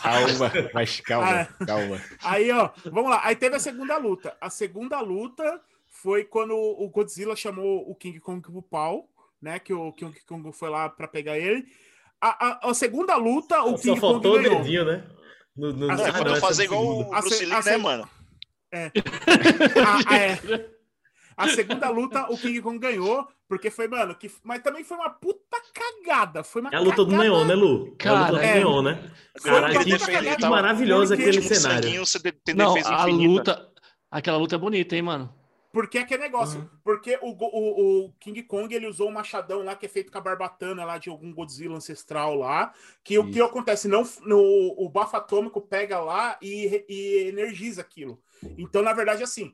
[0.01, 1.27] Calma, mas calma,
[1.59, 1.65] Ah.
[1.65, 2.01] calma.
[2.26, 3.22] Aí, ó, vamos lá.
[3.23, 4.35] Aí teve a segunda luta.
[4.41, 9.10] A segunda luta foi quando o Godzilla chamou o King Kong pro pau,
[9.41, 9.60] né?
[9.60, 11.65] Que o King Kong foi lá pra pegar ele.
[12.19, 14.61] A, a, a segunda luta, o Só King faltou o Kong ganhou.
[14.64, 15.07] dedinho, né?
[15.56, 18.10] No, no, Ah, Não, é fazer igual o A Bruce Lee, né, mano?
[18.73, 20.69] Ah, é.
[21.37, 24.31] A segunda luta, o King Kong ganhou, porque foi, mano, que...
[24.43, 26.43] mas também foi uma puta cagada.
[26.43, 27.87] Foi uma É a luta do cagada- Neon, né, Lu?
[27.87, 28.53] É a Cara, luta do é.
[28.55, 29.11] Neon, né?
[29.45, 30.35] Uma que, cagada.
[30.37, 32.05] que maravilhoso Porque, aquele Tipo, cenário.
[32.05, 33.51] você tem Não, defesa a infinita.
[33.53, 33.71] luta.
[34.09, 35.33] Aquela luta é bonita, hein, mano?
[35.73, 36.61] Porque é que é negócio.
[36.61, 36.69] Uhum.
[36.85, 40.17] Porque o, o, o King Kong ele usou um machadão lá que é feito com
[40.17, 42.71] a barbatana lá de algum Godzilla ancestral lá.
[43.03, 43.89] Que o que acontece?
[43.89, 44.39] Não, no,
[44.77, 48.21] o bafo atômico pega lá e, e energiza aquilo.
[48.57, 49.53] Então, na verdade, assim.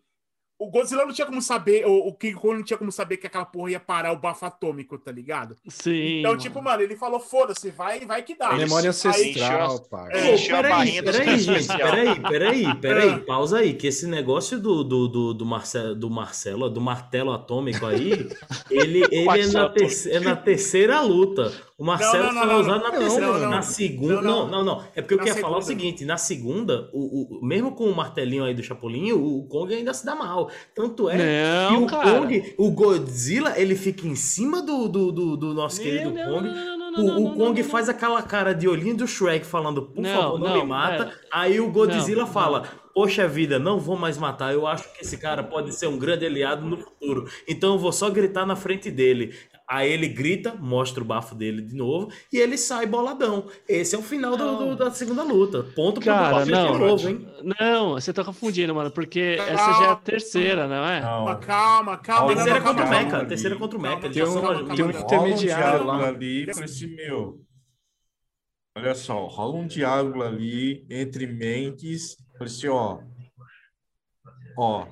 [0.61, 3.25] O Godzilla não tinha como saber, o, o King Kong não tinha como saber que
[3.25, 5.55] aquela porra ia parar o bafo atômico, tá ligado?
[5.67, 6.19] Sim.
[6.19, 6.41] Então, mano.
[6.43, 8.53] tipo, mano, ele falou: foda-se, vai, vai que dá.
[8.53, 10.09] Memória ancestral, pai.
[10.11, 13.19] É, Pô, encheu a peraí, barrinha peraí, gente, peraí, peraí, peraí, Ah.
[13.25, 17.85] pausa aí, que esse negócio do, do, do, do, Marcelo, do Marcelo, do martelo atômico
[17.85, 18.29] aí,
[18.69, 21.51] ele, ele é, na terce- é na terceira luta.
[21.75, 22.91] O Marcelo Não, não, foi não, usado não.
[22.91, 23.27] na terceira.
[23.39, 23.49] Não.
[23.49, 24.21] Na segunda.
[24.21, 24.63] Não, Não, não.
[24.63, 24.83] não, não.
[24.95, 28.43] É porque eu queria falar o seguinte: na segunda, o, o, mesmo com o martelinho
[28.43, 30.50] aí do Chapolin, o, o Kong ainda se dá mal.
[30.75, 32.19] Tanto é que Não, o cara.
[32.19, 36.49] Kong, o Godzilla, ele fica em cima do, do, do, do nosso querido Não, Kong.
[36.49, 40.53] não, O, o Kong faz aquela cara de olhinho do Shrek falando, por favor, não,
[40.57, 41.11] me mata.
[41.31, 42.63] Aí o Godzilla fala,
[42.93, 44.53] poxa vida, não vou mais matar.
[44.53, 47.29] Eu acho que esse cara pode ser um grande aliado no futuro.
[47.47, 49.33] Então eu vou só gritar na frente dele.
[49.73, 53.47] Aí ele grita, mostra o bafo dele de novo e ele sai boladão.
[53.69, 55.63] Esse é o final do- do- da segunda luta.
[55.73, 57.25] Ponto pro Cara, bafo de novo, hein?
[57.57, 60.99] Não, você tá confundindo, mano, porque essa já é a terceira, não é?
[60.99, 62.33] Calma, calma, calma.
[62.35, 63.25] Terceira não, contra o calma, Mecha, calma.
[63.29, 63.95] terceira contra o Mecha.
[64.01, 64.99] Calma, Tem um- calma, tem um calma.
[65.05, 65.97] intermediário rola um lá.
[65.97, 67.41] diálogo ali, falei assim, meu.
[68.77, 72.17] Olha só, rola um diálogo ali entre mentes.
[72.37, 72.99] Falei assim, ó.
[74.57, 74.85] Ó,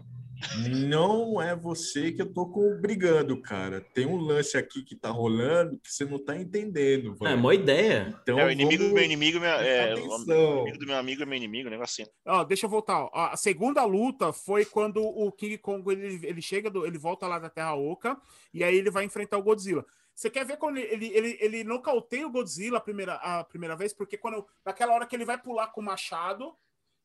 [0.69, 3.81] não é você que eu tô com, brigando, cara.
[3.93, 7.15] Tem um lance aqui que tá rolando que você não tá entendendo.
[7.25, 8.17] É, mó ideia.
[8.21, 11.23] Então, É, o inimigo do vamos meu inimigo meu- é, o inimigo do meu amigo
[11.23, 12.11] é meu inimigo, um negócio assim.
[12.25, 12.99] Ó, deixa eu voltar.
[13.03, 13.09] ó.
[13.13, 17.39] A segunda luta foi quando o King Kong ele, ele chega, do, ele volta lá
[17.39, 18.17] da Terra Oca
[18.53, 19.85] e aí ele vai enfrentar o Godzilla.
[20.15, 23.93] Você quer ver quando ele, ele, ele nocauteia o Godzilla a primeira, a primeira vez?
[23.93, 26.53] Porque quando naquela hora que ele vai pular com o machado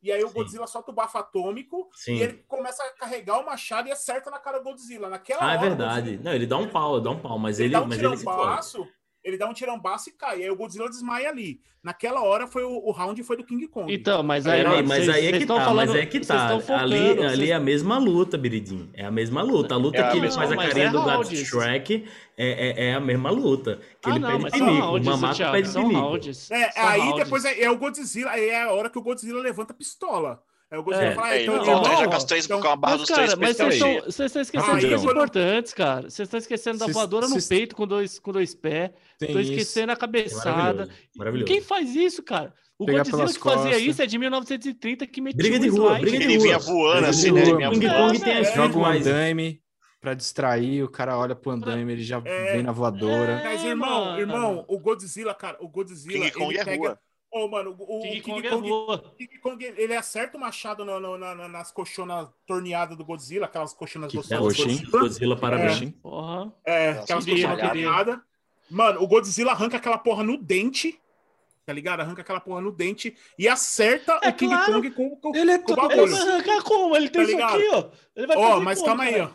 [0.04, 0.34] e aí o Sim.
[0.34, 2.14] Godzilla solta o bafo atômico Sim.
[2.16, 5.08] e ele começa a carregar o machado e acerta na cara do Godzilla.
[5.08, 6.10] Naquela Ah, é verdade.
[6.10, 7.98] Godzilla- Não, ele dá um pau, dá um pau, mas ele, ele, dá um mas
[7.98, 8.93] ele se fode.
[9.24, 10.42] Ele dá um tirambaço e cai.
[10.42, 11.60] Aí o Godzilla desmaia ali.
[11.82, 13.92] Naquela hora foi o, o round foi do King Kong.
[13.92, 16.48] Então, mas aí, mano, mas vocês- aí é que tá, falando- mas é que tá.
[16.60, 18.90] focando, ali, ali vocês- é a mesma luta, Biridinho.
[18.94, 19.74] É a mesma luta.
[19.74, 21.36] A luta É a que ele mesma faz a carinha é do gato.
[21.36, 22.04] Shrek
[22.38, 23.80] é, é, é a mesma luta.
[24.00, 25.00] Que Ah, ele não, pede pinico.
[25.04, 26.18] Mamaco Thiago, pede pinico.
[26.50, 27.24] É, aí rounds.
[27.24, 30.42] depois é, é o Godzilla, aí é a hora que o Godzilla levanta a pistola.
[30.70, 32.60] Aí o Godzilla É, fala, ah, É, então, ele irmão, já com as três, então-
[32.60, 34.86] com a barra Mas, dos cara, três mas vocês estão vocês estão esquecendo Ah, de
[34.88, 36.10] coisas eu importantes, cara.
[36.10, 38.90] Vocês estão esquecendo da voadora no peito com dois, com dois pés.
[39.20, 40.50] Estão esquecendo a cabeçada.
[40.52, 40.90] Maravilhoso.
[41.16, 41.52] Maravilhoso.
[41.52, 42.52] Quem faz isso, cara?
[42.76, 43.82] O Godzilla que fazia costas.
[43.82, 46.42] isso é de 1930 que metia Briga de rua, briga de Ele rua.
[46.44, 47.40] vinha voando Briga assim, de né?
[47.40, 47.58] Ele rua.
[47.58, 48.24] vinha King voando.
[48.28, 49.60] É, Joga um andaime
[50.00, 52.52] pra distrair, o cara olha pro andaime, ele já É.
[52.54, 53.40] vem na voadora.
[53.44, 54.18] Mas, É, irmão, mano.
[54.20, 56.76] irmão, o Godzilla, cara, o Godzilla, King Kong ele é pega...
[56.88, 56.98] rua.
[57.36, 59.02] Ô, mano, o, King King, Kong é Kong.
[59.18, 63.46] King Kong, ele acerta o machado no- no- na- na- nas colchonas torneadas do Godzilla,
[63.46, 64.58] aquelas colchonas Que gostosas.
[64.60, 64.66] hein?
[64.84, 65.00] Godzilla.
[65.00, 65.72] Godzilla, parabéns.
[65.78, 65.90] Oxi.
[66.00, 66.52] Porra.
[66.64, 68.18] É, Nossa, aquelas colchonas torneadas.
[68.70, 71.00] Mano, o Godzilla arranca aquela porra no dente,
[71.66, 72.00] tá ligado?
[72.00, 74.72] Arranca aquela porra no dente e acerta É o King claro.
[74.74, 76.16] Kong com, com, Ele é com o todo- Ele bagulho.
[76.16, 76.96] vai arrancar como?
[76.96, 77.56] Ele tem Tá isso ligado?
[77.56, 77.84] aqui, ó.
[78.14, 79.28] Ele vai Ó, mas como, calma aí, ó.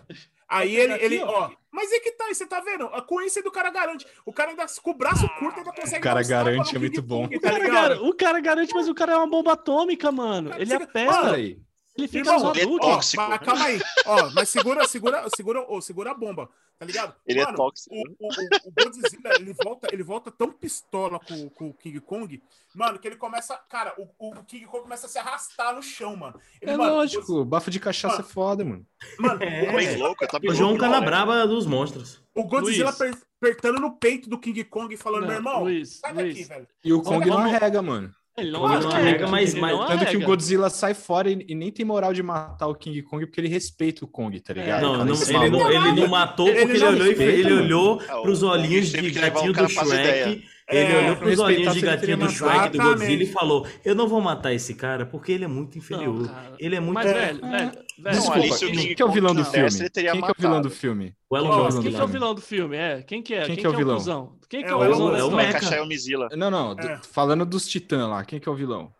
[0.47, 1.51] Aí ele, ele, ó.
[1.80, 2.88] Mas é que tá, você tá vendo?
[2.88, 4.06] A coincidência do cara garante.
[4.26, 5.99] O cara ainda com o braço curto ainda consegue.
[5.99, 7.23] O cara garante, é muito bom.
[7.23, 10.11] Kong, O tá cara, gar- o cara garante, mas o cara é uma bomba atômica,
[10.11, 10.51] mano.
[10.57, 11.11] Ele apela.
[11.22, 11.57] Mano, aí.
[11.97, 12.85] Ele fica Irmão, é adulto.
[12.85, 13.80] Ó, calma aí.
[14.06, 16.49] Ó, mas segura, segura, segura, ô, segura a bomba,
[16.80, 17.14] tá ligado?
[17.27, 17.93] Ele é Mano, tóxico.
[17.93, 21.99] O, o, o- o Godzilla, ele volta, ele volta tão pistola com, com o King
[21.99, 22.41] Kong,
[22.73, 23.56] mano, que ele começa.
[23.69, 26.39] Cara, o, o King Kong começa a se arrastar no chão, mano.
[26.61, 28.30] Ele, É mano, lógico, bafo de cachaça é Mano.
[28.30, 28.85] foda, mano.
[29.19, 29.64] o- Mano, É.
[29.64, 30.89] o Tá louco, tá O João louco, né?
[30.89, 32.23] Canabrava dos monstros.
[32.34, 35.99] o Godzilla per- apertando no peito do King Kong e falando, Não, meu irmão, Luiz,
[35.99, 36.47] sai daqui, Luiz.
[36.47, 36.68] velho.
[36.84, 38.14] E o Kong não vamos- arrega, mano.
[38.38, 40.26] Ele não arrega, não arrega, mas- mas- não Tanto que o arrega.
[40.26, 43.49] Godzilla sai fora e, e nem tem moral de matar o King Kong porque ele
[43.49, 44.81] respeita o Kong, tá ligado?
[44.81, 47.10] Não, Cara, não, esse ele, não, ele não matou Ele porque ele, não olhou, e
[47.10, 50.43] respeita, ele olhou É, pros olhinhos de gatinho do Shrek.
[50.72, 52.78] Ele É, olhou pros respeitar olhinhos de gatinho do Shrek do matado.
[53.00, 56.28] Godzilla e falou: Eu não vou matar esse cara porque ele é muito inferior.
[56.28, 56.94] Não, ele é muito.
[56.94, 57.14] Mas, É.
[57.14, 57.72] velho, velho, velho.
[57.98, 59.70] Não, Desculpa, o quem King que é o vilão do filme?
[59.70, 60.62] Quem que é o vilão matado.
[60.62, 61.16] do filme?
[61.30, 61.72] O Elon Quem que é o Musk.
[61.72, 62.14] vilão Quem do que é o filme?
[62.14, 62.78] vilão do filme?
[62.78, 63.38] É, quem que é?
[63.40, 63.96] Quem Quem, que é o é o vilão?
[63.98, 64.36] cuzão?
[64.48, 65.32] Quem que É é o o cuzão da é o?
[65.32, 65.54] Mecha.
[65.60, 66.30] Cachai Mizila.
[66.38, 67.00] Não, não, É.
[67.12, 68.91] falando dos titãs lá, quem que é o vilão?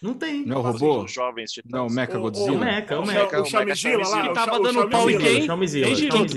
[0.00, 0.46] Não tem.
[0.46, 1.02] Não é o robô?
[1.02, 1.72] Os jovens titãs.
[1.72, 2.64] Não, o Mecha O- o- É o Godzilla?
[2.64, 3.40] Mecha, é o O Mecha.
[3.40, 5.42] O Chamizila lá, Que o tava o dando pau em quem?
[5.44, 6.34] Chamizila, E quem, que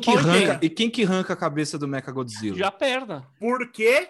[0.00, 0.16] quem?
[0.16, 2.58] arranca, e quem que arranca a cabeça do Mecha Godzilla?
[2.58, 3.24] Já perna.
[3.38, 4.08] Por quê?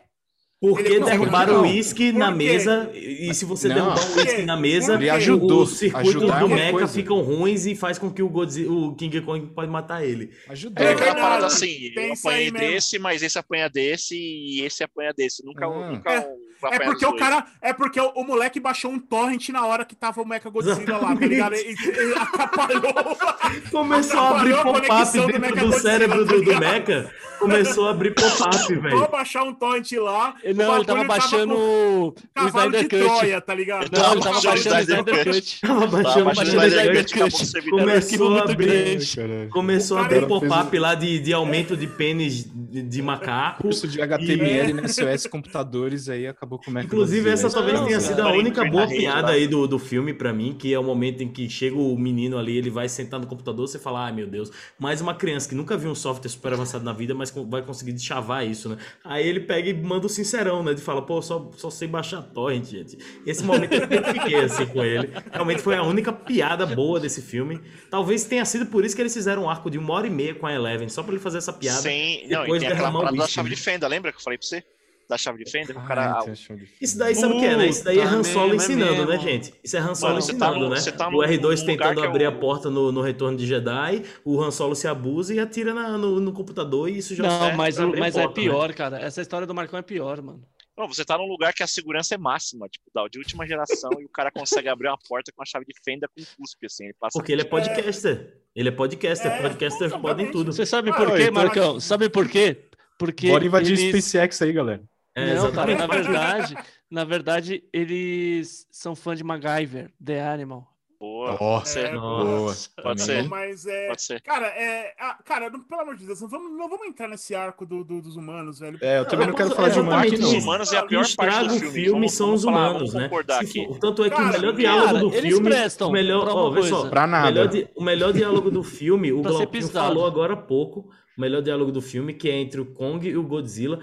[0.70, 3.74] Porque derrubaram o uísque na mesa, e se você Não.
[3.74, 5.62] derrubar o uísque na mesa, Ele ajudou.
[5.62, 6.88] os circuitos do Mecha coisa.
[6.88, 10.30] ficam ruins e faz com que o, Godzilla, o King Kong pode matar ele.
[10.48, 10.84] Ajudou.
[10.84, 15.12] É É aquela parada assim, eu apanhei desse, mas esse apanha desse e esse apanha
[15.16, 15.44] desse.
[15.44, 15.90] Nunca, Ah.
[15.90, 17.46] nunca É- um É porque o cara.
[17.60, 20.98] É porque o, o moleque baixou um torrent na hora que tava o Mecha Godzilla
[20.98, 21.54] lá, tá ligado?
[21.54, 23.18] E, e atrapalhou.
[23.70, 26.60] Começou a abrir Atrapalhou a pop-up conexão do dentro do, Mechagodzilla, cérebro tá do, do?
[26.60, 27.10] Mecha.
[27.38, 29.08] Começou a abrir pop-up, Vou velho.
[29.08, 30.34] baixar um torrent lá.
[30.42, 33.16] o Não, ele tava baixando o Cavalo de Snyder Cut.
[33.18, 33.90] Troia, tá ligado?
[33.92, 35.60] Não, ele tava baixando o Snyder Cut.
[35.60, 37.70] Tava Tá, baixando o Snyder Cut.
[37.70, 39.48] Começou a abrir.
[39.50, 43.62] Começou a abrir pop-up lá de, de aumento de pênis de, macaco.
[43.62, 47.66] Curso de HTML na SOS Computadores aí acabou com o Mecha Inclusive, essa Godzilla.
[47.66, 50.78] talvez tenha sido a única boa piada aí do, do filme pra mim, que é
[50.78, 54.06] o momento em que chega o menino ali, ele vai sentar no computador, você fala,
[54.06, 57.14] ai meu Deus, mais uma criança que nunca viu um software super avançado na vida,
[57.14, 58.78] mas vai conseguir chavar isso, né?
[59.04, 60.74] Aí ele pega e manda o sincerão, né?
[60.74, 62.98] De fala, pô, só, só sei baixar torrent, gente.
[63.26, 65.10] Esse momento eu identifiquei assim com ele.
[65.32, 67.60] Realmente foi a única piada boa desse filme.
[67.90, 70.34] Talvez tenha sido por isso que eles fizeram um arco de uma hora e meia
[70.34, 71.80] com a Eleven, só pra ele fazer essa piada.
[71.80, 72.28] Sem...
[72.28, 73.54] Não, e depois tem aquela parada da chave né?
[73.54, 74.64] de fenda, lembra que eu falei pra você?
[75.08, 76.22] Da chave de fenda, que o Ah, cara.
[76.22, 77.66] tem a chave de Isso daí sabe o que é, né?
[77.66, 79.22] Isso daí é Han Solo é ensinando, né, mesmo.
[79.22, 79.54] gente?
[79.62, 80.80] Isso é Han Solo Mano, você tá ensinando, no- né?
[80.80, 83.00] você tá o num- R2 num lugar tentando é abrir o- a porta no, no
[83.02, 86.96] Retorno de Jedi, o Han Solo se abusa e atira na- no, no computador e
[86.98, 88.46] isso já Não, serve mas, mas é porta, né?
[88.46, 88.98] pior, cara.
[89.00, 90.42] Essa história do Marcão é pior, mano.
[90.76, 93.90] Não, você tá num lugar que a segurança é máxima, tipo, da de última geração,
[94.00, 96.84] e o cara consegue abrir uma porta com a chave de fenda com cuspe, assim.
[96.86, 98.38] Ele passa Porque ele é podcaster.
[98.56, 99.30] Ele é podcaster.
[99.30, 100.52] É, Podcasters podem tudo.
[100.52, 101.78] Você sabe Ah, por quê, Marcão?
[101.78, 102.64] Sabe por quê?
[102.98, 104.04] Porque Bora invadir o eles...
[104.04, 104.82] SpaceX aí, galera.
[105.16, 105.78] É, Não, cara, exatamente.
[105.78, 106.54] na verdade,
[106.90, 110.68] na verdade, eles são fã de MacGyver, The Animal.
[110.98, 111.36] Boa.
[111.38, 112.54] Nossa, É, boa.
[112.82, 113.28] Pode ser.
[113.28, 113.88] Mas é.
[113.88, 114.20] Pode ser.
[114.22, 114.94] Cara, é.
[114.98, 117.84] ah, cara, não- pelo amor de Deus, não vamos, não vamos entrar nesse arco do,
[117.84, 118.78] do- dos humanos, velho.
[118.80, 120.38] É, eu também não quero Não, falar de humano aqui, exatamente não.
[120.38, 121.74] Os humanos é a O que pior parte estraga do o filme.
[121.84, 123.10] filme são os humanos, né?
[123.38, 123.66] aqui.
[123.66, 125.48] for- tanto é que Cara, o melhor diálogo cara, do eles filme.
[125.50, 126.88] prestam o melhor, pra ó, só.
[126.88, 127.26] Pra o nada.
[127.30, 129.86] melhor, di- o melhor diálogo do filme, o pisado.
[129.88, 130.88] falou agora há pouco,
[131.18, 133.78] o melhor diálogo do filme, que é entre o Kong e o Godzilla,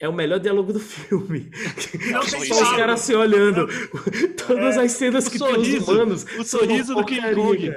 [0.00, 1.50] é o melhor diálogo do filme.
[2.12, 3.66] Não tem Só os caras se olhando.
[4.46, 6.26] Todas É, as cenas que tem os humanos.
[6.38, 7.72] o sorriso do King Kong.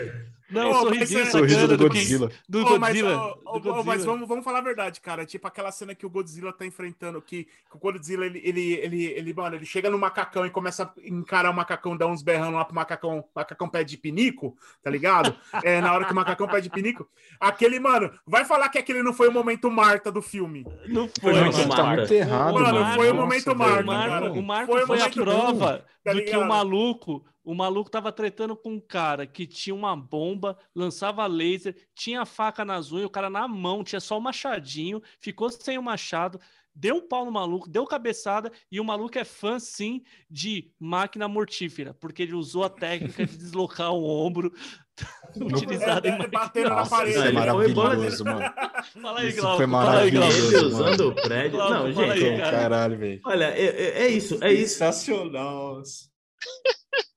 [0.51, 2.29] Não, Ô, o mas sorrisinho é- essa Sorriso do Godzilla.
[2.49, 3.17] do Ô, mas, Godzilla.
[3.17, 3.83] ô, do Godzilla.
[3.85, 5.25] mas vamos, vamos falar a verdade, cara.
[5.25, 9.03] Tipo aquela cena que o Godzilla tá enfrentando, que, que o Godzilla, ele, ele, ele,
[9.05, 12.57] ele, mano, ele chega no macacão e começa a encarar o macacão, dá uns berrando
[12.57, 15.35] lá pro macacão, o macacão pede pinico, tá ligado?
[15.63, 17.07] É, na hora que o macacão pede pinico.
[17.39, 20.65] Aquele, mano, vai falar que aquele não foi o momento Marta do filme.
[20.87, 21.75] Não Foi foi, muito mano.
[21.75, 22.95] Tá muito errado, Mano, mano.
[22.95, 23.55] foi o momento.
[23.55, 24.31] Marco, O Marco, cara.
[24.33, 26.41] o Marco Foi foi, a prova tá do que ligado?
[26.41, 31.75] o maluco, o maluco tava tretando com um cara que tinha uma bomba, lançava laser,
[31.95, 35.83] tinha faca nas unhas, o cara na mão, tinha só o machadinho, ficou sem o
[35.83, 36.39] machado,
[36.73, 41.27] deu um pau no maluco, deu cabeçada, e o maluco é fã, sim, de máquina
[41.27, 44.53] mortífera, porque ele usou a técnica de deslocar o ombro
[45.35, 46.69] utilizada É, em é, máquina.
[46.69, 47.11] na parede.
[47.11, 48.53] isso é foi maravilhoso, mano.
[49.01, 49.87] Fala aí, Isso Glauco, foi aí, Glauco.
[49.87, 50.37] maravilhoso.
[50.37, 50.67] Ele mano.
[50.67, 51.51] usando o prédio.
[51.51, 52.11] Glauco, Não, gente.
[52.11, 52.57] aí, cara.
[52.57, 53.21] Caralho, velho.
[53.25, 54.77] Olha, é, é- é isso, é isso.
[54.77, 55.81] Sensacional.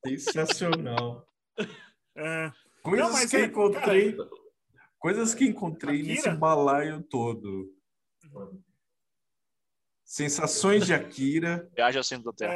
[0.05, 1.27] Sensacional.
[2.17, 2.49] É.
[2.81, 4.15] Coisas Não, mas que é- encontrei.
[4.97, 6.13] Coisas que encontrei Akira?
[6.13, 7.69] nesse balaio todo.
[10.05, 11.67] Sensações de Akira.
[11.75, 12.53] Viagem ao centro da Terra.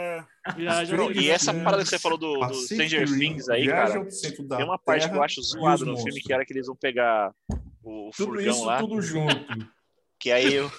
[0.48, 3.68] É, Viagem Não, ao e essa parada que você falou do, do Stranger Things aí,
[3.68, 3.98] cara.
[3.98, 6.46] ao centro da Tem uma parte que eu acho zoado os no filme, que era
[6.46, 7.34] que eles vão pegar
[7.84, 8.80] o, o Tudo furgão isso, lá.
[8.80, 9.36] tudo junto.
[10.20, 10.72] Que aí eu,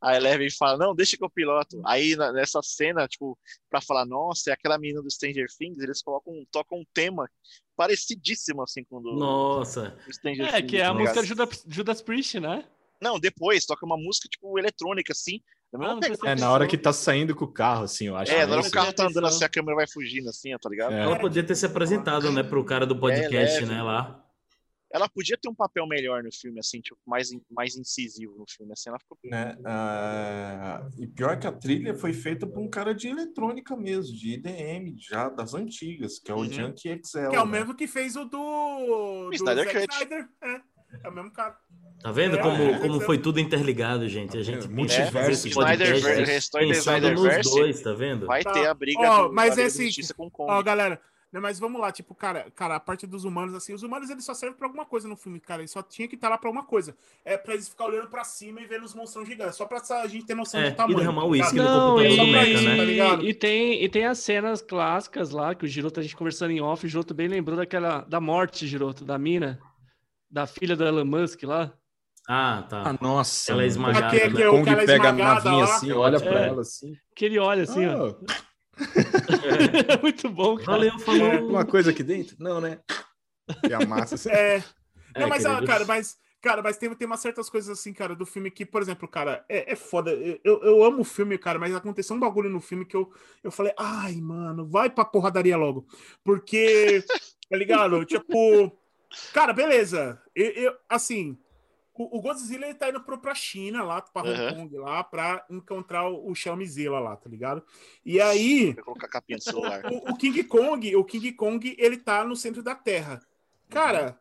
[0.00, 1.80] a Eleven fala, não, deixa que eu piloto.
[1.86, 3.38] Aí nessa cena, tipo,
[3.70, 7.28] pra falar, nossa, é aquela menina do Stranger Things, eles colocam, tocam um tema
[7.76, 9.96] parecidíssimo assim com o do, Nossa.
[10.06, 10.70] do Stranger É, Things.
[10.70, 11.24] que é a tá música?
[11.24, 12.64] Judas, Judas Priest, né?
[13.00, 15.40] Não, depois toca uma música, tipo, eletrônica, assim.
[15.74, 18.30] Ah, prestei É na hora que tá saindo com o carro, assim, eu acho.
[18.30, 20.58] É, na hora que o carro tá andando assim, a câmera vai fugindo, assim, ó,
[20.58, 20.92] tá ligado?
[20.92, 21.00] É.
[21.02, 23.66] Ela podia ter se apresentado, né, pro cara do podcast, leve.
[23.66, 24.21] né, lá.
[24.92, 28.72] Ela podia ter um papel melhor no filme, assim, tipo, mais, mais incisivo no filme,
[28.72, 29.16] assim, ela ficou...
[29.24, 29.56] né?
[29.64, 34.34] Ah, e pior que a trilha foi feita por um cara de eletrônica mesmo, de
[34.34, 36.52] IDM, já das antigas, que é o Uhum.
[36.52, 37.30] Junkie XL.
[37.30, 37.58] que é o né?
[37.58, 39.28] mesmo que fez o do.
[39.28, 39.92] do Snyder Cut.
[39.94, 40.28] Snyder.
[40.42, 40.60] É,
[41.04, 41.56] é o mesmo cara.
[42.02, 43.04] Tá vendo É, como, é, como é.
[43.06, 44.36] foi tudo interligado, gente?
[44.36, 48.26] A gente É, multiverso, fazer esse Snyderverse, podcast restore do pensando nos dois, tá vendo?
[48.26, 48.52] Vai Tá.
[48.52, 50.50] ter a briga Ó, do, mas esse- Justiça com o Kong.
[50.52, 51.00] Ó, galera.
[51.32, 54.24] Né, Mas vamos lá, tipo, cara, cara, a parte dos humanos, assim, os humanos eles
[54.24, 55.62] só servem pra alguma coisa no filme, cara.
[55.62, 56.94] Eles só tinha que estar lá pra alguma coisa.
[57.24, 59.56] É pra eles ficar olhando pra cima e vendo os monstrão gigantes.
[59.56, 60.96] Só pra a gente ter noção É, do tamanho.
[60.98, 61.70] e derramar tá uísque ligado?
[61.70, 62.76] no Não, e, do Mecha, né?
[62.76, 63.24] Tá ligado?
[63.24, 66.60] e tem, e tem as cenas clássicas lá, que o Giroto, a gente conversando em
[66.60, 69.58] off, o Giroto bem lembrou daquela, da morte, Giroto, da mina,
[70.30, 71.72] da filha do Elon Musk lá.
[72.28, 72.82] Ah, tá.
[72.86, 73.50] Ah, nossa.
[73.50, 74.30] Ela é esmagada, né?
[74.30, 75.74] que é o Kong que ela é pega a esmagada navinha lá.
[75.76, 76.48] assim, olha pra É.
[76.48, 76.92] ela assim.
[77.16, 78.14] Que ele olha assim, ó.
[79.92, 80.66] Ah, Muito bom, cara.
[80.72, 81.48] Valeu, falou.
[81.48, 82.36] uma coisa aqui dentro?
[82.38, 82.80] Não, né?
[83.68, 84.28] E a massa assim.
[84.32, 84.62] É.
[85.14, 88.14] É, Não, mas, ah, cara, mas, cara, mas tem, tem umas certas coisas assim, cara,
[88.16, 90.10] do filme que, por exemplo, cara, é, é foda.
[90.10, 93.12] Eu, eu- eu amo o filme, cara, mas aconteceu um bagulho no filme que eu,
[93.44, 95.86] eu falei, ai, mano, vai pra porradaria logo.
[96.24, 97.04] Porque,
[97.50, 98.02] tá ligado?
[98.06, 98.72] tipo,
[99.34, 100.18] cara, beleza.
[100.34, 101.36] Eu, eu- assim,
[101.94, 104.54] o, o Godzilla ele tá indo pro, pra China lá, pra Hong Aham.
[104.54, 107.62] Kong lá, pra encontrar o, o Xiaomizela lá, tá ligado?
[108.04, 108.72] E aí.
[108.72, 109.82] Vou colocar a capinha do celular.
[109.86, 113.20] O, o King Kong, o King Kong, ele tá no centro da Terra.
[113.68, 114.18] Cara,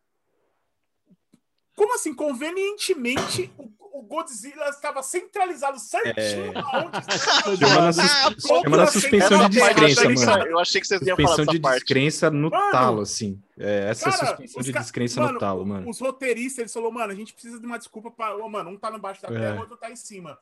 [1.75, 2.13] como assim?
[2.13, 6.91] Convenientemente, o, o Godzilla estava centralizado certinho aonde?
[7.59, 10.45] Chama na, sus- Contra chama na a suspensão de descrença, eu, mano.
[10.47, 11.75] eu achei que vocês iam falar Suspensão de parte.
[11.79, 13.41] descrença no Mano, talo, assim.
[13.57, 15.89] É, essa é a Cara, suspensão de ca- descrença mano, no talo, mano.
[15.89, 18.91] Os roteiristas, eles falaram, mano, a gente precisa de uma desculpa para, mano, um tá
[18.91, 19.31] embaixo da É.
[19.39, 20.37] terra, o outro tá em cima.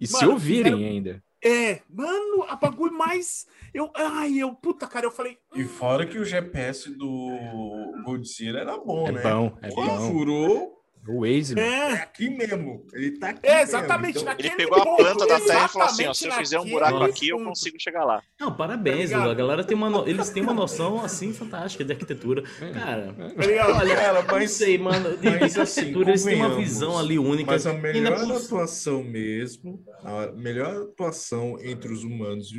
[0.00, 1.22] E se mano, ouvirem fizeram- ainda.
[1.42, 6.18] É, mano, a bagulho mais eu, ai, eu, puta, cara, eu falei, E fora que
[6.18, 9.22] o GPS do Godzilla era bom, É né?
[9.22, 10.10] bom, é bom.
[10.10, 11.66] furou O Waze, mano.
[11.66, 12.84] é é, aqui mesmo.
[12.92, 13.40] Ele tá aqui.
[13.46, 14.20] É, exatamente, mesmo.
[14.20, 16.60] Então, naquele Ele pegou a planta da terra e falou assim: ó, se eu fizer
[16.60, 18.22] um buraco aqui, eu consigo chegar lá.
[18.38, 21.92] Não, parabéns, Tá a galera tem uma no- eles têm uma noção assim fantástica de
[21.92, 22.42] arquitetura.
[22.72, 26.36] Cara, Tá olha, Cara, não mas- sei, mano, de, mas de assim, arquitetura eles têm
[26.36, 27.50] uma visão ali única.
[27.52, 32.58] Mas a melhor por- atuação mesmo, a melhor atuação entre os humanos e,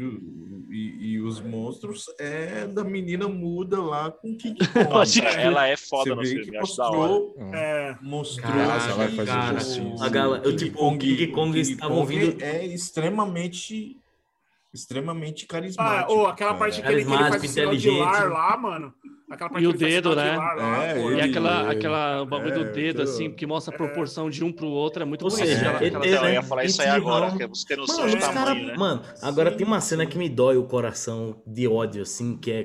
[0.72, 5.22] e- e os monstros é da menina muda lá com King Kong.
[5.38, 6.98] Ela é foda Você no vê filme, acho da hora.
[7.14, 7.96] mostrou, É,
[8.40, 10.06] mostrou Caraca, vai fazer cara, justiça.
[10.06, 13.98] a galera- eu, tipo, o King Kong estavam Kong vindo- é extremamente
[14.74, 16.14] extremamente Ah, carismático.
[16.14, 16.60] ou aquela cara.
[16.60, 18.94] parte que ele, que ele faz o sinal de lar lá, mano.
[19.30, 20.38] Aquela parte E o dedo, de né?
[20.38, 23.32] lar lá, É, pô, E aquela, ele- aquela o bagulho do é, dedo, então- assim,
[23.32, 25.38] que mostra a proporção de um pro outro, é muito bonito.
[25.46, 27.98] seja, aquela- ele- aquela Não, eu ia falar isso aí agora, que você tem noção
[27.98, 28.76] Mano, do os cara, tamanho, né?
[28.78, 32.52] mano, agora Sim, tem uma cena que me dói o coração de ódio, assim, que
[32.52, 32.64] é,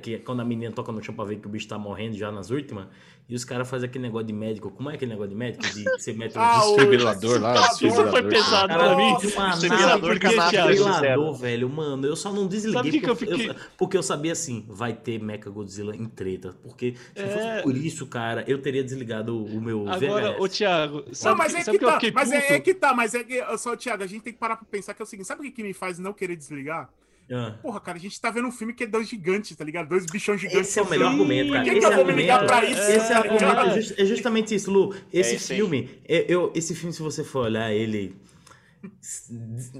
[0.00, 2.16] que é quando a menina toca no chão pra ver que o bicho tá morrendo
[2.16, 2.86] já nas últimas,
[3.28, 4.70] e os caras fazem aquele negócio de médico.
[4.70, 5.64] Como é aquele negócio de médico?
[5.66, 8.10] De mete um Ah, o- Desfibrilador lá, Isso desfibrilador.
[8.12, 9.16] foi pesado Cara, pra mim.
[9.18, 11.68] Desfibrilador desfibrilador, velho.
[11.68, 14.02] Mano, eu só não desliguei Sabe o que que eu porque, fiquei- eu, porque eu
[14.02, 16.54] sabia assim, vai ter Mecha Godzilla em treta.
[16.62, 17.26] Porque se É.
[17.28, 20.40] fosse por isso, cara, eu teria desligado o meu Agora, VHS.
[20.40, 22.40] ô Thiago, sabe, Não, mas que, é sabe que que eu tá, fiquei mas puto?
[22.40, 24.66] é, é que tá, mas é que, só, Thiago, a gente tem que parar pra
[24.70, 26.88] pensar que é o seguinte, sabe o que, que me faz não querer desligar?
[27.30, 27.58] Ah.
[27.60, 29.88] Porra, cara, a gente tá vendo um filme que é dois gigantes, tá ligado?
[29.88, 30.68] Dois bichões gigantes.
[30.68, 31.64] Esse é o melhor argumento, cara.
[31.64, 32.80] Por que esse que eu vou me argumento, ligar pra isso?
[32.82, 33.68] esse tá argumento ligado?
[33.70, 34.94] é, just- é justamente isso, Lu.
[35.12, 35.58] Esse esse aí.
[35.58, 38.14] filme, é- eu, esse filme, se você for olhar ele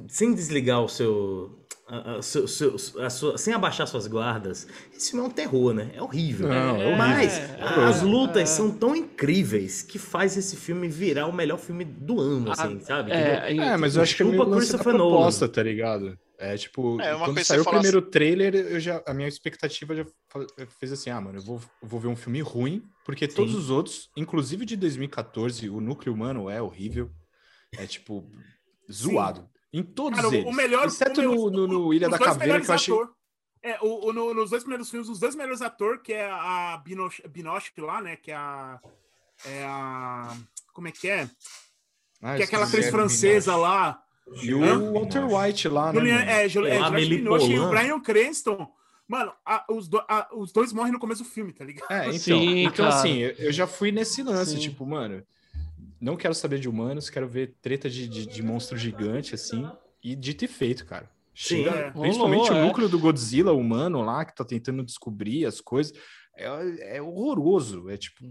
[0.09, 1.61] sem desligar o seu.
[1.89, 5.73] a- a- seu- seu- a sua- sem abaixar suas guardas, esse filme é um terror,
[5.73, 5.93] né?
[5.95, 6.49] É horrível.
[6.49, 6.97] Não, é horrível.
[6.97, 8.47] Mas É, as é, lutas é.
[8.47, 13.13] são tão incríveis que faz esse filme virar o melhor filme do ano, assim, sabe?
[13.13, 13.55] É?
[13.57, 15.11] É, mas eu acho que é Chupa meio lance da Christopher Nolan.
[15.17, 16.19] proposta, tá ligado?
[16.39, 20.05] É tipo, É, quando coisa saiu o primeiro trailer, eu já, a minha expectativa já
[20.79, 23.59] fez assim, ah, mano, eu vou, eu vou ver um filme ruim, porque todos Sim.
[23.59, 27.11] os outros, inclusive de 2014, o núcleo humano é horrível,
[27.79, 28.31] é tipo,
[28.93, 29.49] zoado.
[29.73, 30.47] Em todos Cara, eles.
[30.47, 32.95] o melhor- exceto o no, no, no Ilha da Caveira, que eu achei...
[32.95, 33.15] ator-
[33.63, 36.81] É, o, o- no- nos dois primeiros filmes, os dois melhores atores, que é a
[36.85, 38.15] Binoche, Binoche lá, né?
[38.17, 38.79] Que é a.
[39.45, 40.37] É a.
[40.73, 41.29] Como é que é?
[42.23, 43.69] Ah, que é aquela atriz francesa Binoche.
[43.71, 44.03] lá.
[44.43, 44.93] E o Hã?
[44.93, 45.99] Walter White lá, né?
[46.01, 46.31] Julian, mano?
[46.31, 47.69] é, Jul- é, Binoche e o.
[47.69, 48.69] Brian Cranston.
[49.09, 51.91] Mano, a- os, do- a- os dois morrem no começo do filme, tá ligado?
[51.93, 52.89] É, então, Sim, então cara.
[52.89, 54.59] assim, eu, eu já fui nesse lance, Sim.
[54.59, 55.23] tipo, mano,
[56.01, 59.65] não quero saber de humanos, quero ver treta de, de, de monstro gigante, assim,
[60.03, 61.09] e dito e feito, cara.
[61.33, 61.63] Sim.
[61.65, 61.91] Chega, É.
[61.93, 62.67] principalmente Rolou, o é.
[62.67, 65.93] núcleo do Godzilla humano lá, que tá tentando descobrir as coisas,
[66.37, 68.25] é, é horroroso, é tipo,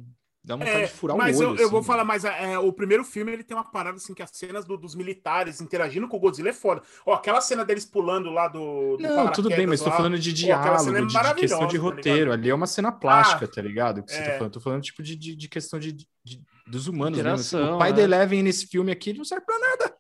[0.45, 1.57] dá vontade É, de furar mas o olho.
[1.57, 4.13] eu, eu vou assim, falar, mas é, o primeiro filme ele tem uma parada assim
[4.13, 6.81] que as cenas do- dos militares interagindo com o Godzilla é foda.
[7.05, 8.97] Ó, aquela cena deles pulando lá do.
[8.97, 9.97] do Não, tudo bem, mas tô lá.
[9.97, 12.17] falando de diálogo, é de, de questão de tá roteiro.
[12.19, 12.33] ligado?
[12.33, 14.03] Ali é uma cena plástica, Ah, tá ligado?
[14.03, 14.37] Que você tá é.
[14.37, 14.53] falando.
[14.53, 16.07] Tô falando, tipo, de, de, de questão de, de-
[16.67, 17.27] dos humanos assim.
[17.27, 17.93] Interação, O pai é.
[17.93, 19.95] da Eleven nesse filme aqui não serve pra nada.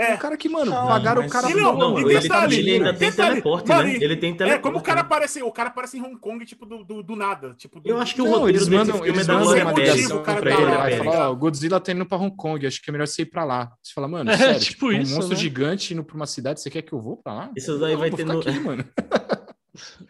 [0.00, 0.14] É É.
[0.14, 2.54] um cara que, mano, Não, pagaram o mas cara sim, todo, não, e ele, detalhe,
[2.54, 3.94] tá- ele ainda tem teleporte, mano, né?
[4.00, 4.62] Ele tem É, teleporte.
[4.62, 5.06] como o cara né?
[5.06, 7.54] aparece, o cara aparece em Hong Kong, tipo, do, do, do nada.
[7.54, 9.54] Tipo, do- Eu acho que o Não, roteiro eles mandam, filme eles é da mandam
[9.62, 9.94] uma Pérez.
[9.96, 12.06] ligação O cara pra tá ele lá, e tá fala, ó, o Godzilla tá indo
[12.06, 13.72] pra Hong Kong, acho que é melhor você ir pra lá.
[13.82, 15.40] Você fala, mano, É, sério, tipo um isso, monstro né?
[15.40, 17.50] gigante indo pra uma cidade, você quer que eu vou pra lá?
[17.56, 18.40] Isso daí Não, vai ter no...
[18.40, 18.84] aqui, mano.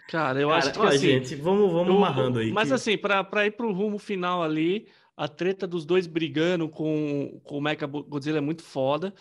[0.09, 0.99] Cara, eu Cara, acho que ó, assim.
[0.99, 2.51] gente, vamos, vamos o- amarrando aí.
[2.53, 4.87] Mas que- assim, pra, pra ir pro rumo final ali,
[5.17, 9.13] a treta dos dois brigando com, com o Mecha Godzilla é muito foda.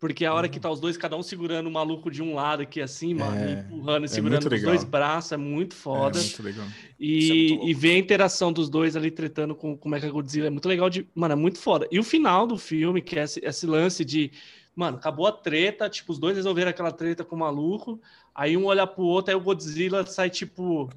[0.00, 2.62] Porque a hora que tá os dois, cada um segurando o maluco de um lado
[2.62, 5.74] aqui assim, mano, É, e empurrando e é segurando com os dois braços, é muito
[5.74, 6.18] foda.
[6.18, 6.66] É, muito legal.
[7.00, 9.90] Isso é muito E, e ver a interação dos dois ali tretando com, com o
[9.90, 10.88] Mechagodzilla é muito legal.
[10.88, 11.88] De, mano, é muito foda.
[11.90, 14.30] E o final do filme, que é esse, esse lance de.
[14.74, 18.00] Mano, acabou a treta, tipo, os dois resolveram aquela treta com o maluco.
[18.32, 20.88] Aí um olha pro outro, aí o Godzilla sai tipo.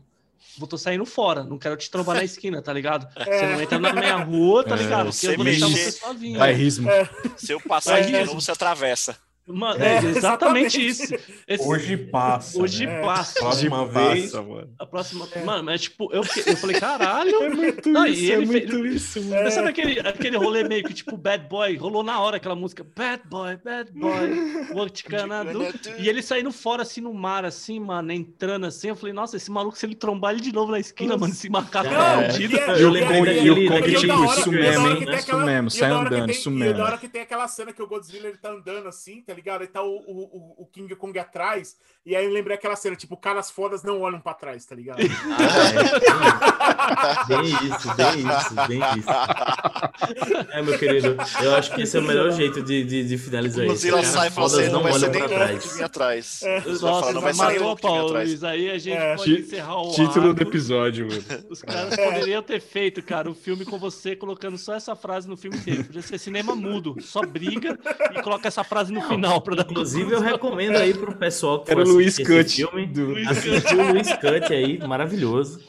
[0.57, 3.07] Vou tô saindo fora, não quero te trombar na esquina, tá ligado?
[3.15, 4.77] Você não entra na minha rua, tá É.
[4.79, 5.05] ligado?
[5.05, 6.39] Porque Você eu vou deixar mexer- você sozinho.
[6.39, 6.89] Bairrismo.
[7.37, 8.25] Se eu passar de É.
[8.25, 9.17] novo, você atravessa.
[9.47, 10.87] Mano, É, é, exatamente exatamente.
[10.87, 11.15] isso.
[11.47, 12.61] Esse- Hoje passa.
[12.61, 13.01] hoje né?
[13.01, 13.39] passa.
[13.39, 14.31] Próxima vez.
[14.31, 14.73] Passa, mano.
[14.79, 15.27] A próxima.
[15.43, 17.31] Mano, mas tipo, eu, eu falei, caralho.
[17.41, 19.43] É muito Não, e isso, é muito fez- isso, mano.
[19.43, 21.75] Mas sabe aquele, aquele rolê meio que tipo Bad Boy?
[21.75, 25.63] Rolou na hora aquela música Bad Boy, Bad Boy, what can I do?
[25.99, 28.89] E ele saindo fora assim no mar, assim, mano, entrando assim.
[28.89, 31.49] Eu falei, nossa, esse maluco, se ele trombar ele de novo na esquina, mano, esse
[31.49, 32.57] macaco tá e fudido.
[32.57, 34.23] é- E o e é- Kong- e é- e o e é Kong, da tipo,
[34.25, 34.97] isso e é mesmo, hein?
[34.99, 36.77] que tem Isso aquela- mesmo, e sai andando, isso E mesmo.
[36.77, 39.61] da hora que tem aquela cena que o Godzilla ele tá andando assim, tá ligado?
[39.61, 41.79] Aí tá o, o, o- King Kong atrás.
[42.03, 44.97] E aí eu lembrei aquela cena, tipo, caras fodas não olham pra trás, tá ligado?
[45.01, 45.05] Ah,
[47.21, 47.25] é.
[47.27, 49.09] Bem isso, bem isso, bem isso.
[50.51, 53.65] É, meu querido, eu acho que esse é o melhor jeito de, de, de finalizar
[53.67, 53.87] isso.
[53.89, 55.75] Caras sai e fala fodas assim, não vai ser olham nem trás.
[55.77, 56.39] vir atrás.
[56.41, 58.13] Vai Nossa, falar, não vai ser matou, Paulo.
[58.13, 58.43] Luiz.
[58.43, 59.15] Aí a gente É.
[59.15, 60.33] pode encerrar o Título arco.
[60.33, 61.23] do episódio, mano.
[61.49, 65.37] Os caras poderiam ter feito, cara, o filme com você colocando só essa frase no
[65.37, 65.83] filme inteiro.
[65.83, 67.77] Podia ser cinema mudo, só briga
[68.15, 71.71] e coloca essa frase no final pra dar Inclusive, eu recomendo aí pro pessoal que
[71.71, 72.55] for Luiz Cut.
[72.55, 72.87] filme.
[72.87, 75.59] do- Assistir o Luiz Cut aí, maravilhoso.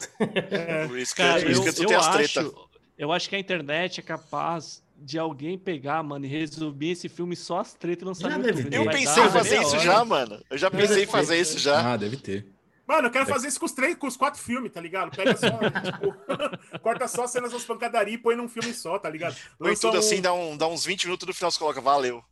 [0.88, 2.40] Por isso que, Cara, por isso eu, que tu eu tem as treta.
[2.40, 2.54] acho,
[2.98, 7.34] eu acho que a internet é capaz de alguém pegar, mano, e resumir esse filme
[7.34, 8.72] só as tretas e lançar no YouTube.
[8.74, 10.40] Eu pensei em fazer isso já, mano.
[10.48, 11.92] Eu já pensei em fazer isso já.
[11.92, 12.46] Ah, deve ter.
[12.86, 15.14] Mano, eu quero fazer isso com os três, com os quatro filmes, tá ligado?
[15.16, 15.46] Pega só,
[15.80, 16.14] tipo,
[16.82, 19.36] corta só cenas das pancadarias e põe num filme só, tá ligado?
[19.58, 22.22] Põe tudo um- assim, dá, um, dá uns 20 minutos no final você coloca, valeu.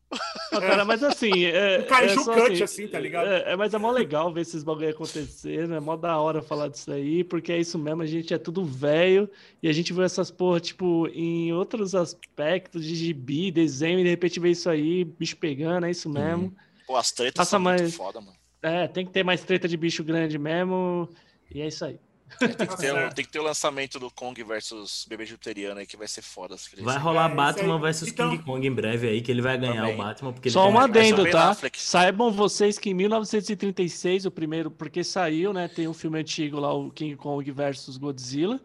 [0.51, 1.31] Não, cara, mas assim.
[1.47, 3.29] É, Um kaiju é só cut, assim, tá ligado?
[3.29, 6.69] É, é, mas é mó legal ver esses bagulho acontecendo, é mó da hora falar
[6.69, 9.31] disso aí, porque é isso mesmo, a gente é tudo velho
[9.63, 14.11] e a gente vê essas porra, tipo, em outros aspectos de gibi, desenho, e de
[14.11, 16.53] repente vê isso aí, bicho pegando, é isso mesmo.
[16.87, 18.40] Pô, as tretas Passa são muito mais- foda, mano.
[18.63, 21.09] É, tem que ter mais treta de bicho grande mesmo,
[21.51, 21.99] e é isso aí.
[22.41, 25.81] É, tem, que ter, o- tem que ter o lançamento do Kong versus Bebê Juteriano
[25.81, 26.55] aí, que vai ser foda.
[26.79, 29.81] Vai rolar É, Batman vs Então- King Kong em breve aí, que ele vai ganhar
[29.83, 29.95] Também.
[29.95, 30.33] o Batman.
[30.33, 31.57] Porque Só ele um adendo, tá?
[31.75, 35.67] Saibam vocês que em 1936, o primeiro, porque saiu, né?
[35.67, 38.61] Tem um filme antigo lá, o King Kong versus Godzilla.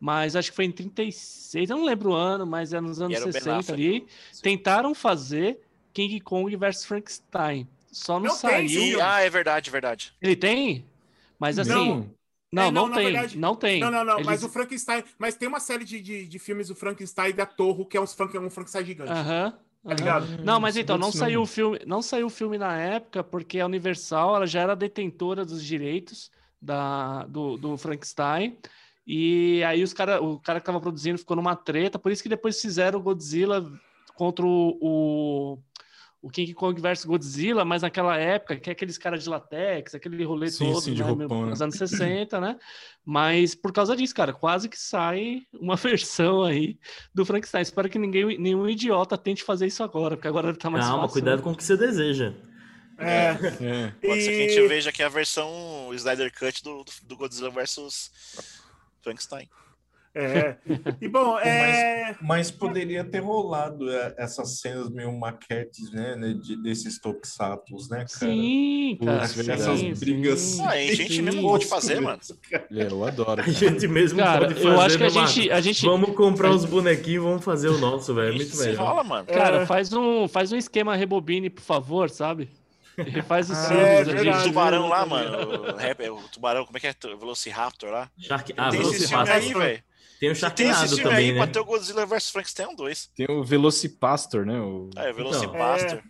[0.00, 3.14] Mas acho que foi em 36, eu não lembro o ano, mas é nos anos
[3.14, 3.72] era o Ben 60 Affleck.
[3.80, 4.06] ali.
[4.42, 5.60] Tentaram fazer
[5.92, 7.68] King Kong versus Frankenstein.
[7.92, 9.00] Só não, Não saiu.
[9.02, 10.12] Ah, é verdade, verdade.
[10.20, 10.84] Ele tem?
[11.38, 11.70] Mas assim.
[11.70, 12.16] Não, Não.
[12.52, 13.04] não, É, não, na tem.
[13.12, 13.80] verdade- não tem.
[13.80, 15.04] Não, não, não, Eles- mas o Frankenstein.
[15.18, 18.00] Mas tem uma série de, de, de filmes do Frankenstein e da Torre, que é
[18.00, 19.10] um, Frank- um Frankenstein gigante.
[19.12, 19.50] Aham.
[19.86, 19.96] Tá aham.
[19.96, 20.26] ligado?
[20.44, 21.42] Não, mas Não então, não saiu não.
[21.42, 25.44] o filme, não saiu o filme na época, porque a Universal ela já era detentora
[25.44, 28.56] dos direitos da, do, do Frankenstein.
[29.06, 32.28] E aí os cara, o cara que tava produzindo ficou numa treta, por isso que
[32.28, 33.72] depois fizeram o Godzilla
[34.14, 35.58] contra o, o,
[36.22, 40.22] o King Kong versus Godzilla, mas naquela época, que é aqueles caras de latex, aquele
[40.24, 41.64] rolê Sim, todo, sim, de né, roupão, nos né?
[41.64, 42.56] anos 60, né?
[43.04, 46.78] Mas por causa disso, cara, quase que sai uma versão aí
[47.12, 47.62] do Frankenstein.
[47.62, 51.12] Espero que ninguém, nenhum idiota tente fazer isso agora, porque agora tá mais Calma, fácil.
[51.12, 51.42] cuidado né?
[51.42, 52.32] com o que você deseja.
[52.98, 53.30] É.
[53.60, 53.92] É.
[54.06, 58.12] Pode ser que a gente veja aqui a versão Snyder Cut do, do Godzilla versus
[59.02, 59.48] Frankenstein.
[60.14, 60.56] É.
[61.00, 62.14] E bom, é.
[62.20, 66.14] Mas poderia ter rolado é, essas cenas meio maquetes, né?
[66.16, 68.08] né, de, desses tokusatsus, né, cara?
[68.08, 69.18] Sim, cara.
[69.20, 69.50] Putz, sim.
[69.50, 70.40] Essas brigas.
[70.40, 70.62] sim.
[70.62, 71.22] Ah, a gente sim.
[71.22, 72.20] mesmo pode fazer, mano.
[72.52, 73.40] É, eu adoro.
[73.40, 73.50] A cara.
[73.52, 76.50] gente mesmo Cara, pode fazer, eu acho que a né, gente, a gente Vamos comprar
[76.50, 78.32] uns bonequinhos e vamos fazer o nosso, velho.
[78.32, 78.86] É muito melhor.
[78.86, 79.26] rola, mano.
[79.26, 79.66] Cara, É.
[79.66, 82.48] faz um, faz um esquema rebobine, por favor, sabe?
[82.98, 83.68] Refaz os Ah,
[84.04, 84.26] filmes.
[84.26, 84.40] é a.
[84.40, 85.72] O tubarão lá, mano.
[85.72, 86.94] O, rap- o tubarão, como é que é?
[87.14, 88.10] O Velociraptor lá.
[88.18, 88.52] Shark...
[88.54, 89.34] Ah, tem esse filme Velociraptor.
[89.34, 89.82] aí, velho.
[90.22, 91.38] Tem o tem Sharknado também, aí, né?
[91.38, 93.10] pra ter o Godzilla vs Frankenstein 2.
[93.16, 94.60] Tem o Velocipastor, né?
[94.60, 94.88] O...
[94.94, 96.00] É, o Velocipastor.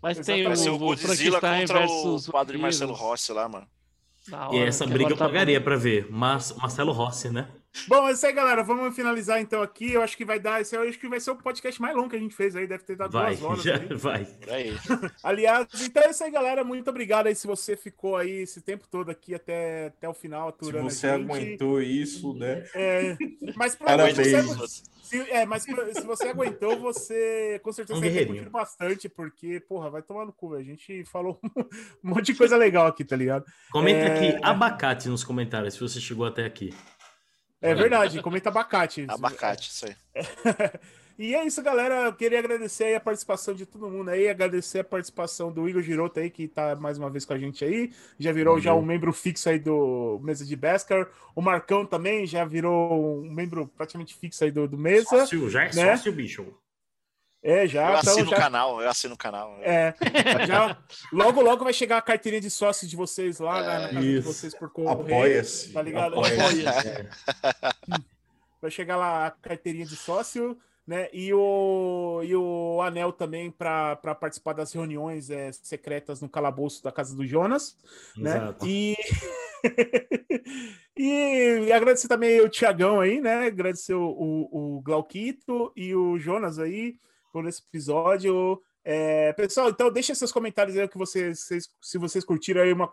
[0.00, 0.46] Mas tem Exatamente.
[0.46, 2.56] Vai ser o, o o Godzilla contra versus o padre.
[2.56, 3.66] Marcelo Rossi lá, mano.
[4.28, 5.64] Da E hora, essa briga eu tá pagaria bom.
[5.64, 6.06] pra ver.
[6.08, 7.48] Mas Marcelo Rossi, né?
[7.88, 8.62] Bom, é isso aí, galera.
[8.62, 9.92] Vamos finalizar então aqui.
[9.92, 10.60] Eu acho que vai dar.
[10.60, 12.66] Esse eu acho que vai ser o podcast mais longo que a gente fez aí.
[12.66, 13.62] Deve ter dado Vai, duas horas.
[13.62, 13.94] já aí.
[13.94, 14.26] vai.
[15.22, 16.64] Aliás, então é isso aí, galera.
[16.64, 20.48] Muito obrigado aí se você ficou aí esse tempo todo aqui até, até o final,
[20.48, 21.30] Se aturando você a gente.
[21.30, 22.64] aguentou isso, né?
[22.74, 23.16] É,
[23.56, 24.82] mas provavelmente você, Parabéns.
[25.02, 28.28] se, é, mas se você aguentou, você com certeza Um guerreirinho.
[28.36, 30.54] curtido bastante, porque, porra, vai tomar no cu.
[30.54, 31.38] A gente falou
[32.02, 33.44] um monte de coisa legal aqui, tá ligado?
[33.70, 34.16] Comenta É.
[34.32, 36.72] aqui abacate nos comentários se você chegou até aqui.
[37.60, 39.06] É verdade, comenta abacate.
[39.08, 39.96] Abacate, isso aí.
[41.18, 42.04] E é isso, galera.
[42.04, 45.80] Eu queria agradecer aí a participação de todo mundo aí, agradecer a participação do Igor
[45.80, 47.90] Giroto aí, que tá mais uma vez com a gente aí.
[48.18, 51.08] Já virou já um membro fixo aí do Mesa de Beskar.
[51.34, 55.06] O Marcão também já virou um membro praticamente fixo aí do, do Mesa.
[55.06, 55.96] Sócio, já é né?
[55.96, 56.46] sócio, bicho.
[57.46, 57.92] É, já.
[57.92, 59.56] Eu então, assino já- o canal, eu assino o canal.
[59.62, 59.94] É,
[60.48, 60.76] já,
[61.12, 64.16] logo, logo vai chegar a carteirinha de sócio de vocês lá, né, na casa de
[64.16, 64.26] isso.
[64.32, 65.00] vocês por correio.
[65.00, 65.72] Apoia-se.
[65.72, 66.14] Tá ligado?
[66.14, 66.66] Apoia-se.
[66.66, 67.08] Apoia-se.
[68.60, 71.08] Vai chegar lá a carteirinha de sócio, né?
[71.12, 76.90] E o, e o anel também para participar das reuniões é, secretas no calabouço da
[76.90, 77.76] casa do Jonas,
[78.16, 78.38] né?
[78.38, 78.66] Exato.
[78.66, 78.96] E,
[80.98, 83.46] e agradecer também o Tiagão aí, né?
[83.46, 86.96] Agradecer o, o, o Glauquito e o Jonas aí
[87.40, 88.60] por esse episódio.
[88.88, 92.72] É, pessoal, então deixa seus comentários aí o que vocês, vocês- se vocês curtiram aí
[92.72, 92.90] uma,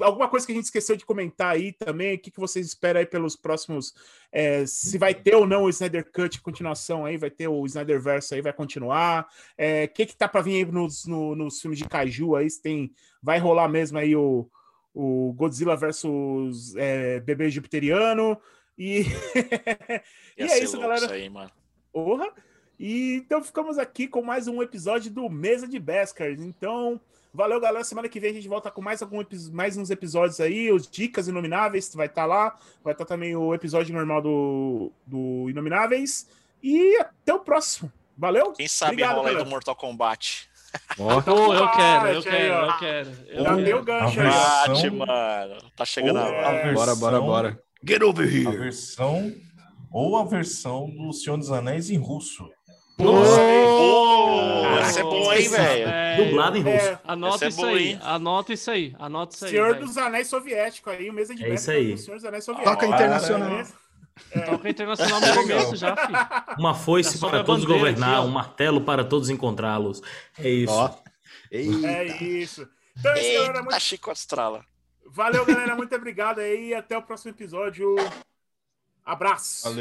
[0.00, 2.98] alguma coisa que a gente esqueceu de comentar aí também, o que, que vocês esperam
[2.98, 3.92] aí pelos próximos,
[4.32, 8.34] é, se vai ter ou não o Snyder Cut continuação aí, vai ter o Snyderverse
[8.34, 9.28] aí, vai continuar,
[9.58, 12.48] é, o que que tá para vir aí nos, no- nos filmes de Kaiju aí,
[12.48, 12.90] se tem,
[13.22, 14.50] vai rolar mesmo aí o,
[14.94, 18.40] o Godzilla versus é, bebê jupiteriano,
[18.78, 19.02] e,
[20.38, 21.04] e é isso, galera.
[21.04, 21.50] Isso aí, mano.
[21.92, 22.32] Porra!
[22.78, 26.30] E então ficamos aqui com mais um episódio do Mesa de Beskar.
[26.32, 27.00] Então,
[27.32, 27.84] valeu, galera.
[27.84, 29.22] Semana que vem a gente volta com mais, algum,
[29.52, 30.72] mais uns episódios aí.
[30.72, 32.56] Os Dicas Inomináveis vai estar lá.
[32.82, 36.26] Vai estar também o episódio normal do, do Inomináveis.
[36.62, 37.92] E até o próximo.
[38.16, 38.52] Valeu?
[38.52, 40.48] Quem sabe Obrigado, rola aí do Mortal Kombat.
[40.98, 43.10] Ó, Pô, eu quero, eu quero, eu quero.
[43.28, 44.26] Eu Já deu o gancho aí.
[44.26, 45.70] Versão- Bate, mano.
[45.76, 46.48] Tá chegando a hora.
[46.48, 47.62] a versão, bora, bora, bora.
[47.86, 48.56] Get over A here.
[48.58, 49.32] versão
[49.90, 52.48] ou a versão do Senhor dos Anéis em russo.
[53.02, 55.88] Pô, essa é boa, hein, velho?
[55.88, 56.86] É, Dublado em russo.
[56.86, 58.00] É, Anota Essa é isso boa, aí, hein?
[58.02, 59.50] anota isso aí, anota isso aí.
[59.50, 61.10] Senhor dos Anéis Soviético aí.
[61.10, 61.98] O Mesa de É isso Beskar aí.
[61.98, 62.74] Senhor dos Anéis Soviético.
[62.74, 63.48] Toca internacional.
[63.50, 63.74] Beleza?
[64.46, 66.18] Toca internacional no começo já, filho.
[66.58, 70.02] Uma foice É para todos bandeira governar, aqui, um martelo para todos encontrá-los.
[70.38, 70.72] É isso.
[70.72, 70.90] Ó.
[71.50, 72.68] É isso.
[72.98, 73.48] Então é isso, galera.
[73.48, 73.80] Eita, Muito...
[73.80, 74.64] chicote estrala.
[75.06, 75.74] Valeu, galera.
[75.76, 76.74] Muito obrigado aí.
[76.74, 77.94] Até o próximo episódio.
[79.04, 79.64] Abraço.
[79.64, 79.76] Valeu.